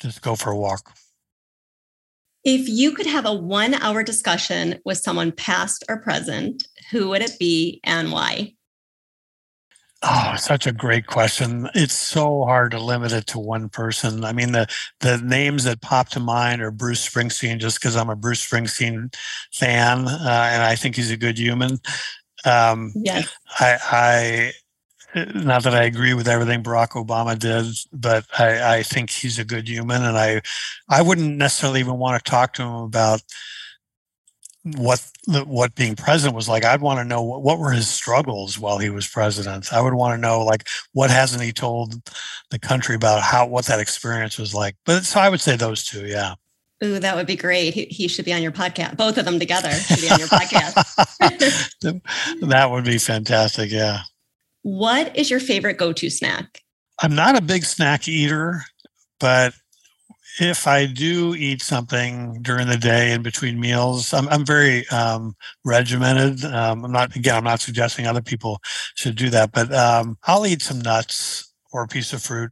just 0.00 0.22
go 0.22 0.36
for 0.36 0.50
a 0.50 0.56
walk. 0.56 0.94
If 2.44 2.68
you 2.68 2.92
could 2.92 3.06
have 3.06 3.24
a 3.24 3.34
one 3.34 3.74
hour 3.74 4.02
discussion 4.02 4.80
with 4.84 4.98
someone 4.98 5.32
past 5.32 5.84
or 5.88 6.02
present, 6.02 6.66
who 6.90 7.08
would 7.10 7.22
it 7.22 7.38
be 7.38 7.80
and 7.84 8.10
why? 8.10 8.54
Oh, 10.04 10.34
such 10.36 10.66
a 10.66 10.72
great 10.72 11.06
question. 11.06 11.68
It's 11.74 11.94
so 11.94 12.44
hard 12.44 12.72
to 12.72 12.80
limit 12.80 13.12
it 13.12 13.28
to 13.28 13.38
one 13.38 13.68
person. 13.68 14.24
I 14.24 14.32
mean, 14.32 14.50
the 14.50 14.66
the 15.00 15.18
names 15.18 15.62
that 15.64 15.80
pop 15.80 16.08
to 16.10 16.20
mind 16.20 16.60
are 16.60 16.72
Bruce 16.72 17.08
Springsteen, 17.08 17.58
just 17.58 17.80
because 17.80 17.94
I'm 17.94 18.10
a 18.10 18.16
Bruce 18.16 18.44
Springsteen 18.44 19.14
fan, 19.52 20.08
uh, 20.08 20.48
and 20.52 20.62
I 20.62 20.74
think 20.74 20.96
he's 20.96 21.12
a 21.12 21.16
good 21.16 21.38
human. 21.38 21.78
Um, 22.44 22.92
yes. 22.96 23.32
I, 23.60 24.52
I, 25.14 25.22
not 25.34 25.62
that 25.62 25.74
I 25.74 25.84
agree 25.84 26.14
with 26.14 26.26
everything 26.26 26.64
Barack 26.64 26.90
Obama 26.90 27.38
did, 27.38 27.66
but 27.92 28.24
I, 28.38 28.78
I 28.78 28.82
think 28.82 29.10
he's 29.10 29.38
a 29.38 29.44
good 29.44 29.68
human, 29.68 30.02
and 30.02 30.16
I, 30.16 30.42
I 30.88 31.02
wouldn't 31.02 31.36
necessarily 31.36 31.78
even 31.78 31.98
want 31.98 32.22
to 32.22 32.28
talk 32.28 32.54
to 32.54 32.62
him 32.62 32.74
about 32.74 33.22
what 34.64 35.04
the, 35.26 35.44
what 35.44 35.74
being 35.74 35.96
president 35.96 36.36
was 36.36 36.48
like. 36.48 36.64
I'd 36.64 36.80
want 36.80 37.00
to 37.00 37.04
know 37.04 37.22
what, 37.22 37.42
what 37.42 37.58
were 37.58 37.72
his 37.72 37.88
struggles 37.88 38.58
while 38.58 38.78
he 38.78 38.90
was 38.90 39.08
president. 39.08 39.72
I 39.72 39.80
would 39.80 39.94
want 39.94 40.14
to 40.14 40.20
know 40.20 40.44
like 40.44 40.68
what 40.92 41.10
hasn't 41.10 41.42
he 41.42 41.52
told 41.52 41.94
the 42.50 42.58
country 42.58 42.94
about 42.94 43.22
how 43.22 43.46
what 43.46 43.66
that 43.66 43.80
experience 43.80 44.38
was 44.38 44.54
like. 44.54 44.76
But 44.84 45.04
so 45.04 45.20
I 45.20 45.28
would 45.28 45.40
say 45.40 45.56
those 45.56 45.84
two, 45.84 46.06
yeah. 46.06 46.34
Ooh, 46.84 46.98
that 46.98 47.14
would 47.14 47.26
be 47.26 47.36
great. 47.36 47.74
He, 47.74 47.84
he 47.86 48.08
should 48.08 48.24
be 48.24 48.32
on 48.32 48.42
your 48.42 48.52
podcast. 48.52 48.96
Both 48.96 49.16
of 49.16 49.24
them 49.24 49.38
together 49.38 49.70
should 49.70 50.00
be 50.00 50.10
on 50.10 50.18
your 50.18 50.28
podcast. 50.28 52.00
that 52.48 52.70
would 52.70 52.84
be 52.84 52.98
fantastic. 52.98 53.70
Yeah. 53.70 54.00
What 54.62 55.16
is 55.16 55.30
your 55.30 55.40
favorite 55.40 55.76
go-to 55.76 56.10
snack? 56.10 56.60
I'm 57.00 57.14
not 57.14 57.36
a 57.36 57.42
big 57.42 57.64
snack 57.64 58.08
eater, 58.08 58.62
but 59.20 59.54
if 60.40 60.66
I 60.66 60.86
do 60.86 61.34
eat 61.34 61.62
something 61.62 62.40
during 62.42 62.68
the 62.68 62.76
day 62.76 63.12
in 63.12 63.22
between 63.22 63.60
meals, 63.60 64.12
I'm, 64.14 64.28
I'm 64.28 64.44
very 64.44 64.88
um, 64.88 65.34
regimented. 65.64 66.44
Um, 66.44 66.84
I'm 66.84 66.92
not, 66.92 67.14
again, 67.14 67.36
I'm 67.36 67.44
not 67.44 67.60
suggesting 67.60 68.06
other 68.06 68.22
people 68.22 68.60
should 68.94 69.16
do 69.16 69.30
that, 69.30 69.52
but 69.52 69.72
um, 69.74 70.16
I'll 70.24 70.46
eat 70.46 70.62
some 70.62 70.80
nuts 70.80 71.52
or 71.72 71.82
a 71.82 71.88
piece 71.88 72.12
of 72.12 72.22
fruit, 72.22 72.50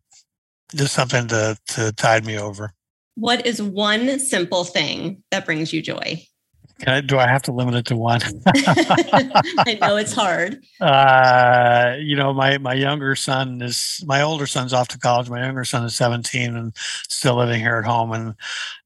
just 0.75 0.95
something 0.95 1.29
to, 1.29 1.57
to 1.69 1.93
tide 1.93 2.25
me 2.27 2.39
over. 2.39 2.73
What 3.15 3.47
is 3.47 3.61
one 3.61 4.19
simple 4.19 4.65
thing 4.65 5.23
that 5.31 5.45
brings 5.45 5.73
you 5.73 5.83
joy? 5.83 6.23
I, 6.87 7.01
do 7.01 7.19
I 7.19 7.27
have 7.27 7.43
to 7.43 7.53
limit 7.53 7.75
it 7.75 7.87
to 7.87 7.97
one? 7.97 8.21
I 8.47 9.79
know 9.81 9.97
it's 9.97 10.13
hard. 10.13 10.63
Uh, 10.81 11.97
you 11.99 12.17
know, 12.17 12.33
my 12.33 12.59
my 12.59 12.75
younger 12.75 13.15
son 13.15 13.63
is 13.63 14.03
my 14.07 14.23
older 14.23 14.47
son's 14.47 14.73
off 14.73 14.89
to 14.89 14.99
college. 14.99 15.29
My 15.29 15.45
younger 15.45 15.65
son 15.65 15.85
is 15.85 15.95
17 15.95 16.57
and 16.57 16.73
still 16.77 17.37
living 17.37 17.61
here 17.61 17.77
at 17.77 17.85
home, 17.85 18.13
and 18.13 18.35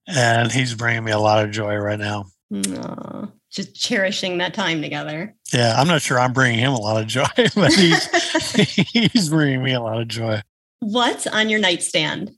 and 0.06 0.52
he's 0.52 0.74
bringing 0.74 1.04
me 1.04 1.12
a 1.12 1.18
lot 1.18 1.44
of 1.44 1.50
joy 1.50 1.76
right 1.76 1.98
now. 1.98 2.26
Aww, 2.52 3.32
just 3.50 3.74
cherishing 3.74 4.38
that 4.38 4.54
time 4.54 4.82
together. 4.82 5.34
Yeah, 5.52 5.74
I'm 5.76 5.88
not 5.88 6.02
sure 6.02 6.18
I'm 6.18 6.32
bringing 6.32 6.60
him 6.60 6.72
a 6.72 6.80
lot 6.80 7.00
of 7.00 7.06
joy, 7.06 7.26
but 7.54 7.72
he's 7.72 8.52
he's 8.92 9.28
bringing 9.28 9.62
me 9.62 9.72
a 9.72 9.80
lot 9.80 10.00
of 10.00 10.08
joy. 10.08 10.42
What's 10.80 11.26
on 11.26 11.48
your 11.48 11.60
nightstand? 11.60 12.32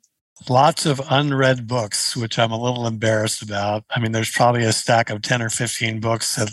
Lots 0.50 0.84
of 0.84 1.00
unread 1.10 1.66
books, 1.66 2.14
which 2.14 2.38
I'm 2.38 2.52
a 2.52 2.60
little 2.60 2.86
embarrassed 2.86 3.40
about. 3.42 3.84
I 3.90 4.00
mean, 4.00 4.12
there's 4.12 4.30
probably 4.30 4.64
a 4.64 4.72
stack 4.72 5.08
of 5.08 5.22
10 5.22 5.40
or 5.40 5.48
15 5.48 5.98
books 5.98 6.36
that 6.36 6.50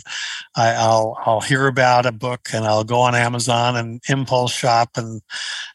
I, 0.55 0.71
will 0.87 1.17
I'll 1.25 1.41
hear 1.41 1.67
about 1.67 2.05
a 2.05 2.13
book 2.13 2.47
and 2.53 2.65
I'll 2.65 2.85
go 2.85 3.01
on 3.01 3.13
Amazon 3.13 3.75
and 3.75 4.01
impulse 4.07 4.53
shop 4.53 4.91
and 4.95 5.21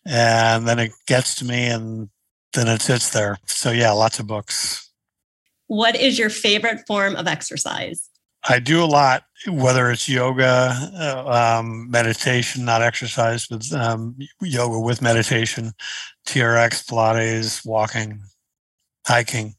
and 0.07 0.67
then 0.67 0.79
it 0.79 0.93
gets 1.07 1.35
to 1.37 1.45
me 1.45 1.67
and 1.67 2.09
then 2.55 2.67
it 2.67 2.81
sits 2.81 3.11
there. 3.11 3.39
So 3.45 3.73
yeah, 3.73 3.93
lots 3.93 4.19
of 4.19 4.27
books. 4.27 4.91
What 5.67 5.95
is 5.95 6.19
your 6.19 6.31
favorite 6.31 6.87
form 6.87 7.15
of 7.15 7.27
exercise? 7.27 8.09
I 8.47 8.59
do 8.59 8.83
a 8.83 8.87
lot, 8.87 9.25
whether 9.49 9.91
it's 9.91 10.09
yoga, 10.09 10.75
uh, 10.95 11.59
um, 11.61 11.91
meditation, 11.91 12.65
not 12.65 12.83
exercise, 12.83 13.47
but 13.47 13.71
um, 13.73 14.17
yoga 14.41 14.79
with 14.79 15.03
meditation, 15.03 15.73
TRX, 16.27 16.87
Pilates, 16.87 17.67
walking, 17.67 18.21
hiking. 19.07 19.55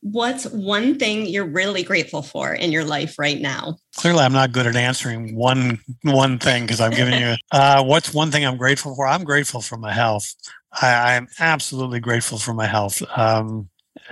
What's 0.00 0.46
one 0.46 0.98
thing 0.98 1.26
you're 1.26 1.46
really 1.46 1.84
grateful 1.84 2.22
for 2.22 2.52
in 2.52 2.72
your 2.72 2.84
life 2.84 3.20
right 3.20 3.40
now? 3.40 3.76
Clearly, 3.96 4.20
I'm 4.20 4.32
not 4.32 4.50
good 4.50 4.66
at 4.66 4.74
answering 4.74 5.36
one 5.36 5.78
one 6.02 6.40
thing 6.40 6.64
because 6.64 6.80
I'm 6.80 6.90
giving 6.90 7.20
you. 7.20 7.34
Uh, 7.52 7.84
what's 7.84 8.14
one 8.14 8.30
thing 8.30 8.46
I'm 8.46 8.56
grateful 8.56 8.96
for? 8.96 9.06
I'm 9.06 9.24
grateful 9.24 9.60
for 9.60 9.76
my 9.76 9.92
health. 9.92 10.34
I, 10.80 11.12
am 11.12 11.28
absolutely 11.38 12.00
grateful 12.00 12.38
for 12.38 12.54
my 12.54 12.66
health. 12.66 13.02
Um, 13.16 13.68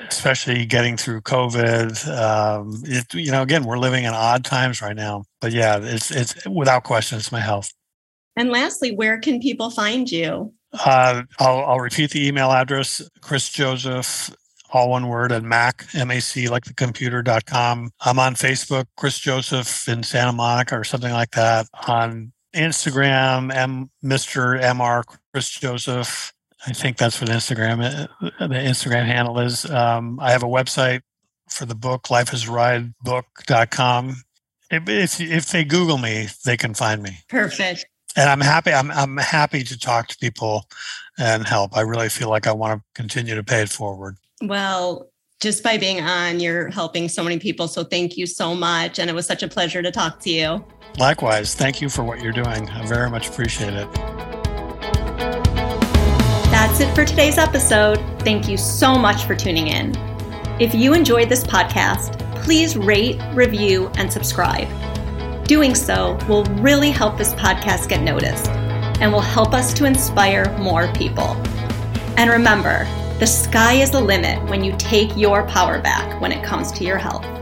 especially 0.09 0.67
getting 0.67 0.97
through 0.97 1.23
COVID. 1.23 2.07
Um, 2.09 2.83
it, 2.85 3.13
you 3.15 3.31
know, 3.31 3.43
again, 3.43 3.65
we're 3.65 3.79
living 3.79 4.05
in 4.05 4.15
odd 4.15 4.45
times 4.45 4.83
right 4.83 4.97
now, 4.97 5.25
but 5.41 5.53
yeah, 5.53 5.79
it's 5.81 6.11
it's 6.11 6.47
without 6.47 6.85
question, 6.85 7.19
it's 7.19 7.33
my 7.33 7.41
health. 7.41 7.73
And 8.37 8.51
lastly, 8.51 8.95
where 8.95 9.19
can 9.19 9.41
people 9.41 9.71
find 9.71 10.11
you? 10.11 10.53
Uh, 10.73 11.23
I'll, 11.39 11.65
I'll 11.65 11.81
repeat 11.81 12.11
the 12.11 12.27
email 12.27 12.53
address: 12.53 13.03
Chris 13.21 13.49
Joseph, 13.51 14.35
all 14.73 14.91
one 14.91 15.09
word, 15.09 15.33
at 15.33 15.43
Mac 15.43 15.87
M 15.95 16.11
A 16.11 16.21
C 16.21 16.49
like 16.49 16.65
the 16.65 16.75
computer.com. 16.75 17.91
I'm 18.01 18.19
on 18.19 18.35
Facebook, 18.35 18.87
Chris 18.97 19.19
Joseph 19.19 19.89
in 19.89 20.03
Santa 20.03 20.33
Monica 20.33 20.79
or 20.79 20.85
something 20.85 21.13
like 21.13 21.33
that. 21.33 21.67
On 21.89 22.33
Instagram, 22.55 23.55
M 23.55 23.91
Mr. 24.05 24.61
Mr. 24.61 25.05
Chris 25.33 25.51
Joseph. 25.51 26.33
I 26.67 26.73
think 26.73 26.99
that's 26.99 27.21
what 27.21 27.31
Instagram 27.31 27.83
uh, 27.83 28.47
the 28.47 28.55
Instagram 28.55 29.07
handle 29.07 29.39
is. 29.41 29.69
Um, 29.69 30.21
I 30.21 30.33
have 30.33 30.43
a 30.43 30.47
website 30.47 31.03
for 31.49 31.65
the 31.65 31.75
book, 31.75 32.05
lifeisridebook.com. 32.05 34.17
If, 34.71 34.89
if 34.89 35.21
if 35.21 35.51
they 35.51 35.65
Google 35.65 35.99
me, 35.99 36.29
they 36.45 36.57
can 36.57 36.75
find 36.75 37.03
me. 37.03 37.19
Perfect. 37.29 37.87
And 38.17 38.29
I'm 38.29 38.41
happy. 38.41 38.73
I'm 38.73 38.91
I'm 38.91 39.17
happy 39.17 39.63
to 39.65 39.79
talk 39.79 40.09
to 40.09 40.17
people 40.19 40.67
and 41.19 41.47
help. 41.47 41.77
I 41.77 41.81
really 41.81 42.09
feel 42.09 42.29
like 42.29 42.47
I 42.47 42.53
want 42.53 42.81
to 42.81 42.85
continue 42.95 43.35
to 43.35 43.43
pay 43.43 43.63
it 43.63 43.69
forward. 43.69 44.17
Well, 44.43 45.11
just 45.41 45.63
by 45.63 45.79
being 45.79 46.01
on, 46.01 46.41
you're 46.41 46.69
helping 46.69 47.09
so 47.09 47.25
many 47.25 47.39
people. 47.39 47.69
So 47.69 47.85
thank 47.85 48.17
you 48.17 48.27
so 48.27 48.55
much. 48.55 48.99
And 48.99 49.09
it 49.09 49.15
was 49.15 49.27
such 49.27 49.43
a 49.43 49.49
pleasure 49.49 49.83
to 49.83 49.91
talk 49.91 50.21
to 50.21 50.31
you. 50.31 50.65
Likewise. 50.99 51.55
Thank 51.55 51.81
you 51.81 51.89
for 51.89 52.05
what 52.05 52.21
you're 52.21 52.33
doing. 52.33 52.69
I 52.69 52.87
very 52.87 53.09
much 53.09 53.29
appreciate 53.29 53.75
it. 53.75 54.40
That's 56.71 56.83
it 56.83 56.95
for 56.95 57.05
today's 57.05 57.37
episode. 57.37 57.97
Thank 58.21 58.49
you 58.49 58.57
so 58.57 58.95
much 58.95 59.25
for 59.25 59.35
tuning 59.35 59.67
in. 59.67 59.93
If 60.61 60.73
you 60.73 60.95
enjoyed 60.95 61.29
this 61.29 61.43
podcast, 61.43 62.17
please 62.45 62.77
rate, 62.77 63.21
review, 63.35 63.91
and 63.97 64.11
subscribe. 64.11 64.69
Doing 65.49 65.75
so 65.75 66.17
will 66.29 66.45
really 66.63 66.93
help 66.93 67.19
this 67.19 67.35
podcast 67.35 67.89
get 67.89 68.03
noticed 68.03 68.47
and 69.01 69.13
will 69.13 69.21
help 69.21 69.53
us 69.53 69.75
to 69.75 69.85
inspire 69.85 70.57
more 70.59 70.87
people. 70.93 71.31
And 72.17 72.31
remember, 72.31 72.85
the 73.19 73.27
sky 73.27 73.75
is 73.75 73.91
the 73.91 74.01
limit 74.01 74.41
when 74.49 74.63
you 74.63 74.73
take 74.79 75.17
your 75.17 75.45
power 75.49 75.83
back 75.83 76.21
when 76.21 76.31
it 76.31 76.45
comes 76.45 76.71
to 76.71 76.85
your 76.85 76.99
health. 76.99 77.40